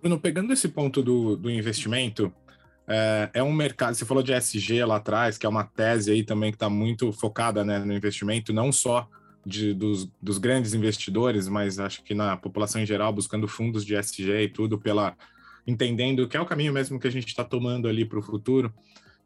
Bruno, 0.00 0.20
pegando 0.20 0.52
esse 0.52 0.68
ponto 0.68 1.02
do, 1.02 1.36
do 1.36 1.50
investimento, 1.50 2.32
é, 2.88 3.30
é, 3.34 3.42
um 3.42 3.52
mercado, 3.52 3.94
você 3.94 4.04
falou 4.04 4.22
de 4.22 4.32
SG 4.32 4.84
lá 4.84 4.96
atrás, 4.96 5.36
que 5.36 5.44
é 5.44 5.48
uma 5.48 5.64
tese 5.64 6.12
aí 6.12 6.22
também 6.22 6.50
que 6.50 6.56
está 6.56 6.70
muito 6.70 7.12
focada 7.12 7.64
né, 7.64 7.78
no 7.80 7.92
investimento, 7.92 8.52
não 8.52 8.70
só 8.70 9.08
de, 9.44 9.74
dos, 9.74 10.08
dos, 10.22 10.38
grandes 10.38 10.74
investidores, 10.74 11.48
mas 11.48 11.78
acho 11.78 12.02
que 12.02 12.14
na 12.14 12.36
população 12.36 12.80
em 12.80 12.86
geral, 12.86 13.12
buscando 13.12 13.48
fundos 13.48 13.84
de 13.84 13.96
SG 13.96 14.42
e 14.42 14.48
tudo, 14.48 14.78
pela 14.78 15.16
entendendo 15.66 16.28
que 16.28 16.36
é 16.36 16.40
o 16.40 16.46
caminho 16.46 16.72
mesmo 16.72 16.98
que 16.98 17.08
a 17.08 17.10
gente 17.10 17.26
está 17.26 17.42
tomando 17.42 17.88
ali 17.88 18.04
para 18.04 18.18
o 18.18 18.22
futuro. 18.22 18.72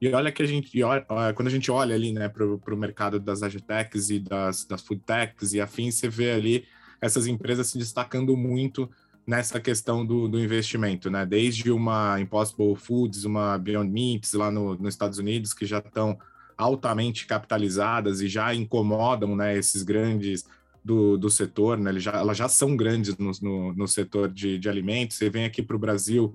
E 0.01 0.09
olha 0.09 0.33
que 0.33 0.43
a 0.43 0.47
gente, 0.47 0.83
olha, 0.83 1.05
quando 1.35 1.49
a 1.49 1.51
gente 1.51 1.71
olha 1.71 1.95
ali 1.95 2.13
né, 2.13 2.29
para 2.31 2.47
o 2.47 2.77
mercado 2.77 3.21
das 3.21 3.43
agtechs 3.43 4.09
e 4.09 4.19
das, 4.19 4.65
das 4.65 4.81
foodtechs 4.81 5.53
e 5.53 5.61
afins, 5.61 5.97
você 5.97 6.09
vê 6.09 6.31
ali 6.33 6.65
essas 7.01 7.27
empresas 7.27 7.67
se 7.67 7.77
destacando 7.77 8.35
muito 8.37 8.91
nessa 9.31 9.61
questão 9.61 10.05
do, 10.05 10.27
do 10.27 10.41
investimento, 10.41 11.09
né? 11.09 11.25
Desde 11.25 11.71
uma 11.71 12.21
Impossible 12.21 12.75
Foods, 12.75 13.25
uma 13.25 13.57
Beyond 13.57 13.89
Meats 13.89 14.33
lá 14.33 14.51
no, 14.51 14.75
nos 14.75 14.93
Estados 14.93 15.19
Unidos, 15.19 15.55
que 15.55 15.65
já 15.65 15.79
estão 15.79 16.19
altamente 16.59 17.27
capitalizadas 17.29 18.21
e 18.21 18.27
já 18.27 18.53
incomodam 18.53 19.37
né, 19.37 19.57
esses 19.57 19.85
grandes 19.85 20.45
do, 20.85 21.17
do 21.17 21.31
setor, 21.31 21.79
né? 21.79 21.91
Eles 21.93 22.03
já, 22.03 22.11
elas 22.11 22.37
já 22.37 22.49
são 22.49 22.77
grandes 22.77 23.17
no, 23.19 23.31
no, 23.41 23.73
no 23.73 23.87
setor 23.87 24.29
de, 24.29 24.59
de 24.59 24.69
alimentos. 24.69 25.17
Você 25.17 25.31
vem 25.31 25.45
aqui 25.45 25.63
para 25.63 25.77
o 25.77 25.79
Brasil, 25.79 26.35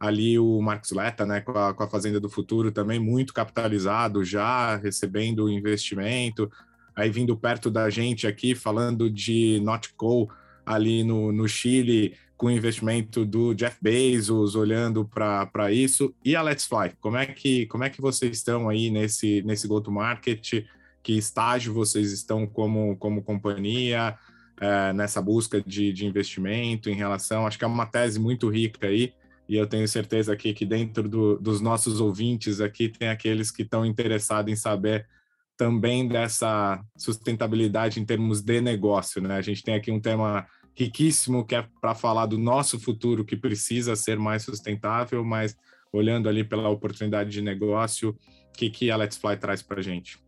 ali 0.00 0.36
o 0.36 0.60
Marcos 0.60 0.90
Leta, 0.90 1.24
né, 1.24 1.40
com 1.40 1.56
a, 1.56 1.72
com 1.72 1.84
a 1.84 1.88
Fazenda 1.88 2.18
do 2.18 2.28
Futuro, 2.28 2.72
também 2.72 2.98
muito 2.98 3.32
capitalizado, 3.32 4.24
já 4.24 4.74
recebendo 4.74 5.48
investimento. 5.48 6.50
Aí 6.96 7.08
vindo 7.08 7.36
perto 7.36 7.70
da 7.70 7.88
gente 7.88 8.26
aqui, 8.26 8.52
falando 8.56 9.08
de 9.08 9.60
Notco, 9.62 10.28
ali 10.66 11.04
no, 11.04 11.32
no 11.32 11.48
Chile, 11.48 12.16
com 12.42 12.48
o 12.48 12.50
investimento 12.50 13.24
do 13.24 13.54
Jeff 13.54 13.76
Bezos, 13.80 14.56
olhando 14.56 15.04
para 15.04 15.70
isso. 15.70 16.12
E 16.24 16.34
a 16.34 16.42
Let's 16.42 16.66
Fly, 16.66 16.90
como 17.00 17.16
é 17.16 17.24
que, 17.24 17.66
como 17.66 17.84
é 17.84 17.88
que 17.88 18.00
vocês 18.00 18.38
estão 18.38 18.68
aí 18.68 18.90
nesse, 18.90 19.42
nesse 19.42 19.68
go-to-market? 19.68 20.64
Que 21.04 21.16
estágio 21.16 21.72
vocês 21.72 22.10
estão 22.10 22.44
como, 22.44 22.96
como 22.96 23.22
companhia 23.22 24.18
é, 24.60 24.92
nessa 24.92 25.22
busca 25.22 25.62
de, 25.64 25.92
de 25.92 26.04
investimento 26.04 26.90
em 26.90 26.96
relação? 26.96 27.46
Acho 27.46 27.56
que 27.56 27.64
é 27.64 27.68
uma 27.68 27.86
tese 27.86 28.18
muito 28.18 28.48
rica 28.48 28.88
aí, 28.88 29.12
e 29.48 29.54
eu 29.54 29.64
tenho 29.68 29.86
certeza 29.86 30.32
aqui 30.32 30.52
que 30.52 30.66
dentro 30.66 31.08
do, 31.08 31.38
dos 31.38 31.60
nossos 31.60 32.00
ouvintes 32.00 32.60
aqui 32.60 32.88
tem 32.88 33.08
aqueles 33.08 33.52
que 33.52 33.62
estão 33.62 33.86
interessados 33.86 34.52
em 34.52 34.56
saber 34.56 35.06
também 35.56 36.08
dessa 36.08 36.82
sustentabilidade 36.96 38.00
em 38.00 38.04
termos 38.04 38.42
de 38.42 38.60
negócio, 38.60 39.22
né? 39.22 39.36
A 39.36 39.42
gente 39.42 39.62
tem 39.62 39.76
aqui 39.76 39.92
um 39.92 40.00
tema 40.00 40.44
riquíssimo 40.74 41.44
que 41.44 41.54
é 41.54 41.66
para 41.80 41.94
falar 41.94 42.26
do 42.26 42.38
nosso 42.38 42.78
futuro 42.78 43.24
que 43.24 43.36
precisa 43.36 43.94
ser 43.94 44.18
mais 44.18 44.42
sustentável, 44.42 45.24
mas 45.24 45.56
olhando 45.92 46.28
ali 46.28 46.42
pela 46.42 46.68
oportunidade 46.68 47.30
de 47.30 47.42
negócio, 47.42 48.10
o 48.10 48.52
que, 48.52 48.70
que 48.70 48.90
a 48.90 48.96
Let's 48.96 49.16
Fly 49.16 49.36
traz 49.36 49.62
para 49.62 49.80
a 49.80 49.82
gente? 49.82 50.18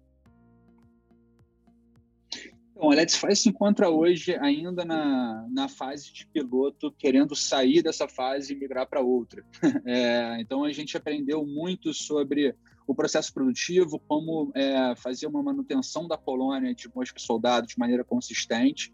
Bom, 2.74 2.90
a 2.90 2.95
Let's 2.95 3.16
Fly 3.16 3.34
se 3.36 3.49
encontra 3.49 3.88
hoje 3.88 4.36
ainda 4.36 4.84
na, 4.84 5.47
na 5.51 5.68
fase 5.68 6.12
de 6.12 6.26
piloto, 6.26 6.92
querendo 6.92 7.34
sair 7.34 7.82
dessa 7.82 8.09
fase 8.09 8.53
e 8.53 8.57
migrar 8.57 8.86
para 8.86 9.01
outra. 9.01 9.45
É, 9.86 10.40
então, 10.40 10.64
a 10.64 10.72
gente 10.72 10.97
aprendeu 10.97 11.47
muito 11.47 11.95
sobre 11.95 12.55
o 12.86 12.95
processo 12.95 13.32
produtivo, 13.32 13.99
como 14.07 14.53
é, 14.55 14.95
fazer 14.97 15.26
uma 15.26 15.42
manutenção 15.42 16.07
da 16.07 16.18
colônia 16.18 16.74
de 16.74 16.88
mosca 16.95 17.18
soldado 17.18 17.66
de 17.66 17.78
maneira 17.78 18.05
consistente. 18.05 18.92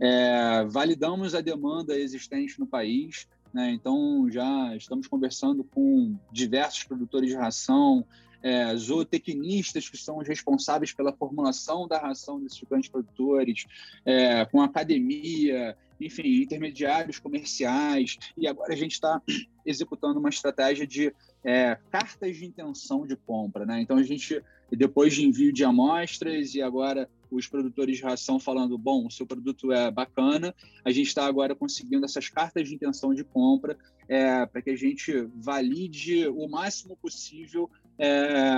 É, 0.00 0.64
validamos 0.64 1.34
a 1.34 1.40
demanda 1.40 1.98
existente 1.98 2.58
no 2.58 2.66
país, 2.66 3.28
né? 3.52 3.70
então 3.70 4.26
já 4.30 4.74
estamos 4.74 5.06
conversando 5.06 5.62
com 5.62 6.16
diversos 6.32 6.84
produtores 6.84 7.28
de 7.28 7.36
ração, 7.36 8.06
é, 8.42 8.74
zootecnistas 8.74 9.88
que 9.90 9.98
são 9.98 10.18
os 10.18 10.26
responsáveis 10.26 10.92
pela 10.92 11.12
formulação 11.12 11.86
da 11.86 11.98
ração 11.98 12.40
desses 12.40 12.62
grandes 12.62 12.88
produtores, 12.88 13.66
é, 14.04 14.44
com 14.46 14.62
academia, 14.62 15.76
enfim, 16.00 16.42
intermediários 16.42 17.18
comerciais, 17.18 18.16
e 18.36 18.48
agora 18.48 18.72
a 18.72 18.76
gente 18.76 18.92
está 18.92 19.20
executando 19.66 20.18
uma 20.18 20.30
estratégia 20.30 20.86
de 20.86 21.14
é, 21.44 21.76
cartas 21.90 22.36
de 22.36 22.46
intenção 22.46 23.06
de 23.06 23.16
compra. 23.16 23.66
Né? 23.66 23.82
Então, 23.82 23.98
a 23.98 24.02
gente, 24.02 24.42
depois 24.70 25.14
de 25.14 25.26
envio 25.26 25.52
de 25.52 25.64
amostras 25.64 26.54
e 26.54 26.62
agora 26.62 27.08
os 27.30 27.46
produtores 27.46 27.98
de 27.98 28.02
ração 28.02 28.38
falando, 28.38 28.76
bom, 28.76 29.06
o 29.06 29.10
seu 29.10 29.26
produto 29.26 29.72
é 29.72 29.90
bacana, 29.90 30.54
a 30.84 30.90
gente 30.90 31.08
está 31.08 31.26
agora 31.26 31.54
conseguindo 31.54 32.04
essas 32.04 32.28
cartas 32.28 32.68
de 32.68 32.74
intenção 32.74 33.14
de 33.14 33.24
compra 33.24 33.78
é, 34.08 34.44
para 34.46 34.60
que 34.62 34.70
a 34.70 34.76
gente 34.76 35.28
valide 35.34 36.26
o 36.28 36.48
máximo 36.48 36.96
possível 36.96 37.70
é, 37.98 38.48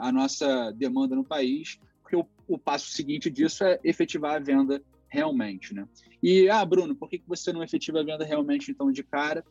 a 0.00 0.10
nossa 0.12 0.70
demanda 0.72 1.16
no 1.16 1.24
país, 1.24 1.80
porque 2.02 2.16
o, 2.16 2.26
o, 2.46 2.58
passo 2.58 2.90
seguinte 2.90 3.30
disso 3.30 3.64
é 3.64 3.80
efetivar 3.82 4.36
a 4.36 4.38
venda 4.38 4.82
realmente, 5.08 5.74
né? 5.74 5.88
E, 6.22 6.48
ah, 6.48 6.64
Bruno, 6.64 6.94
por 6.94 7.08
que, 7.08 7.18
que 7.18 7.28
você 7.28 7.52
não 7.52 7.62
efetiva 7.62 8.00
a 8.00 8.04
venda 8.04 8.24
realmente, 8.24 8.70
então, 8.70 8.92
de 8.92 9.02
cara? 9.02 9.44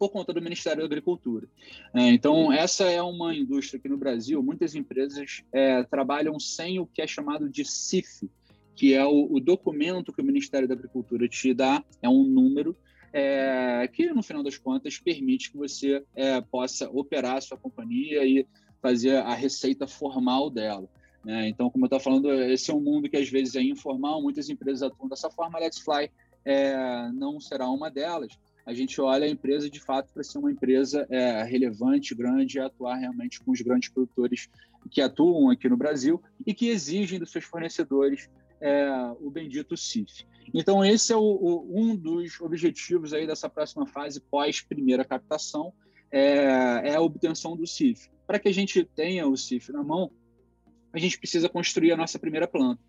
Por 0.00 0.08
conta 0.08 0.32
do 0.32 0.40
Ministério 0.40 0.80
da 0.80 0.86
Agricultura. 0.86 1.46
É, 1.94 2.08
então, 2.08 2.50
essa 2.50 2.84
é 2.84 3.02
uma 3.02 3.36
indústria 3.36 3.78
que 3.78 3.86
no 3.86 3.98
Brasil 3.98 4.42
muitas 4.42 4.74
empresas 4.74 5.42
é, 5.52 5.82
trabalham 5.82 6.40
sem 6.40 6.78
o 6.78 6.86
que 6.86 7.02
é 7.02 7.06
chamado 7.06 7.50
de 7.50 7.66
CIF, 7.66 8.26
que 8.74 8.94
é 8.94 9.04
o, 9.04 9.28
o, 9.30 9.38
documento 9.38 10.10
que 10.10 10.22
o 10.22 10.24
Ministério 10.24 10.66
da 10.66 10.72
Agricultura 10.72 11.28
te 11.28 11.52
dá, 11.52 11.84
é 12.00 12.08
um 12.08 12.24
número 12.24 12.74
é, 13.12 13.86
que, 13.92 14.10
no 14.10 14.22
final 14.22 14.42
das 14.42 14.56
contas, 14.56 14.98
permite 14.98 15.50
que 15.52 15.58
você 15.58 16.02
é, 16.16 16.40
possa 16.40 16.88
operar 16.88 17.36
a 17.36 17.40
sua 17.42 17.58
companhia 17.58 18.24
e 18.24 18.46
fazer 18.80 19.16
a 19.16 19.34
receita 19.34 19.86
formal 19.86 20.48
dela. 20.48 20.88
Né? 21.22 21.46
Então, 21.48 21.68
como 21.68 21.84
eu 21.84 21.88
estava 21.88 22.02
falando, 22.02 22.32
esse 22.32 22.70
é 22.70 22.74
um 22.74 22.80
mundo 22.80 23.06
que 23.06 23.18
às 23.18 23.28
vezes 23.28 23.54
é 23.54 23.62
informal, 23.62 24.22
muitas 24.22 24.48
empresas 24.48 24.82
atuam 24.82 25.10
dessa 25.10 25.28
forma, 25.28 25.58
a 25.58 25.60
Let's 25.60 25.80
Fly 25.80 26.10
é, 26.42 27.10
não 27.12 27.38
será 27.38 27.68
uma 27.68 27.90
delas 27.90 28.32
a 28.70 28.74
gente 28.74 29.00
olha 29.00 29.26
a 29.26 29.28
empresa 29.28 29.68
de 29.68 29.80
fato 29.80 30.12
para 30.14 30.22
ser 30.22 30.38
uma 30.38 30.50
empresa 30.50 31.04
é, 31.10 31.42
relevante, 31.42 32.14
grande, 32.14 32.56
e 32.56 32.60
atuar 32.60 32.94
realmente 32.94 33.40
com 33.40 33.50
os 33.50 33.60
grandes 33.60 33.88
produtores 33.88 34.48
que 34.88 35.00
atuam 35.00 35.50
aqui 35.50 35.68
no 35.68 35.76
Brasil 35.76 36.22
e 36.46 36.54
que 36.54 36.68
exigem 36.68 37.18
dos 37.18 37.32
seus 37.32 37.44
fornecedores 37.44 38.30
é, 38.60 38.88
o 39.20 39.28
bendito 39.28 39.76
CIF. 39.76 40.24
Então, 40.54 40.84
esse 40.84 41.12
é 41.12 41.16
o, 41.16 41.20
o, 41.20 41.80
um 41.80 41.96
dos 41.96 42.40
objetivos 42.40 43.12
aí 43.12 43.26
dessa 43.26 43.48
próxima 43.50 43.88
fase 43.88 44.20
pós 44.20 44.60
primeira 44.60 45.04
captação, 45.04 45.72
é, 46.12 46.90
é 46.90 46.94
a 46.94 47.00
obtenção 47.00 47.56
do 47.56 47.66
CIF. 47.66 48.08
Para 48.24 48.38
que 48.38 48.48
a 48.48 48.54
gente 48.54 48.84
tenha 48.84 49.26
o 49.26 49.36
CIF 49.36 49.72
na 49.72 49.82
mão, 49.82 50.12
a 50.92 50.98
gente 50.98 51.18
precisa 51.18 51.48
construir 51.48 51.90
a 51.90 51.96
nossa 51.96 52.20
primeira 52.20 52.46
planta, 52.46 52.80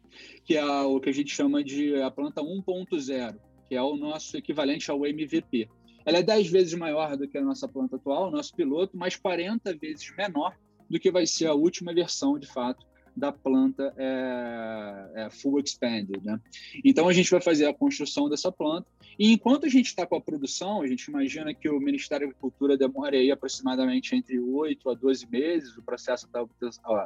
que 0.46 0.56
é 0.56 0.64
o 0.64 1.00
que 1.00 1.10
a 1.10 1.14
gente 1.14 1.34
chama 1.34 1.64
de 1.64 2.00
a 2.04 2.12
planta 2.12 2.40
1.0 2.40 3.51
que 3.72 3.76
é 3.78 3.82
o 3.82 3.96
nosso 3.96 4.36
equivalente 4.36 4.92
ao 4.92 5.06
MVP. 5.06 5.70
Ela 6.06 6.18
é 6.18 6.22
10 6.22 6.50
vezes 6.50 6.74
maior 6.74 7.16
do 7.16 7.26
que 7.26 7.38
a 7.38 7.42
nossa 7.42 7.70
planta 7.70 7.96
atual, 7.96 8.28
o 8.28 8.30
nosso 8.32 8.54
piloto, 8.54 8.98
mas 8.98 9.16
40 9.16 9.74
vezes 9.78 10.14
menor 10.18 10.58
do 10.90 11.00
que 11.00 11.10
vai 11.10 11.26
ser 11.26 11.46
a 11.46 11.54
última 11.54 11.94
versão, 11.94 12.38
de 12.38 12.48
fato, 12.48 12.86
da 13.16 13.32
planta 13.32 13.94
é, 13.96 15.24
é 15.24 15.30
full 15.30 15.58
expanded. 15.62 16.22
Né? 16.22 16.38
Então, 16.84 17.08
a 17.08 17.14
gente 17.14 17.32
vai 17.32 17.40
fazer 17.40 17.66
a 17.66 17.74
construção 17.74 18.28
dessa 18.28 18.52
planta, 18.52 18.88
e 19.18 19.32
enquanto 19.32 19.66
a 19.66 19.70
gente 19.70 19.86
está 19.86 20.06
com 20.06 20.18
a 20.18 20.22
produção, 20.22 20.82
a 20.82 20.88
gente 20.88 21.06
imagina 21.06 21.54
que 21.54 21.70
o 21.70 21.80
Ministério 21.80 22.28
da 22.28 22.32
Agricultura 22.32 22.78
demore 22.78 23.16
aí 23.16 23.32
aproximadamente 23.32 24.14
entre 24.14 24.38
8 24.38 24.90
a 24.90 24.94
12 24.94 25.28
meses, 25.32 25.78
o 25.78 25.82
processo 25.82 26.28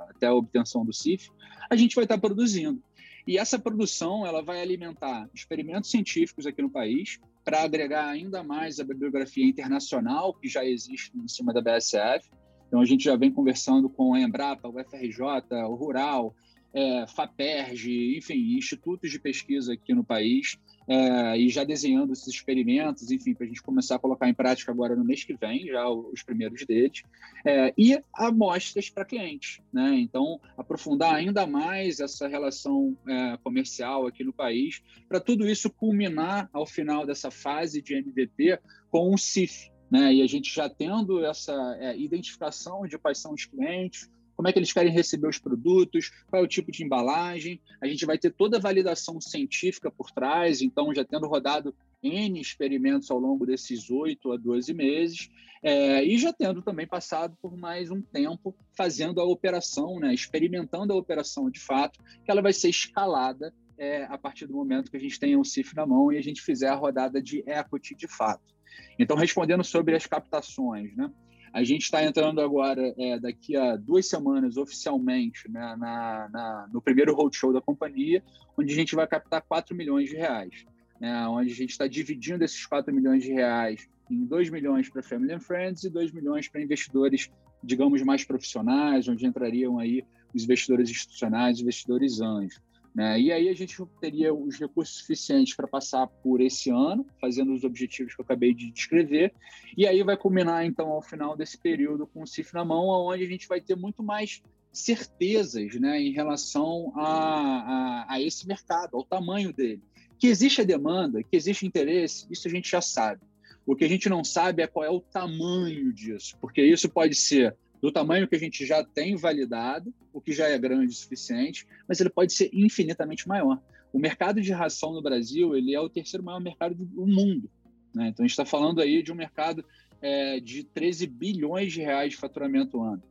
até 0.09 0.25
a 0.25 0.33
obtenção 0.33 0.83
do 0.83 0.91
CIF, 0.91 1.29
a 1.69 1.75
gente 1.75 1.93
vai 1.93 2.05
estar 2.05 2.15
tá 2.15 2.21
produzindo. 2.21 2.81
E 3.27 3.37
essa 3.37 3.57
produção 3.57 4.25
ela 4.25 4.41
vai 4.43 4.61
alimentar 4.61 5.27
experimentos 5.33 5.89
científicos 5.89 6.45
aqui 6.45 6.61
no 6.61 6.69
país 6.69 7.19
para 7.43 7.63
agregar 7.63 8.07
ainda 8.07 8.43
mais 8.43 8.79
a 8.79 8.83
bibliografia 8.83 9.45
internacional 9.45 10.33
que 10.33 10.47
já 10.47 10.63
existe 10.63 11.11
em 11.15 11.27
cima 11.27 11.53
da 11.53 11.61
BSF. 11.61 12.29
Então 12.67 12.79
a 12.79 12.85
gente 12.85 13.03
já 13.03 13.15
vem 13.15 13.31
conversando 13.31 13.89
com 13.89 14.13
a 14.13 14.19
Embrapa, 14.19 14.67
o 14.67 14.83
FRJ, 14.83 15.21
o 15.67 15.75
Rural, 15.75 16.35
é, 16.73 17.07
FAPERJ, 17.07 18.17
enfim, 18.17 18.57
institutos 18.57 19.09
de 19.09 19.19
pesquisa 19.19 19.73
aqui 19.73 19.93
no 19.93 20.03
país 20.03 20.57
é, 20.87 21.37
e 21.37 21.49
já 21.49 21.63
desenhando 21.63 22.13
esses 22.13 22.27
experimentos, 22.27 23.11
enfim, 23.11 23.33
para 23.33 23.45
a 23.45 23.47
gente 23.47 23.61
começar 23.61 23.95
a 23.95 23.99
colocar 23.99 24.29
em 24.29 24.33
prática 24.33 24.71
agora 24.71 24.95
no 24.95 25.03
mês 25.03 25.23
que 25.23 25.33
vem, 25.33 25.67
já 25.67 25.87
os 25.89 26.21
primeiros 26.23 26.65
deles, 26.65 27.03
é, 27.45 27.73
e 27.77 27.99
amostras 28.13 28.89
para 28.89 29.05
clientes. 29.05 29.61
Né? 29.73 29.95
Então, 29.99 30.39
aprofundar 30.57 31.15
ainda 31.15 31.47
mais 31.47 31.99
essa 31.99 32.27
relação 32.27 32.97
é, 33.07 33.37
comercial 33.43 34.05
aqui 34.07 34.23
no 34.23 34.33
país, 34.33 34.81
para 35.07 35.19
tudo 35.19 35.47
isso 35.47 35.69
culminar 35.69 36.49
ao 36.53 36.65
final 36.65 37.05
dessa 37.05 37.31
fase 37.31 37.81
de 37.81 37.95
MVP 37.95 38.59
com 38.89 39.13
um 39.13 39.17
CIF. 39.17 39.71
Né? 39.89 40.15
E 40.15 40.21
a 40.21 40.27
gente 40.27 40.53
já 40.53 40.69
tendo 40.69 41.23
essa 41.25 41.53
é, 41.79 41.97
identificação 41.97 42.87
de 42.87 42.97
quais 42.97 43.19
são 43.19 43.33
os 43.33 43.45
clientes, 43.45 44.09
como 44.35 44.47
é 44.47 44.53
que 44.53 44.59
eles 44.59 44.73
querem 44.73 44.91
receber 44.91 45.27
os 45.27 45.39
produtos, 45.39 46.11
qual 46.27 46.41
é 46.41 46.45
o 46.45 46.47
tipo 46.47 46.71
de 46.71 46.83
embalagem. 46.83 47.61
A 47.81 47.87
gente 47.87 48.05
vai 48.05 48.17
ter 48.17 48.31
toda 48.31 48.57
a 48.57 48.59
validação 48.59 49.19
científica 49.21 49.89
por 49.89 50.11
trás, 50.11 50.61
então 50.61 50.93
já 50.93 51.03
tendo 51.05 51.27
rodado 51.27 51.73
N 52.03 52.39
experimentos 52.39 53.09
ao 53.09 53.19
longo 53.19 53.45
desses 53.45 53.89
8 53.89 54.31
a 54.33 54.37
12 54.37 54.73
meses, 54.73 55.29
é, 55.63 56.03
e 56.03 56.17
já 56.17 56.31
tendo 56.31 56.61
também 56.61 56.85
passado 56.85 57.35
por 57.41 57.57
mais 57.57 57.89
um 57.89 58.01
tempo 58.01 58.55
fazendo 58.77 59.19
a 59.19 59.23
operação, 59.23 59.99
né, 59.99 60.13
experimentando 60.13 60.93
a 60.93 60.95
operação 60.95 61.49
de 61.49 61.59
fato, 61.59 61.99
que 62.23 62.29
ela 62.29 62.41
vai 62.41 62.53
ser 62.53 62.69
escalada 62.69 63.53
é, 63.77 64.03
a 64.03 64.17
partir 64.17 64.45
do 64.45 64.53
momento 64.53 64.91
que 64.91 64.97
a 64.97 64.99
gente 64.99 65.19
tenha 65.19 65.39
o 65.39 65.43
CIF 65.43 65.75
na 65.75 65.85
mão 65.85 66.11
e 66.11 66.17
a 66.17 66.21
gente 66.21 66.41
fizer 66.41 66.67
a 66.67 66.75
rodada 66.75 67.21
de 67.21 67.43
equity 67.47 67.95
de 67.95 68.07
fato. 68.07 68.53
Então, 68.99 69.17
respondendo 69.17 69.63
sobre 69.63 69.95
as 69.95 70.05
captações, 70.05 70.95
né? 70.95 71.09
A 71.55 71.63
gente 71.63 71.83
está 71.83 72.03
entrando 72.03 72.41
agora, 72.41 72.93
é, 72.97 73.17
daqui 73.17 73.55
a 73.55 73.77
duas 73.77 74.09
semanas, 74.09 74.57
oficialmente, 74.57 75.49
né, 75.49 75.73
na, 75.79 76.27
na, 76.29 76.69
no 76.73 76.81
primeiro 76.81 77.15
roadshow 77.15 77.53
da 77.53 77.61
companhia, 77.61 78.21
onde 78.57 78.73
a 78.73 78.75
gente 78.75 78.93
vai 78.93 79.07
captar 79.07 79.41
4 79.41 79.73
milhões 79.73 80.09
de 80.09 80.17
reais. 80.17 80.65
Né, 80.99 81.25
onde 81.29 81.53
a 81.53 81.55
gente 81.55 81.69
está 81.69 81.87
dividindo 81.87 82.43
esses 82.43 82.65
4 82.65 82.93
milhões 82.93 83.23
de 83.23 83.31
reais 83.31 83.87
em 84.11 84.25
2 84.25 84.49
milhões 84.49 84.89
para 84.89 85.01
Family 85.01 85.31
and 85.31 85.39
Friends 85.39 85.85
e 85.85 85.89
2 85.89 86.11
milhões 86.11 86.49
para 86.49 86.61
investidores, 86.61 87.31
digamos, 87.63 88.01
mais 88.01 88.25
profissionais, 88.25 89.07
onde 89.07 89.25
entrariam 89.25 89.79
aí 89.79 90.03
os 90.33 90.43
investidores 90.43 90.89
institucionais, 90.89 91.61
investidores 91.61 92.19
anjos. 92.19 92.59
Né? 92.95 93.19
E 93.19 93.31
aí 93.31 93.49
a 93.49 93.53
gente 93.53 93.75
teria 93.99 94.33
os 94.33 94.57
recursos 94.57 94.99
suficientes 94.99 95.53
para 95.53 95.67
passar 95.67 96.07
por 96.07 96.39
esse 96.39 96.69
ano, 96.69 97.05
fazendo 97.19 97.53
os 97.53 97.65
objetivos 97.65 98.15
que 98.15 98.21
eu 98.21 98.23
acabei 98.23 98.53
de 98.53 98.71
descrever, 98.71 99.33
e 99.75 99.85
aí 99.85 100.01
vai 100.01 100.15
culminar, 100.15 100.65
então, 100.65 100.87
ao 100.87 101.01
final 101.01 101.35
desse 101.35 101.57
período 101.57 102.07
com 102.07 102.23
o 102.23 102.27
CIF 102.27 102.53
na 102.53 102.63
mão, 102.63 102.87
onde 102.87 103.25
a 103.25 103.27
gente 103.27 103.49
vai 103.49 103.59
ter 103.59 103.75
muito 103.75 104.01
mais 104.01 104.41
certezas 104.71 105.75
né, 105.75 106.01
em 106.01 106.13
relação 106.13 106.93
a, 106.95 108.05
a, 108.07 108.13
a 108.13 108.21
esse 108.21 108.47
mercado, 108.47 108.95
ao 108.95 109.03
tamanho 109.03 109.51
dele. 109.51 109.81
Que 110.17 110.27
existe 110.27 110.61
a 110.61 110.63
demanda, 110.63 111.21
que 111.21 111.35
existe 111.35 111.65
interesse, 111.65 112.25
isso 112.31 112.47
a 112.47 112.51
gente 112.51 112.71
já 112.71 112.79
sabe. 112.79 113.21
O 113.65 113.75
que 113.75 113.83
a 113.83 113.89
gente 113.89 114.07
não 114.07 114.23
sabe 114.23 114.63
é 114.63 114.67
qual 114.67 114.85
é 114.85 114.89
o 114.89 115.01
tamanho 115.01 115.91
disso, 115.91 116.37
porque 116.39 116.61
isso 116.61 116.87
pode 116.87 117.15
ser 117.15 117.57
do 117.85 117.91
tamanho 117.91 118.27
que 118.27 118.35
a 118.35 118.39
gente 118.39 118.65
já 118.65 118.83
tem 118.83 119.15
validado, 119.15 119.93
o 120.11 120.19
que 120.19 120.33
já 120.33 120.47
é 120.47 120.57
grande 120.57 120.87
o 120.87 120.97
suficiente, 120.97 121.67
mas 121.87 122.01
ele 122.01 122.09
pode 122.09 122.33
ser 122.33 122.49
infinitamente 122.51 123.27
maior. 123.27 123.61
O 123.93 123.99
mercado 123.99 124.41
de 124.41 124.51
ração 124.51 124.91
no 124.91 125.03
Brasil 125.03 125.55
ele 125.55 125.75
é 125.75 125.79
o 125.79 125.87
terceiro 125.87 126.25
maior 126.25 126.39
mercado 126.39 126.73
do 126.73 127.05
mundo. 127.05 127.47
Né? 127.93 128.07
Então 128.07 128.23
a 128.23 128.27
gente 128.27 128.31
está 128.31 128.43
falando 128.43 128.81
aí 128.81 129.03
de 129.03 129.11
um 129.11 129.15
mercado 129.15 129.63
é, 130.01 130.39
de 130.39 130.63
13 130.63 131.05
bilhões 131.05 131.71
de 131.71 131.81
reais 131.81 132.09
de 132.09 132.17
faturamento 132.17 132.81
ano. 132.81 133.03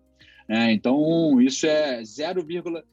É, 0.49 0.72
então, 0.72 1.41
isso 1.41 1.66
é 1.66 2.05
0, 2.05 2.45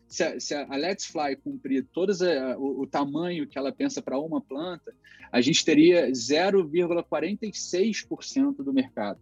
se, 0.08 0.24
a, 0.24 0.40
se 0.40 0.54
a 0.54 0.76
Let's 0.76 1.08
Fly 1.08 1.36
cumprir 1.36 1.88
todo 1.92 2.14
o, 2.60 2.84
o 2.84 2.88
tamanho 2.88 3.48
que 3.48 3.58
ela 3.58 3.72
pensa 3.72 4.04
para 4.04 4.20
uma 4.20 4.40
planta, 4.40 4.94
a 5.32 5.42
gente 5.42 5.66
teria 5.66 6.12
0,46% 6.12 8.58
do 8.58 8.72
mercado. 8.72 9.20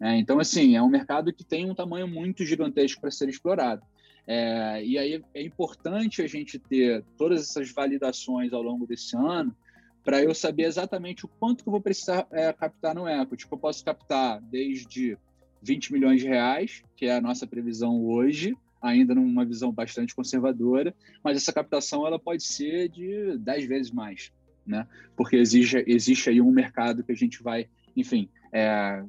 É, 0.00 0.16
então, 0.16 0.38
assim, 0.38 0.76
é 0.76 0.82
um 0.82 0.88
mercado 0.88 1.32
que 1.32 1.44
tem 1.44 1.70
um 1.70 1.74
tamanho 1.74 2.08
muito 2.08 2.44
gigantesco 2.44 3.00
para 3.00 3.10
ser 3.10 3.28
explorado. 3.28 3.82
É, 4.26 4.82
e 4.84 4.96
aí 4.98 5.22
é 5.34 5.42
importante 5.42 6.22
a 6.22 6.26
gente 6.26 6.58
ter 6.58 7.04
todas 7.16 7.42
essas 7.42 7.70
validações 7.70 8.52
ao 8.52 8.62
longo 8.62 8.86
desse 8.86 9.14
ano 9.16 9.54
para 10.02 10.22
eu 10.22 10.34
saber 10.34 10.64
exatamente 10.64 11.24
o 11.24 11.28
quanto 11.28 11.62
que 11.62 11.68
eu 11.68 11.72
vou 11.72 11.80
precisar 11.80 12.26
é, 12.30 12.52
captar 12.52 12.94
no 12.94 13.08
equity. 13.08 13.44
Tipo, 13.44 13.54
eu 13.54 13.58
posso 13.58 13.84
captar 13.84 14.40
desde 14.42 15.16
20 15.62 15.92
milhões 15.92 16.20
de 16.20 16.28
reais, 16.28 16.82
que 16.94 17.06
é 17.06 17.16
a 17.16 17.20
nossa 17.20 17.46
previsão 17.46 18.04
hoje, 18.04 18.54
ainda 18.82 19.14
numa 19.14 19.46
visão 19.46 19.72
bastante 19.72 20.14
conservadora, 20.14 20.94
mas 21.22 21.38
essa 21.38 21.52
captação 21.52 22.06
ela 22.06 22.18
pode 22.18 22.44
ser 22.44 22.90
de 22.90 23.38
10 23.38 23.64
vezes 23.64 23.90
mais, 23.90 24.30
né? 24.66 24.86
Porque 25.16 25.36
exige, 25.36 25.82
existe 25.86 26.28
aí 26.28 26.40
um 26.40 26.50
mercado 26.50 27.02
que 27.02 27.10
a 27.10 27.16
gente 27.16 27.42
vai, 27.42 27.66
enfim, 27.96 28.28
é, 28.52 29.02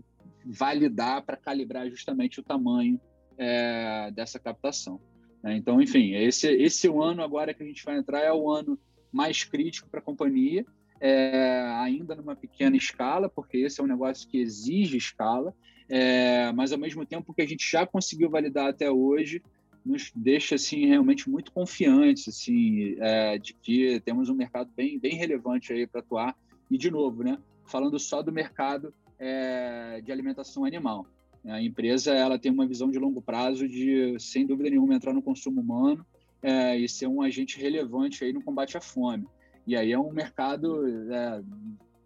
validar 0.46 1.24
para 1.24 1.36
calibrar 1.36 1.90
justamente 1.90 2.40
o 2.40 2.44
tamanho 2.44 3.00
é, 3.38 4.12
dessa 4.12 4.40
captação. 4.40 5.02
Né? 5.42 5.56
Então, 5.58 5.82
enfim, 5.82 6.14
esse, 6.14 6.48
esse 6.48 6.88
ano 6.88 7.24
agora 7.24 7.54
que 7.54 7.64
a 7.64 7.66
gente 7.66 7.84
vai 7.84 7.98
entrar 7.98 8.20
é 8.22 8.32
o 8.32 8.50
ano 8.50 8.78
mais 9.12 9.44
crítico 9.44 9.90
para 9.90 10.00
a 10.00 10.04
companhia, 10.04 10.66
é, 11.00 11.62
ainda 11.80 12.16
numa 12.16 12.36
pequena 12.36 12.76
escala, 12.76 13.30
porque 13.30 13.58
esse 13.58 13.80
é 13.82 13.84
um 13.84 13.88
negócio 13.88 14.28
que 14.28 14.38
exige 14.38 14.98
escala, 14.98 15.54
é, 15.90 16.52
mas 16.52 16.72
ao 16.72 16.80
mesmo 16.80 17.06
tempo 17.06 17.34
que 17.34 17.42
a 17.42 17.48
gente 17.48 17.70
já 17.70 17.86
conseguiu 17.86 18.30
validar 18.30 18.68
até 18.68 18.90
hoje, 18.90 19.42
nos 19.86 20.12
deixa 20.16 20.56
assim 20.56 20.88
realmente 20.88 21.30
muito 21.30 21.52
confiantes 21.52 22.28
assim 22.28 22.96
é, 23.00 23.38
de 23.38 23.54
que 23.54 24.00
temos 24.04 24.30
um 24.30 24.34
mercado 24.34 24.72
bem 24.76 24.98
bem 24.98 25.14
relevante 25.14 25.72
aí 25.72 25.86
para 25.86 26.02
atuar 26.02 26.36
e 26.72 26.78
de 26.78 26.90
novo 26.90 27.24
né 27.24 27.38
falando 27.68 28.00
só 28.00 28.24
do 28.24 28.32
mercado 28.32 28.92
é, 29.20 30.02
de 30.02 30.12
alimentação 30.12 30.66
animal. 30.66 31.06
A 31.46 31.62
empresa 31.62 32.14
ela 32.14 32.40
tem 32.40 32.52
uma 32.52 32.68
visão 32.68 32.90
de 32.90 32.98
longo 32.98 33.22
prazo 33.22 33.68
de, 33.68 34.18
sem 34.20 34.48
dúvida 34.48 34.70
nenhuma, 34.70 34.96
entrar 34.96 35.14
no 35.14 35.22
consumo 35.22 35.62
humano 35.62 36.06
é, 36.42 36.78
e 36.78 36.90
ser 36.90 37.08
um 37.08 37.22
agente 37.22 37.60
relevante 37.60 38.24
aí 38.24 38.34
no 38.34 38.42
combate 38.42 38.78
à 38.78 38.82
fome. 38.82 39.28
E 39.68 39.76
aí 39.76 39.92
é 39.92 40.00
um 40.00 40.12
mercado 40.12 40.88
é, 41.12 41.42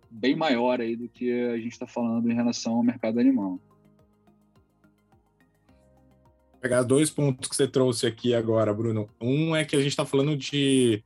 bem 0.10 0.36
maior 0.36 0.82
aí 0.82 0.95
do 0.95 1.07
que 1.07 1.32
a 1.32 1.57
gente 1.57 1.72
está 1.72 1.88
falando 1.88 2.30
em 2.30 2.36
relação 2.36 2.76
ao 2.76 2.84
mercado 2.84 3.20
animal. 3.20 3.60
Pegar 6.60 6.84
dois 6.84 7.10
pontos 7.10 7.47
que 7.47 7.55
você 7.55 7.68
trouxe 7.68 8.05
aqui 8.05 8.34
agora, 8.34 8.74
Bruno. 8.74 9.10
Um 9.22 9.55
é 9.55 9.64
que 9.64 9.76
a 9.76 9.80
gente 9.80 9.91
está 9.91 10.05
falando 10.05 10.36
de, 10.36 11.01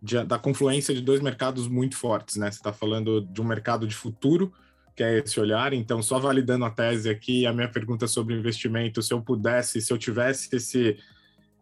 de, 0.00 0.22
da 0.22 0.38
confluência 0.38 0.94
de 0.94 1.00
dois 1.00 1.20
mercados 1.20 1.66
muito 1.66 1.96
fortes, 1.96 2.36
né? 2.36 2.50
Você 2.50 2.58
está 2.58 2.72
falando 2.72 3.20
de 3.20 3.40
um 3.40 3.44
mercado 3.44 3.86
de 3.86 3.96
futuro, 3.96 4.52
que 4.94 5.02
é 5.02 5.18
esse 5.18 5.38
olhar. 5.40 5.72
Então, 5.72 6.02
só 6.02 6.18
validando 6.18 6.64
a 6.64 6.70
tese 6.70 7.08
aqui, 7.08 7.46
a 7.46 7.52
minha 7.52 7.68
pergunta 7.68 8.06
sobre 8.06 8.34
investimento, 8.34 9.02
se 9.02 9.12
eu 9.12 9.20
pudesse, 9.20 9.80
se 9.80 9.92
eu 9.92 9.98
tivesse 9.98 10.54
esse 10.54 10.98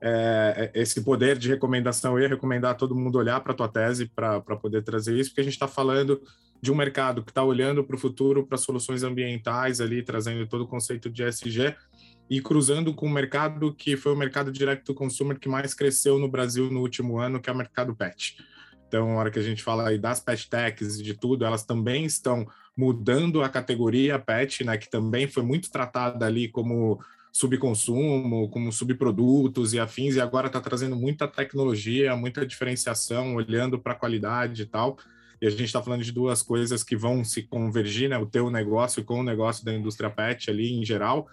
é, 0.03 0.70
esse 0.74 1.03
poder 1.03 1.37
de 1.37 1.49
recomendação, 1.49 2.16
eu 2.16 2.22
ia 2.22 2.28
recomendar 2.28 2.76
todo 2.76 2.95
mundo 2.95 3.18
olhar 3.18 3.41
para 3.41 3.53
a 3.53 3.55
tua 3.55 3.68
tese 3.68 4.07
para 4.07 4.41
poder 4.41 4.83
trazer 4.83 5.18
isso, 5.18 5.31
porque 5.31 5.43
a 5.43 5.45
gente 5.45 5.53
está 5.53 5.68
falando 5.68 6.20
de 6.61 6.72
um 6.72 6.74
mercado 6.74 7.22
que 7.22 7.31
está 7.31 7.43
olhando 7.43 7.85
para 7.85 7.97
o 7.97 7.99
futuro, 7.99 8.47
para 8.47 8.57
soluções 8.57 9.03
ambientais 9.03 9.81
ali, 9.81 10.03
trazendo 10.03 10.47
todo 10.47 10.62
o 10.62 10.66
conceito 10.66 11.11
de 11.11 11.22
SG 11.22 11.74
e 12.28 12.41
cruzando 12.41 12.95
com 12.95 13.07
o 13.07 13.11
mercado 13.11 13.74
que 13.74 13.97
foi 13.97 14.12
o 14.12 14.16
mercado 14.16 14.53
direct 14.53 14.85
to 14.85 14.95
consumer 14.95 15.39
que 15.39 15.49
mais 15.49 15.74
cresceu 15.74 16.18
no 16.18 16.28
Brasil 16.28 16.70
no 16.70 16.81
último 16.81 17.18
ano, 17.18 17.41
que 17.41 17.51
é 17.51 17.53
o 17.53 17.57
mercado 17.57 17.95
pet. 17.95 18.37
Então, 18.87 19.09
na 19.09 19.14
hora 19.20 19.31
que 19.31 19.39
a 19.39 19.43
gente 19.43 19.62
fala 19.62 19.89
aí 19.89 19.99
das 19.99 20.20
pet 20.20 20.49
techs 20.49 20.99
e 20.99 21.03
de 21.03 21.14
tudo, 21.14 21.45
elas 21.45 21.64
também 21.64 22.05
estão 22.05 22.47
mudando 22.81 23.43
a 23.43 23.49
categoria 23.51 24.18
pet, 24.18 24.64
né, 24.64 24.78
que 24.78 24.89
também 24.89 25.28
foi 25.28 25.43
muito 25.43 25.70
tratada 25.70 26.24
ali 26.24 26.49
como 26.49 26.99
subconsumo, 27.31 28.49
como 28.49 28.72
subprodutos 28.72 29.74
e 29.74 29.78
afins, 29.78 30.16
e 30.16 30.20
agora 30.20 30.47
está 30.47 30.61
trazendo 30.61 30.97
muita 30.97 31.28
tecnologia, 31.28 32.16
muita 32.16 32.47
diferenciação, 32.47 33.35
olhando 33.35 33.78
para 33.78 33.93
a 33.93 33.97
qualidade 33.97 34.62
e 34.62 34.66
tal. 34.66 34.97
E 35.43 35.47
a 35.47 35.51
gente 35.51 35.64
está 35.64 35.83
falando 35.83 36.03
de 36.03 36.11
duas 36.11 36.43
coisas 36.43 36.83
que 36.83 36.97
vão 36.97 37.22
se 37.22 37.43
convergir, 37.43 38.09
né? 38.09 38.16
O 38.16 38.26
teu 38.26 38.51
negócio 38.51 39.05
com 39.05 39.20
o 39.20 39.22
negócio 39.22 39.62
da 39.64 39.74
indústria 39.74 40.11
pet 40.11 40.51
ali 40.51 40.72
em 40.72 40.85
geral, 40.85 41.28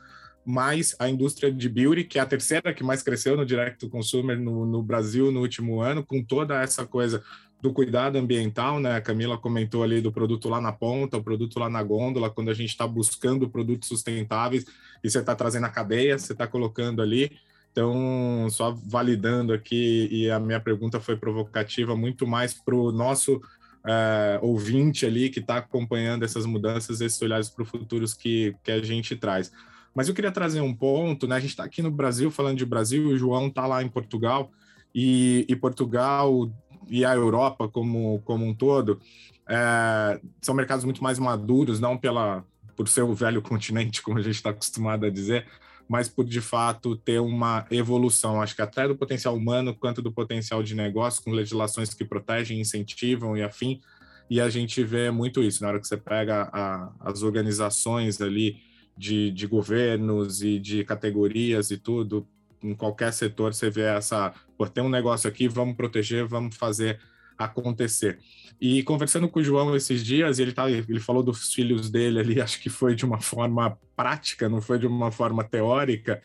mais 0.48 0.96
a 0.98 1.10
indústria 1.10 1.52
de 1.52 1.68
beauty, 1.68 2.06
que 2.06 2.18
é 2.18 2.22
a 2.22 2.26
terceira 2.26 2.74
que 2.74 2.82
mais 2.82 3.04
cresceu 3.04 3.36
no 3.36 3.46
direct 3.46 3.80
to 3.80 3.90
consumer 3.90 4.40
no, 4.40 4.66
no 4.66 4.82
Brasil 4.82 5.30
no 5.30 5.42
último 5.42 5.82
ano, 5.82 6.06
com 6.06 6.24
toda 6.24 6.64
essa 6.64 6.86
coisa 6.86 7.22
do 7.62 7.74
cuidado 7.74 8.18
ambiental, 8.18 8.80
né? 8.80 8.96
A 8.96 9.02
Camila 9.02 9.38
comentou 9.38 9.84
ali 9.84 10.00
do 10.00 10.10
produto 10.10 10.48
lá 10.48 10.62
na 10.62 10.72
ponta, 10.72 11.18
o 11.18 11.24
produto 11.24 11.60
lá 11.60 11.70
na 11.70 11.84
gôndola, 11.84 12.30
quando 12.30 12.50
a 12.50 12.54
gente 12.54 12.70
está 12.70 12.88
buscando 12.88 13.50
produtos 13.50 13.90
sustentáveis 13.90 14.66
e 15.04 15.10
você 15.10 15.20
está 15.20 15.36
trazendo 15.36 15.66
a 15.66 15.70
cadeia, 15.70 16.18
você 16.18 16.32
está 16.32 16.48
colocando 16.48 17.02
ali. 17.02 17.38
Então, 17.74 18.48
só 18.50 18.72
validando 18.72 19.52
aqui, 19.52 20.08
e 20.10 20.32
a 20.32 20.40
minha 20.40 20.62
pergunta 20.62 20.98
foi 21.02 21.18
provocativa, 21.18 21.94
muito 21.94 22.26
mais 22.26 22.54
para 22.54 22.74
o 22.74 22.90
nosso 22.90 23.42
é, 23.86 24.40
ouvinte 24.42 25.06
ali 25.06 25.30
que 25.30 25.40
está 25.40 25.58
acompanhando 25.58 26.24
essas 26.24 26.46
mudanças, 26.46 27.02
esses 27.02 27.22
olhares 27.22 27.50
para 27.50 27.64
o 27.64 27.66
futuro 27.66 28.06
que, 28.18 28.56
que 28.64 28.72
a 28.72 28.82
gente 28.82 29.14
traz. 29.18 29.52
Mas 29.98 30.08
eu 30.08 30.14
queria 30.14 30.32
trazer 30.32 30.62
um 30.62 30.76
ponto, 30.76 31.28
né? 31.28 31.38
A 31.38 31.40
gente 31.40 31.50
está 31.50 31.64
aqui 31.64 31.82
no 31.82 31.90
Brasil, 31.90 32.30
falando 32.30 32.56
de 32.56 32.66
Brasil, 32.68 33.08
o 33.08 33.18
João 33.18 33.48
está 33.48 33.66
lá 33.66 33.82
em 33.82 33.90
Portugal, 33.90 34.52
e, 34.94 35.44
e 35.50 35.56
Portugal 35.56 36.52
e 36.88 37.04
a 37.04 37.16
Europa 37.16 37.68
como, 37.68 38.22
como 38.24 38.46
um 38.46 38.54
todo 38.54 39.02
é, 39.50 40.22
são 40.40 40.54
mercados 40.54 40.86
muito 40.86 41.02
mais 41.02 41.18
maduros, 41.18 41.80
não 41.80 41.98
pela 41.98 42.46
por 42.76 42.88
ser 42.88 43.02
o 43.02 43.16
velho 43.16 43.42
continente, 43.44 44.04
como 44.04 44.20
a 44.20 44.22
gente 44.22 44.36
está 44.36 44.52
acostumado 44.52 45.04
a 45.04 45.10
dizer, 45.10 45.48
mas 45.90 46.08
por 46.08 46.26
de 46.26 46.42
fato 46.42 46.96
ter 46.96 47.20
uma 47.20 47.66
evolução, 47.72 48.40
acho 48.40 48.56
que 48.56 48.62
até 48.62 48.88
do 48.88 48.96
potencial 48.96 49.36
humano 49.36 49.74
quanto 49.74 50.00
do 50.00 50.12
potencial 50.12 50.62
de 50.62 50.76
negócio, 50.76 51.24
com 51.24 51.32
legislações 51.32 51.96
que 51.96 52.06
protegem, 52.06 52.62
incentivam 52.62 53.36
e 53.36 53.42
afim. 53.42 53.82
E 54.30 54.40
a 54.40 54.48
gente 54.48 54.84
vê 54.84 55.10
muito 55.10 55.42
isso 55.42 55.64
na 55.64 55.70
hora 55.70 55.80
que 55.80 55.88
você 55.88 55.98
pega 55.98 56.52
a, 56.54 56.92
as 57.00 57.24
organizações 57.24 58.22
ali 58.22 58.67
de, 58.98 59.32
de 59.32 59.46
governos 59.46 60.42
e 60.42 60.60
de 60.60 60.84
categorias 60.84 61.72
e 61.72 61.78
tudo, 61.78 62.28
em 62.64 62.74
qualquer 62.74 63.14
setor 63.14 63.54
você 63.54 63.70
vê 63.70 63.84
essa, 63.84 64.34
por 64.58 64.70
ter 64.70 64.82
um 64.82 64.90
negócio 64.90 65.30
aqui, 65.30 65.48
vamos 65.48 65.76
proteger, 65.76 66.26
vamos 66.26 66.56
fazer 66.56 67.00
acontecer. 67.38 68.18
E 68.60 68.82
conversando 68.82 69.30
com 69.30 69.40
o 69.40 69.44
João 69.44 69.76
esses 69.76 70.04
dias, 70.04 70.40
ele, 70.40 70.52
tá, 70.52 70.70
ele 70.70 71.00
falou 71.00 71.22
dos 71.22 71.54
filhos 71.54 71.90
dele 71.90 72.20
ali, 72.20 72.42
acho 72.42 72.60
que 72.60 72.70
foi 72.70 72.96
de 72.96 73.06
uma 73.06 73.22
forma 73.22 73.78
prática, 73.96 74.50
não 74.50 74.62
foi 74.62 74.80
de 74.80 74.88
uma 74.88 75.12
forma 75.12 75.44
teórica. 75.44 76.22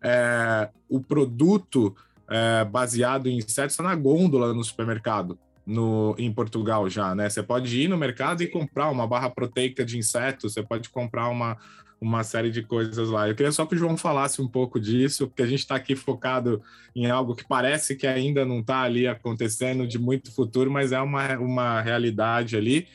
É, 0.00 0.70
o 0.88 1.00
produto 1.00 1.94
é, 2.30 2.64
baseado 2.64 3.28
em 3.28 3.38
insetos 3.38 3.72
está 3.74 3.82
na 3.82 3.94
gôndola 3.94 4.54
no 4.54 4.62
supermercado. 4.62 5.38
No, 5.64 6.16
em 6.18 6.32
Portugal 6.32 6.90
já, 6.90 7.14
né? 7.14 7.30
Você 7.30 7.40
pode 7.40 7.80
ir 7.80 7.86
no 7.86 7.96
mercado 7.96 8.42
e 8.42 8.48
comprar 8.48 8.90
uma 8.90 9.06
barra 9.06 9.30
proteica 9.30 9.84
de 9.84 9.96
insetos, 9.96 10.54
você 10.54 10.62
pode 10.62 10.90
comprar 10.90 11.28
uma, 11.28 11.56
uma 12.02 12.24
série 12.24 12.50
de 12.50 12.62
coisas 12.62 13.08
lá. 13.08 13.28
Eu 13.28 13.34
queria 13.36 13.52
só 13.52 13.64
que 13.64 13.76
o 13.76 13.78
João 13.78 13.96
falasse 13.96 14.42
um 14.42 14.48
pouco 14.48 14.80
disso, 14.80 15.28
porque 15.28 15.42
a 15.42 15.46
gente 15.46 15.60
está 15.60 15.76
aqui 15.76 15.94
focado 15.94 16.60
em 16.96 17.08
algo 17.08 17.36
que 17.36 17.46
parece 17.46 17.94
que 17.94 18.08
ainda 18.08 18.44
não 18.44 18.58
está 18.58 18.82
ali 18.82 19.06
acontecendo 19.06 19.86
de 19.86 20.00
muito 20.00 20.34
futuro, 20.34 20.68
mas 20.68 20.90
é 20.90 21.00
uma, 21.00 21.38
uma 21.38 21.80
realidade 21.80 22.56
ali. 22.56 22.88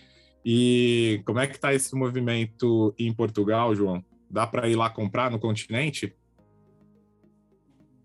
E 0.45 1.22
como 1.26 1.39
é 1.39 1.47
que 1.47 1.55
está 1.55 1.74
esse 1.74 1.95
movimento 1.95 2.93
em 2.99 3.13
Portugal, 3.13 3.74
João? 3.74 4.03
Dá 4.30 4.45
para 4.45 4.68
ir 4.68 4.76
lá 4.76 4.89
comprar 4.89 5.32
no 5.32 5.39
continente? 5.39 6.13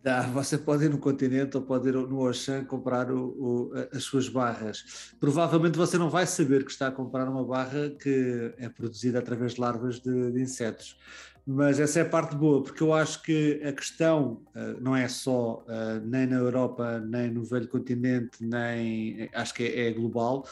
Dá, 0.03 0.23
você 0.23 0.59
pode 0.59 0.85
ir 0.85 0.89
no 0.91 0.99
continente 0.99 1.57
ou 1.57 1.63
pode 1.63 1.89
ir 1.89 1.95
no 1.95 2.27
Auchan 2.27 2.65
comprar 2.65 3.09
o, 3.13 3.25
o, 3.25 3.73
as 3.93 4.03
suas 4.03 4.29
barras. 4.29 5.15
Provavelmente 5.21 5.79
você 5.79 5.97
não 5.97 6.11
vai 6.11 6.27
saber 6.27 6.65
que 6.65 6.73
está 6.73 6.89
a 6.89 6.91
comprar 6.91 7.29
uma 7.29 7.45
barra 7.45 7.91
que 7.91 8.53
é 8.59 8.69
produzida 8.69 9.21
através 9.21 9.55
de 9.55 9.61
larvas 9.61 10.01
de, 10.01 10.33
de 10.33 10.41
insetos. 10.41 10.99
Mas 11.47 11.79
essa 11.79 12.01
é 12.01 12.03
a 12.03 12.09
parte 12.09 12.35
boa, 12.35 12.63
porque 12.63 12.83
eu 12.83 12.93
acho 12.93 13.23
que 13.23 13.61
a 13.65 13.73
questão 13.73 14.43
uh, 14.57 14.81
não 14.81 14.95
é 14.95 15.07
só 15.07 15.65
uh, 15.69 16.05
nem 16.05 16.27
na 16.27 16.37
Europa, 16.37 17.01
nem 17.01 17.31
no 17.31 17.45
velho 17.45 17.69
continente, 17.69 18.39
nem 18.41 19.29
acho 19.33 19.55
que 19.55 19.63
é, 19.63 19.89
é 19.89 19.93
global. 19.93 20.45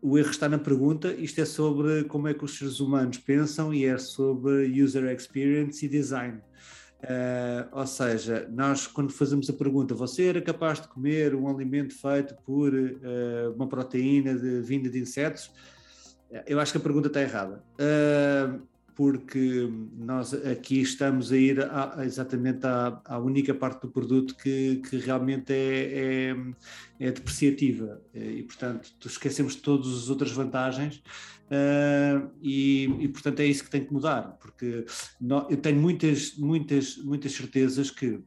O 0.00 0.18
erro 0.18 0.30
está 0.30 0.48
na 0.48 0.58
pergunta, 0.58 1.12
isto 1.12 1.40
é 1.42 1.44
sobre 1.44 2.04
como 2.04 2.26
é 2.26 2.32
que 2.32 2.44
os 2.44 2.56
seres 2.56 2.80
humanos 2.80 3.18
pensam 3.18 3.72
e 3.72 3.84
é 3.84 3.98
sobre 3.98 4.82
user 4.82 5.04
experience 5.12 5.84
e 5.84 5.88
design. 5.88 6.40
Uh, 7.02 7.66
ou 7.72 7.86
seja, 7.86 8.46
nós 8.52 8.86
quando 8.86 9.10
fazemos 9.10 9.48
a 9.48 9.54
pergunta, 9.54 9.94
você 9.94 10.26
era 10.26 10.40
capaz 10.42 10.80
de 10.80 10.88
comer 10.88 11.34
um 11.34 11.48
alimento 11.48 11.94
feito 11.94 12.34
por 12.44 12.74
uh, 12.74 13.54
uma 13.56 13.66
proteína 13.66 14.34
de, 14.34 14.60
vinda 14.60 14.90
de 14.90 14.98
insetos? 14.98 15.50
Eu 16.46 16.60
acho 16.60 16.72
que 16.72 16.78
a 16.78 16.80
pergunta 16.80 17.08
está 17.08 17.22
errada. 17.22 17.64
Uh, 17.74 18.60
porque 18.94 19.66
nós 19.96 20.34
aqui 20.34 20.82
estamos 20.82 21.32
a 21.32 21.36
ir 21.36 21.62
a, 21.62 22.04
exatamente 22.04 22.66
à, 22.66 23.00
à, 23.06 23.18
única 23.18 23.54
parte 23.54 23.80
do 23.80 23.88
produto 23.88 24.36
que, 24.36 24.82
que 24.90 24.98
realmente 24.98 25.54
é, 25.54 26.34
é, 26.34 26.36
é, 27.06 27.10
depreciativa 27.10 27.98
e, 28.12 28.42
portanto, 28.42 28.90
esquecemos 29.06 29.54
todas 29.54 29.86
as 29.86 30.10
outras 30.10 30.32
vantagens 30.32 31.02
uh, 31.50 32.30
e, 32.42 32.84
e, 33.00 33.08
portanto, 33.08 33.40
é 33.40 33.46
isso 33.46 33.64
que 33.64 33.70
tem 33.70 33.84
que 33.84 33.92
mudar, 33.92 34.38
porque 34.40 34.84
eu 35.48 35.56
tenho 35.56 35.80
muitas, 35.80 36.36
muitas, 36.36 36.96
muitas 36.98 37.32
certezas 37.32 37.90
que 37.90 38.22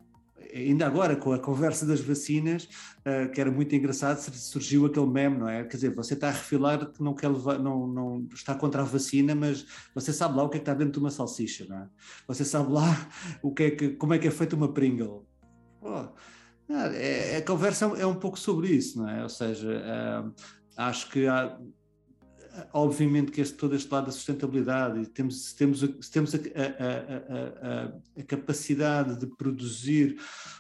ainda 0.53 0.85
agora 0.85 1.15
com 1.15 1.33
a 1.33 1.39
conversa 1.39 1.85
das 1.85 1.99
vacinas, 1.99 2.65
uh, 2.99 3.31
que 3.31 3.41
era 3.41 3.51
muito 3.51 3.75
engraçado, 3.75 4.19
surgiu 4.19 4.85
aquele 4.85 5.07
meme, 5.07 5.37
não 5.39 5.49
é? 5.49 5.63
Quer 5.63 5.77
dizer, 5.77 5.95
você 5.95 6.13
está 6.13 6.27
a 6.27 6.31
refilar 6.31 6.91
que 6.91 7.01
não 7.01 7.13
quer 7.13 7.29
levar, 7.29 7.59
não, 7.59 7.87
não 7.87 8.27
está 8.33 8.53
contra 8.53 8.81
a 8.81 8.85
vacina, 8.85 9.33
mas 9.33 9.65
você 9.95 10.13
sabe 10.13 10.37
lá 10.37 10.43
o 10.43 10.49
que 10.49 10.57
é 10.57 10.59
que 10.59 10.63
está 10.63 10.73
dentro 10.73 10.93
de 10.93 10.99
uma 10.99 11.11
salsicha, 11.11 11.65
não 11.67 11.77
é? 11.77 11.87
Você 12.27 12.45
sabe 12.45 12.71
lá 12.71 13.09
o 13.41 13.51
que 13.51 13.63
é 13.63 13.71
que, 13.71 13.89
como 13.89 14.13
é 14.13 14.19
que 14.19 14.27
é 14.27 14.31
feita 14.31 14.55
uma 14.55 14.71
Pringle. 14.71 15.25
Oh, 15.81 16.07
é, 16.69 17.37
a 17.37 17.41
conversa 17.41 17.85
é 17.97 18.05
um 18.05 18.15
pouco 18.15 18.39
sobre 18.39 18.69
isso, 18.69 18.99
não 18.99 19.09
é? 19.09 19.23
Ou 19.23 19.29
seja, 19.29 19.69
uh, 19.69 20.33
acho 20.77 21.09
que 21.09 21.27
há, 21.27 21.57
obviamente 22.71 23.31
que 23.31 23.41
este, 23.41 23.55
todo 23.57 23.75
este 23.75 23.91
lado 23.91 24.05
da 24.05 24.11
sustentabilidade, 24.11 25.01
e 25.01 25.05
temos, 25.05 25.53
temos, 25.53 25.81
temos 26.11 26.35
a, 26.35 26.37
a, 26.37 27.71
a, 27.71 28.21
a, 28.21 28.23
capacidade 28.23 29.19
de 29.19 29.27
produzir 29.27 30.17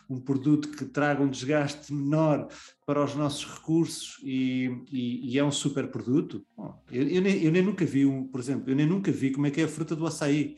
um 0.09 0.19
produto 0.19 0.69
que 0.69 0.85
traga 0.85 1.21
um 1.21 1.29
desgaste 1.29 1.93
menor 1.93 2.47
para 2.85 3.03
os 3.03 3.15
nossos 3.15 3.45
recursos 3.45 4.19
e, 4.23 4.71
e, 4.91 5.33
e 5.33 5.39
é 5.39 5.43
um 5.43 5.51
super 5.51 5.87
produto. 5.87 6.45
Bom, 6.57 6.81
eu, 6.91 7.07
eu, 7.07 7.21
nem, 7.21 7.43
eu, 7.43 7.51
nem, 7.51 7.61
nunca 7.61 7.85
vi, 7.85 8.05
um, 8.05 8.27
por 8.27 8.39
exemplo, 8.39 8.69
eu 8.69 8.75
nem 8.75 8.85
nunca 8.85 9.11
vi 9.11 9.31
como 9.31 9.47
é 9.47 9.51
que 9.51 9.61
é 9.61 9.65
a 9.65 9.67
fruta 9.67 9.95
do 9.95 10.05
açaí. 10.05 10.57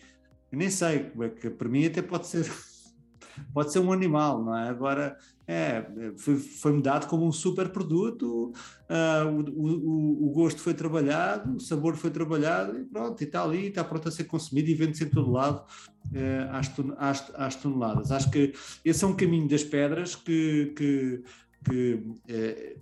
Eu 0.51 0.57
nem 0.57 0.69
sei 0.69 1.09
como 1.09 1.23
é 1.23 1.29
que, 1.29 1.49
para 1.49 1.67
mim 1.69 1.86
até 1.86 2.01
pode 2.01 2.27
ser 2.27 2.45
pode 3.53 3.71
ser 3.71 3.79
um 3.79 3.91
animal, 3.91 4.43
não 4.43 4.57
é? 4.57 4.69
Agora, 4.69 5.17
é, 5.47 5.85
foi, 6.17 6.81
dado 6.81 7.07
como 7.07 7.25
um 7.25 7.31
super 7.31 7.69
produto, 7.69 8.51
uh, 8.89 9.29
o, 9.29 9.41
o, 9.41 10.27
o, 10.27 10.31
gosto 10.31 10.59
foi 10.59 10.73
trabalhado, 10.73 11.55
o 11.55 11.59
sabor 11.59 11.95
foi 11.95 12.09
trabalhado 12.09 12.79
e 12.79 12.83
pronto, 12.83 13.21
e 13.21 13.25
está 13.25 13.43
ali, 13.43 13.67
está 13.67 13.83
pronto 13.83 14.07
a 14.07 14.11
ser 14.11 14.23
consumido 14.23 14.69
e 14.69 14.73
vende-se 14.73 15.03
em 15.03 15.09
todo 15.09 15.31
lado 15.31 15.63
uh, 16.07 16.51
às, 16.51 16.71
às, 16.97 17.35
às, 17.35 17.55
toneladas. 17.55 18.11
Acho 18.11 18.31
que 18.31 18.53
esse 18.83 19.03
é 19.03 19.07
um 19.07 19.15
caminho 19.15 19.47
das 19.47 19.63
pedras 19.63 20.15
que, 20.15 20.73
que 20.75 21.23
que 21.67 21.99
é, 22.27 22.75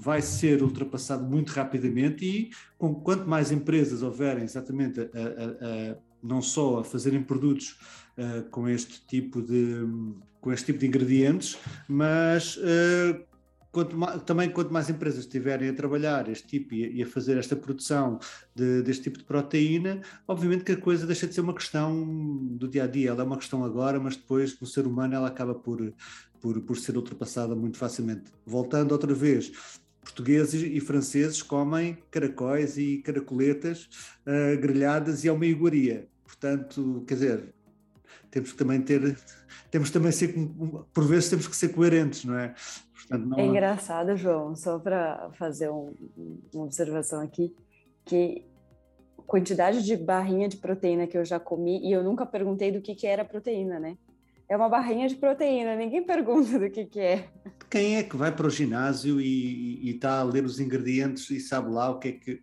vai 0.00 0.22
ser 0.22 0.62
ultrapassado 0.62 1.24
muito 1.24 1.50
rapidamente 1.50 2.24
e 2.24 2.50
com 2.78 2.94
quanto 2.94 3.28
mais 3.28 3.52
empresas 3.52 4.02
houverem 4.02 4.42
exatamente 4.42 5.00
a, 5.00 5.04
a, 5.04 5.90
a, 5.92 5.96
não 6.22 6.40
só 6.40 6.80
a 6.80 6.84
fazerem 6.84 7.22
produtos 7.22 7.78
uh, 8.18 8.48
com 8.50 8.68
este 8.68 9.00
tipo 9.06 9.42
de 9.42 9.86
com 10.40 10.52
este 10.52 10.66
tipo 10.66 10.78
de 10.78 10.86
ingredientes, 10.86 11.58
mas 11.88 12.56
uh, 12.56 13.20
quanto 13.72 13.96
mais, 13.96 14.22
também 14.22 14.48
quanto 14.48 14.72
mais 14.72 14.88
empresas 14.88 15.20
estiverem 15.20 15.68
a 15.68 15.74
trabalhar 15.74 16.28
este 16.30 16.46
tipo 16.46 16.72
e, 16.72 17.02
a 17.02 17.06
fazer 17.06 17.36
esta 17.36 17.54
produção 17.54 18.18
de, 18.54 18.80
deste 18.82 19.04
tipo 19.04 19.18
de 19.18 19.24
proteína, 19.24 20.00
obviamente 20.26 20.64
que 20.64 20.72
a 20.72 20.76
coisa 20.76 21.04
deixa 21.04 21.26
de 21.26 21.34
ser 21.34 21.40
uma 21.40 21.52
questão 21.52 22.06
do 22.56 22.68
dia 22.68 22.84
a 22.84 22.86
dia, 22.86 23.10
ela 23.10 23.22
é 23.22 23.26
uma 23.26 23.36
questão 23.36 23.64
agora, 23.64 23.98
mas 23.98 24.16
depois 24.16 24.58
no 24.60 24.66
ser 24.66 24.86
humano 24.86 25.14
ela 25.14 25.28
acaba 25.28 25.54
por, 25.54 25.92
por, 26.40 26.60
por 26.60 26.78
ser 26.78 26.96
ultrapassada 26.96 27.54
muito 27.54 27.76
facilmente. 27.76 28.30
Voltando 28.46 28.92
outra 28.92 29.12
vez, 29.12 29.52
portugueses 30.00 30.62
e 30.62 30.80
franceses 30.80 31.42
comem 31.42 31.98
caracóis 32.10 32.78
e 32.78 32.98
caracoletas 32.98 33.90
uh, 34.24 34.58
grelhadas 34.60 35.24
e 35.24 35.28
é 35.28 35.32
uma 35.32 35.44
iguaria. 35.44 36.08
Portanto, 36.24 37.04
quer 37.06 37.14
dizer, 37.14 37.54
temos 38.30 38.52
que 38.52 38.58
também 38.58 38.80
ter, 38.80 39.18
temos 39.70 39.90
também 39.90 40.12
ser, 40.12 40.34
por 40.92 41.04
vezes 41.04 41.30
temos 41.30 41.46
que 41.46 41.56
ser 41.56 41.68
coerentes, 41.70 42.24
não 42.24 42.38
é? 42.38 42.54
Portanto, 42.94 43.26
não... 43.26 43.38
É 43.38 43.46
engraçado, 43.46 44.16
João, 44.16 44.54
só 44.56 44.78
para 44.78 45.30
fazer 45.38 45.70
um, 45.70 45.94
uma 46.52 46.64
observação 46.64 47.20
aqui, 47.20 47.54
que 48.04 48.44
quantidade 49.26 49.82
de 49.82 49.96
barrinha 49.96 50.48
de 50.48 50.56
proteína 50.56 51.06
que 51.06 51.18
eu 51.18 51.24
já 51.24 51.40
comi 51.40 51.80
e 51.86 51.92
eu 51.92 52.02
nunca 52.02 52.24
perguntei 52.24 52.70
do 52.70 52.80
que, 52.80 52.94
que 52.94 53.06
era 53.06 53.24
proteína, 53.24 53.80
né? 53.80 53.96
É 54.48 54.56
uma 54.56 54.68
barrinha 54.68 55.08
de 55.08 55.16
proteína, 55.16 55.74
ninguém 55.74 56.02
pergunta 56.06 56.58
do 56.58 56.70
que, 56.70 56.84
que 56.84 57.00
é. 57.00 57.28
Quem 57.68 57.96
é 57.96 58.02
que 58.02 58.16
vai 58.16 58.34
para 58.34 58.46
o 58.46 58.50
ginásio 58.50 59.20
e 59.20 59.90
está 59.90 60.20
a 60.20 60.22
ler 60.22 60.44
os 60.44 60.60
ingredientes 60.60 61.28
e 61.30 61.40
sabe 61.40 61.70
lá 61.70 61.90
o 61.90 61.98
que 61.98 62.08
é 62.08 62.12
que. 62.12 62.42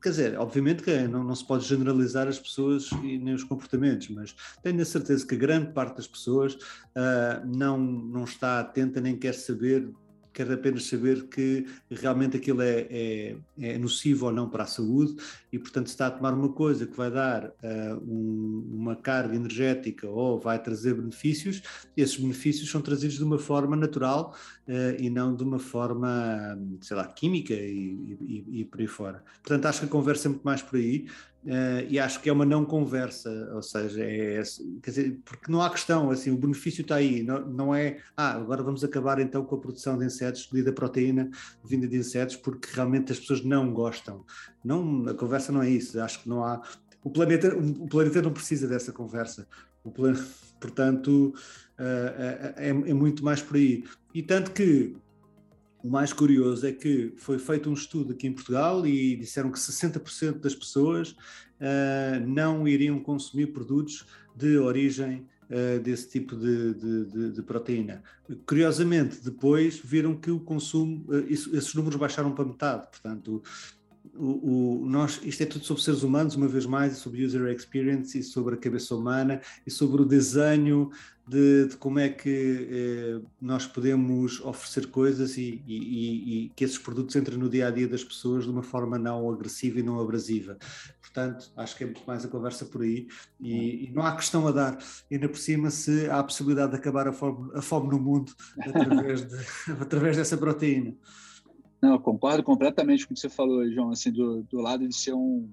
Quer 0.00 0.10
dizer, 0.10 0.38
obviamente 0.38 0.82
que 0.82 0.96
não, 1.08 1.24
não 1.24 1.34
se 1.34 1.44
pode 1.44 1.64
generalizar 1.66 2.28
as 2.28 2.38
pessoas 2.38 2.90
e 3.02 3.18
nem 3.18 3.34
os 3.34 3.42
comportamentos, 3.42 4.08
mas 4.10 4.34
tenho 4.62 4.80
a 4.80 4.84
certeza 4.84 5.26
que 5.26 5.36
grande 5.36 5.72
parte 5.72 5.96
das 5.96 6.06
pessoas 6.06 6.54
uh, 6.54 7.44
não, 7.44 7.76
não 7.78 8.24
está 8.24 8.60
atenta 8.60 9.00
nem 9.00 9.16
quer 9.16 9.34
saber 9.34 9.90
quer 10.38 10.52
apenas 10.52 10.84
saber 10.84 11.24
que 11.24 11.66
realmente 11.90 12.36
aquilo 12.36 12.62
é, 12.62 12.86
é, 12.88 13.36
é, 13.60 13.76
nocivo 13.76 14.26
ou 14.26 14.32
não 14.32 14.48
para 14.48 14.62
a 14.62 14.66
saúde 14.66 15.16
e, 15.52 15.58
portanto, 15.58 15.88
se 15.88 15.94
está 15.94 16.06
a 16.06 16.10
tomar 16.12 16.32
uma 16.32 16.50
coisa 16.50 16.86
que 16.86 16.96
vai 16.96 17.10
dar 17.10 17.46
uh, 17.46 17.96
um, 18.06 18.64
uma 18.72 18.94
carga 18.94 19.34
energética 19.34 20.08
ou 20.08 20.38
vai 20.38 20.62
trazer 20.62 20.94
benefícios, 20.94 21.60
esses 21.96 22.16
benefícios 22.16 22.70
são 22.70 22.80
trazidos 22.80 23.16
de 23.16 23.24
uma 23.24 23.38
forma 23.38 23.74
natural 23.74 24.32
uh, 24.68 25.02
e 25.02 25.10
não 25.10 25.34
de 25.34 25.42
uma 25.42 25.58
forma, 25.58 26.56
sei 26.82 26.96
lá, 26.96 27.04
química 27.08 27.54
e, 27.54 28.16
e, 28.20 28.60
e 28.60 28.64
por 28.64 28.80
aí 28.80 28.86
fora. 28.86 29.24
Portanto, 29.42 29.66
acho 29.66 29.80
que 29.80 29.86
a 29.86 29.88
conversa 29.88 30.28
é 30.28 30.30
muito 30.30 30.44
mais 30.44 30.62
por 30.62 30.76
aí. 30.76 31.08
Uh, 31.48 31.80
e 31.88 31.98
acho 31.98 32.20
que 32.20 32.28
é 32.28 32.32
uma 32.32 32.44
não 32.44 32.62
conversa, 32.62 33.30
ou 33.54 33.62
seja, 33.62 34.04
é, 34.04 34.42
quer 34.82 34.90
dizer, 34.90 35.18
porque 35.24 35.50
não 35.50 35.62
há 35.62 35.70
questão, 35.70 36.10
assim, 36.10 36.30
o 36.30 36.36
benefício 36.36 36.82
está 36.82 36.96
aí, 36.96 37.22
não, 37.22 37.40
não 37.48 37.74
é, 37.74 37.96
ah, 38.14 38.32
agora 38.32 38.62
vamos 38.62 38.84
acabar 38.84 39.18
então 39.18 39.42
com 39.42 39.54
a 39.54 39.58
produção 39.58 39.96
de 39.96 40.04
insetos, 40.04 40.46
da 40.62 40.72
proteína 40.74 41.30
vinda 41.64 41.88
de 41.88 41.96
insetos, 41.96 42.36
porque 42.36 42.68
realmente 42.70 43.12
as 43.12 43.18
pessoas 43.18 43.42
não 43.42 43.72
gostam. 43.72 44.26
Não, 44.62 45.08
a 45.08 45.14
conversa 45.14 45.50
não 45.50 45.62
é 45.62 45.70
isso, 45.70 45.98
acho 45.98 46.22
que 46.22 46.28
não 46.28 46.44
há, 46.44 46.60
o 47.02 47.08
planeta, 47.08 47.56
o 47.56 47.88
planeta 47.88 48.20
não 48.20 48.32
precisa 48.34 48.68
dessa 48.68 48.92
conversa, 48.92 49.48
o 49.82 49.90
plan, 49.90 50.12
portanto, 50.60 51.32
uh, 51.78 52.56
é, 52.56 52.68
é 52.68 52.92
muito 52.92 53.24
mais 53.24 53.40
por 53.40 53.56
aí. 53.56 53.84
E 54.12 54.22
tanto 54.22 54.50
que 54.50 54.94
o 55.82 55.88
mais 55.88 56.12
curioso 56.12 56.66
é 56.66 56.72
que 56.72 57.12
foi 57.16 57.38
feito 57.38 57.70
um 57.70 57.72
estudo 57.72 58.12
aqui 58.12 58.26
em 58.26 58.32
Portugal 58.32 58.86
e 58.86 59.16
disseram 59.16 59.50
que 59.50 59.58
60% 59.58 60.40
das 60.40 60.54
pessoas 60.54 61.10
uh, 61.12 62.26
não 62.26 62.66
iriam 62.66 62.98
consumir 62.98 63.48
produtos 63.48 64.04
de 64.34 64.58
origem 64.58 65.26
uh, 65.50 65.80
desse 65.80 66.08
tipo 66.08 66.36
de, 66.36 66.74
de, 66.74 67.04
de, 67.04 67.32
de, 67.32 67.42
proteína. 67.42 68.02
Curiosamente, 68.46 69.22
depois 69.22 69.78
viram 69.78 70.16
que 70.16 70.30
o 70.30 70.40
consumo, 70.40 71.04
uh, 71.08 71.20
isso, 71.28 71.54
esses 71.56 71.74
números 71.74 71.98
baixaram 71.98 72.32
para 72.32 72.44
metade, 72.44 72.88
portanto, 72.90 73.42
o, 74.14 74.82
o, 74.82 74.86
nós, 74.86 75.20
isto 75.24 75.42
é 75.42 75.46
tudo 75.46 75.64
sobre 75.64 75.82
seres 75.82 76.02
humanos, 76.02 76.34
uma 76.34 76.48
vez 76.48 76.66
mais, 76.66 76.98
sobre 76.98 77.24
user 77.24 77.46
experience 77.52 78.18
e 78.18 78.22
sobre 78.22 78.54
a 78.54 78.58
cabeça 78.58 78.94
humana 78.94 79.40
e 79.66 79.70
sobre 79.70 80.02
o 80.02 80.04
desenho 80.04 80.90
de, 81.28 81.66
de 81.66 81.76
como 81.76 81.98
é 81.98 82.08
que 82.08 82.68
eh, 82.70 83.28
nós 83.40 83.66
podemos 83.66 84.40
oferecer 84.40 84.86
coisas 84.86 85.36
e, 85.36 85.62
e, 85.66 86.46
e, 86.46 86.48
que 86.56 86.64
esses 86.64 86.78
produtos 86.78 87.14
entrem 87.16 87.36
no 87.36 87.50
dia 87.50 87.68
a 87.68 87.70
dia 87.70 87.86
das 87.86 88.02
pessoas 88.02 88.44
de 88.44 88.50
uma 88.50 88.62
forma 88.62 88.98
não 88.98 89.30
agressiva 89.30 89.78
e 89.78 89.82
não 89.82 90.00
abrasiva. 90.00 90.56
Portanto, 91.02 91.50
acho 91.56 91.76
que 91.76 91.84
é 91.84 91.86
muito 91.86 92.02
mais 92.06 92.24
a 92.24 92.28
conversa 92.28 92.64
por 92.64 92.82
aí 92.82 93.08
e, 93.38 93.88
e 93.88 93.92
não 93.92 94.02
há 94.02 94.16
questão 94.16 94.46
a 94.48 94.52
dar. 94.52 94.78
Ainda 95.10 95.28
por 95.28 95.38
cima, 95.38 95.70
se 95.70 96.08
há 96.08 96.18
a 96.18 96.24
possibilidade 96.24 96.72
de 96.72 96.78
acabar 96.78 97.06
a 97.06 97.12
fome, 97.12 97.50
a 97.54 97.60
fome 97.60 97.90
no 97.90 98.00
mundo 98.00 98.32
através, 98.58 99.28
de, 99.28 99.36
através 99.80 100.16
dessa 100.16 100.36
proteína. 100.38 100.94
Não, 101.80 101.98
concordo 101.98 102.42
completamente 102.42 103.06
com 103.06 103.12
o 103.12 103.14
que 103.14 103.20
você 103.20 103.28
falou, 103.28 103.70
João, 103.70 103.90
assim, 103.90 104.10
do, 104.10 104.42
do 104.42 104.60
lado 104.60 104.86
de 104.86 104.94
ser 104.94 105.12
um, 105.12 105.48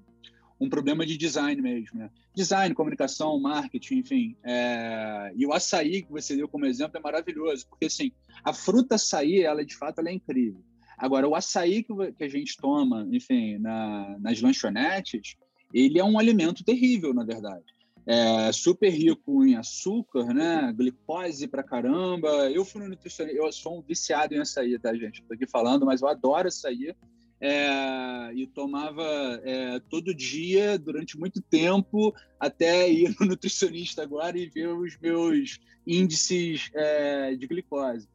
um 0.60 0.68
problema 0.68 1.06
de 1.06 1.18
design 1.18 1.62
mesmo, 1.62 2.00
né? 2.00 2.10
Design, 2.34 2.74
comunicação, 2.74 3.40
marketing, 3.40 3.98
enfim. 3.98 4.38
É... 4.44 5.32
E 5.36 5.46
o 5.46 5.54
açaí 5.54 6.02
que 6.02 6.12
você 6.12 6.36
deu 6.36 6.48
como 6.48 6.66
exemplo 6.66 6.98
é 6.98 7.02
maravilhoso, 7.02 7.68
porque 7.70 7.86
assim, 7.86 8.12
a 8.44 8.54
fruta 8.54 8.96
açaí, 8.96 9.42
ela 9.42 9.64
de 9.64 9.76
fato 9.76 10.00
ela 10.00 10.10
é 10.10 10.14
incrível. 10.14 10.62
Agora, 10.98 11.28
o 11.28 11.36
açaí 11.36 11.84
que 11.84 12.24
a 12.24 12.28
gente 12.28 12.58
toma, 12.58 13.08
enfim, 13.12 13.58
na, 13.60 14.18
nas 14.20 14.42
lanchonetes, 14.42 15.36
ele 15.74 16.00
é 16.00 16.04
um 16.04 16.18
alimento 16.18 16.64
terrível, 16.64 17.14
na 17.14 17.24
verdade 17.24 17.75
é, 18.06 18.52
super 18.52 18.90
rico 18.90 19.44
em 19.44 19.56
açúcar, 19.56 20.26
né? 20.34 20.72
Glicose 20.76 21.48
pra 21.48 21.64
caramba. 21.64 22.30
Eu 22.52 22.64
fui 22.64 22.82
no 22.82 22.90
nutricionista, 22.90 23.38
eu 23.38 23.52
sou 23.52 23.80
um 23.80 23.82
viciado 23.82 24.36
em 24.36 24.40
açaí, 24.40 24.78
tá, 24.78 24.94
gente? 24.96 25.24
Tô 25.24 25.34
aqui 25.34 25.48
falando, 25.48 25.86
mas 25.86 26.02
eu 26.02 26.08
adoro 26.08 26.48
açaí. 26.48 26.96
É, 27.42 28.32
e 28.34 28.48
tomava 28.48 29.04
é, 29.44 29.80
todo 29.90 30.16
dia 30.16 30.80
durante 30.80 31.20
muito 31.20 31.42
tempo 31.42 32.16
até 32.40 32.90
ir 32.90 33.14
no 33.20 33.26
nutricionista 33.28 34.02
agora 34.04 34.38
e 34.38 34.48
ver 34.48 34.70
os 34.70 34.98
meus 35.00 35.60
índices 35.86 36.70
é, 36.74 37.36
de 37.36 37.46
glicose. 37.46 38.08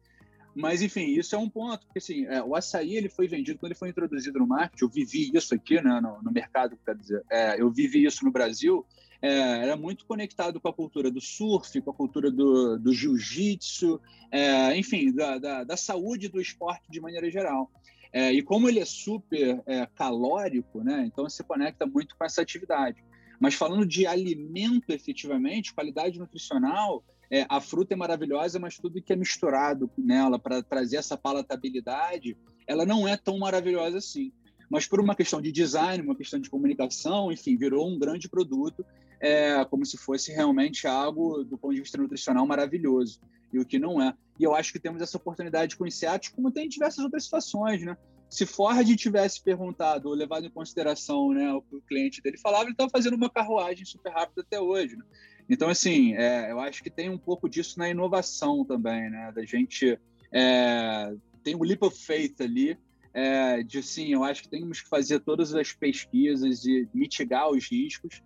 Mas, 0.55 0.81
enfim, 0.81 1.05
isso 1.05 1.33
é 1.35 1.37
um 1.37 1.49
ponto, 1.49 1.85
porque 1.85 1.99
assim, 1.99 2.25
é, 2.25 2.43
o 2.43 2.55
açaí 2.55 2.95
ele 2.95 3.09
foi 3.09 3.27
vendido 3.27 3.59
quando 3.59 3.71
ele 3.71 3.79
foi 3.79 3.89
introduzido 3.89 4.39
no 4.39 4.47
marketing. 4.47 4.83
Eu 4.83 4.89
vivi 4.89 5.31
isso 5.33 5.53
aqui 5.53 5.81
né, 5.81 6.01
no, 6.01 6.21
no 6.21 6.31
mercado, 6.31 6.77
quer 6.85 6.95
dizer, 6.95 7.23
é, 7.29 7.61
eu 7.61 7.71
vivi 7.71 8.03
isso 8.05 8.25
no 8.25 8.31
Brasil 8.31 8.85
é, 9.21 9.29
era 9.29 9.77
muito 9.77 10.05
conectado 10.05 10.59
com 10.59 10.67
a 10.67 10.73
cultura 10.73 11.11
do 11.11 11.21
surf, 11.21 11.79
com 11.81 11.91
a 11.91 11.93
cultura 11.93 12.31
do, 12.31 12.79
do 12.79 12.91
jiu-jitsu, 12.91 14.01
é, 14.31 14.75
enfim, 14.75 15.13
da, 15.13 15.37
da, 15.37 15.63
da, 15.63 15.77
saúde 15.77 16.27
do 16.27 16.41
esporte 16.41 16.89
de 16.89 16.99
maneira 16.99 17.29
geral. 17.29 17.69
É, 18.11 18.33
e 18.33 18.41
como 18.41 18.67
ele 18.67 18.79
é 18.79 18.85
super 18.85 19.61
é, 19.65 19.85
calórico, 19.95 20.83
né, 20.83 21.03
então 21.05 21.29
se 21.29 21.43
conecta 21.43 21.85
muito 21.85 22.15
com 22.17 22.25
essa 22.25 22.41
atividade. 22.41 23.03
Mas 23.39 23.53
falando 23.53 23.85
de 23.85 24.07
alimento 24.07 24.91
efetivamente, 24.91 25.73
qualidade 25.73 26.19
nutricional, 26.19 27.03
é, 27.29 27.45
a 27.47 27.61
fruta 27.61 27.93
é 27.93 27.97
maravilhosa, 27.97 28.59
mas 28.59 28.77
tudo 28.77 29.01
que 29.01 29.13
é 29.13 29.15
misturado 29.15 29.89
nela 29.97 30.37
para 30.37 30.61
trazer 30.61 30.97
essa 30.97 31.15
palatabilidade, 31.15 32.35
ela 32.67 32.85
não 32.85 33.07
é 33.07 33.15
tão 33.15 33.37
maravilhosa 33.37 33.99
assim 33.99 34.31
mas 34.71 34.87
por 34.87 35.01
uma 35.01 35.13
questão 35.13 35.41
de 35.41 35.51
design, 35.51 36.01
uma 36.01 36.15
questão 36.15 36.39
de 36.39 36.49
comunicação, 36.49 37.29
enfim, 37.29 37.57
virou 37.57 37.89
um 37.89 37.99
grande 37.99 38.29
produto 38.29 38.85
é, 39.21 39.63
como 39.65 39.85
se 39.85 39.97
fosse 39.97 40.31
realmente 40.31 40.87
algo, 40.87 41.43
do 41.43 41.57
ponto 41.57 41.75
de 41.75 41.81
vista 41.81 41.97
nutricional, 41.97 42.45
maravilhoso, 42.47 43.21
e 43.53 43.59
o 43.59 43.65
que 43.65 43.77
não 43.77 44.01
é. 44.01 44.13
E 44.39 44.43
eu 44.43 44.55
acho 44.55 44.73
que 44.73 44.79
temos 44.79 45.01
essa 45.01 45.17
oportunidade 45.17 45.77
com 45.77 45.85
insetos, 45.85 46.29
como 46.29 46.51
tem 46.51 46.65
em 46.65 46.69
diversas 46.69 47.03
outras 47.03 47.25
situações, 47.25 47.83
né? 47.83 47.95
Se 48.27 48.45
Ford 48.45 48.87
tivesse 48.95 49.43
perguntado 49.43 50.07
ou 50.07 50.15
levado 50.15 50.45
em 50.45 50.49
consideração 50.49 51.33
né, 51.33 51.51
o 51.51 51.61
que 51.61 51.75
o 51.75 51.81
cliente 51.81 52.21
dele 52.21 52.37
falava, 52.37 52.63
ele 52.63 52.71
estava 52.71 52.89
fazendo 52.89 53.15
uma 53.15 53.29
carruagem 53.29 53.83
super 53.83 54.09
rápida 54.09 54.41
até 54.41 54.57
hoje. 54.57 54.95
Né? 54.95 55.03
Então, 55.49 55.67
assim, 55.67 56.13
é, 56.15 56.49
eu 56.49 56.57
acho 56.61 56.81
que 56.81 56.89
tem 56.89 57.09
um 57.09 57.17
pouco 57.17 57.49
disso 57.49 57.77
na 57.77 57.89
inovação 57.89 58.63
também, 58.63 59.09
né? 59.09 59.33
Da 59.35 59.43
gente 59.43 59.99
é, 60.31 61.13
tem 61.43 61.55
um 61.55 61.63
leap 61.63 61.83
of 61.83 61.97
faith 61.97 62.39
ali, 62.39 62.77
é, 63.13 63.61
de 63.61 63.83
sim, 63.83 64.13
eu 64.13 64.23
acho 64.23 64.43
que 64.43 64.49
temos 64.49 64.81
que 64.81 64.87
fazer 64.87 65.19
todas 65.19 65.53
as 65.53 65.73
pesquisas 65.73 66.63
e 66.65 66.87
mitigar 66.93 67.49
os 67.49 67.69
riscos, 67.69 68.23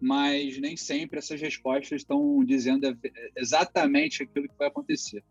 mas 0.00 0.58
nem 0.58 0.76
sempre 0.76 1.18
essas 1.18 1.40
respostas 1.40 2.02
estão 2.02 2.44
dizendo 2.44 2.96
exatamente 3.36 4.22
aquilo 4.22 4.48
que 4.48 4.58
vai 4.58 4.68
acontecer. 4.68 5.22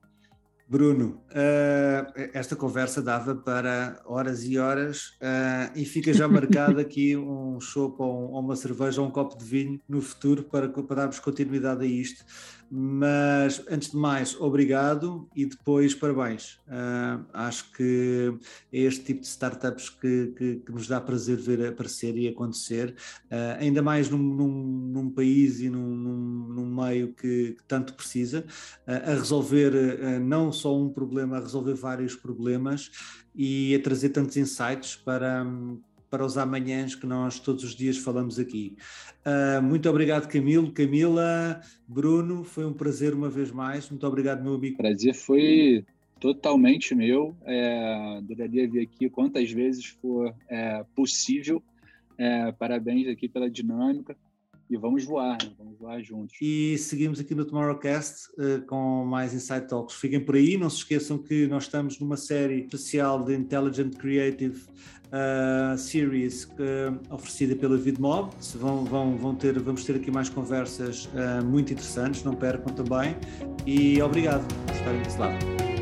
Bruno, 0.69 1.23
uh, 1.29 2.29
esta 2.33 2.53
conversa 2.53 3.01
dava 3.01 3.33
para 3.33 4.01
horas 4.05 4.43
e 4.43 4.57
horas 4.57 5.11
uh, 5.21 5.71
e 5.73 5.85
fica 5.85 6.11
já 6.11 6.27
marcado 6.27 6.81
aqui 6.81 7.15
um 7.15 7.57
chopp 7.61 8.01
ou, 8.01 8.33
ou, 8.33 8.39
uma 8.41 8.55
cerveja 8.55 9.01
ou 9.01 9.07
um 9.07 9.11
copo 9.11 9.37
de 9.37 9.45
vinho 9.45 9.79
no 9.87 10.01
futuro 10.01 10.43
para, 10.43 10.67
para 10.67 10.95
darmos 10.95 11.19
continuidade 11.19 11.85
a 11.85 11.87
isto. 11.87 12.25
Mas 12.69 13.63
antes 13.69 13.91
de 13.91 13.97
mais, 13.97 14.35
obrigado 14.39 15.29
e 15.33 15.45
depois 15.45 15.95
parabéns. 15.95 16.59
Uh, 16.67 17.25
acho 17.33 17.71
que 17.71 18.37
é 18.73 18.79
este 18.79 19.05
tipo 19.05 19.21
de 19.21 19.27
startups 19.27 19.89
que, 19.89 20.33
que, 20.37 20.55
que, 20.57 20.71
nos 20.71 20.85
dá 20.85 20.99
prazer 20.99 21.37
ver 21.37 21.65
aparecer 21.65 22.17
e 22.17 22.27
acontecer, 22.27 22.93
uh, 23.31 23.57
ainda 23.57 23.81
mais 23.81 24.09
num, 24.09 24.17
num, 24.17 24.51
num, 24.91 25.09
país 25.09 25.61
e 25.61 25.69
num, 25.69 25.95
num 25.95 26.75
meio 26.75 27.13
que, 27.13 27.53
que, 27.53 27.63
tanto 27.67 27.93
precisa, 27.93 28.45
uh, 28.85 29.11
a 29.11 29.15
resolver 29.15 30.19
não 30.19 30.51
só 30.51 30.77
um 30.77 30.89
problema, 30.89 31.37
a 31.37 31.39
resolver 31.39 31.73
vários 31.73 32.15
problemas 32.15 32.91
e 33.33 33.73
a 33.75 33.81
trazer 33.81 34.09
tantos 34.09 34.35
insights 34.35 34.95
para, 34.95 35.45
para 36.09 36.25
os 36.25 36.37
amanhãs 36.37 36.95
que 36.95 37.05
nós 37.05 37.39
todos 37.39 37.63
os 37.63 37.75
dias 37.75 37.97
falamos 37.97 38.39
aqui. 38.39 38.75
Uh, 39.25 39.61
muito 39.61 39.89
obrigado, 39.89 40.27
Camilo, 40.27 40.71
Camila, 40.71 41.61
Bruno, 41.87 42.43
foi 42.43 42.65
um 42.65 42.73
prazer 42.73 43.13
uma 43.13 43.29
vez 43.29 43.51
mais. 43.51 43.89
Muito 43.89 44.05
obrigado, 44.07 44.43
meu 44.43 44.55
amigo. 44.55 44.77
Prazer 44.77 45.13
foi 45.13 45.85
totalmente 46.19 46.95
meu. 46.95 47.35
É, 47.45 48.17
adoraria 48.17 48.69
vir 48.69 48.81
aqui 48.81 49.09
quantas 49.09 49.51
vezes 49.51 49.85
for 49.85 50.33
é, 50.47 50.83
possível. 50.95 51.61
É, 52.17 52.51
parabéns 52.53 53.07
aqui 53.07 53.27
pela 53.29 53.49
dinâmica 53.49 54.15
e 54.69 54.77
vamos 54.77 55.05
voar, 55.05 55.37
né? 55.41 55.51
vamos 55.57 55.77
voar 55.79 56.01
juntos. 56.01 56.35
E 56.41 56.77
seguimos 56.77 57.19
aqui 57.19 57.33
no 57.33 57.45
Tomorrowcast 57.45 58.29
uh, 58.37 58.65
com 58.65 59.05
mais 59.05 59.33
Insight 59.33 59.67
Talks. 59.67 59.95
Fiquem 59.95 60.19
por 60.19 60.35
aí, 60.35 60.57
não 60.57 60.69
se 60.69 60.77
esqueçam 60.77 61.17
que 61.17 61.47
nós 61.47 61.63
estamos 61.63 61.99
numa 61.99 62.17
série 62.17 62.61
especial 62.61 63.23
de 63.23 63.35
Intelligent 63.35 63.95
Creative 63.95 64.61
uh, 65.07 65.77
Series 65.77 66.45
uh, 66.45 67.13
oferecida 67.13 67.55
pela 67.55 67.77
VidMob. 67.77 68.31
Vão, 68.55 68.83
vão, 68.83 69.17
vão 69.17 69.35
ter, 69.35 69.57
vamos 69.59 69.83
ter 69.85 69.95
aqui 69.95 70.11
mais 70.11 70.29
conversas 70.29 71.09
muito 71.45 71.71
interessantes, 71.71 72.23
não 72.23 72.33
percam 72.33 72.73
também. 72.73 73.15
E 73.65 74.01
obrigado 74.01 74.45
por 74.65 74.75
estarem 74.75 75.01
desse 75.01 75.17
lado. 75.17 75.76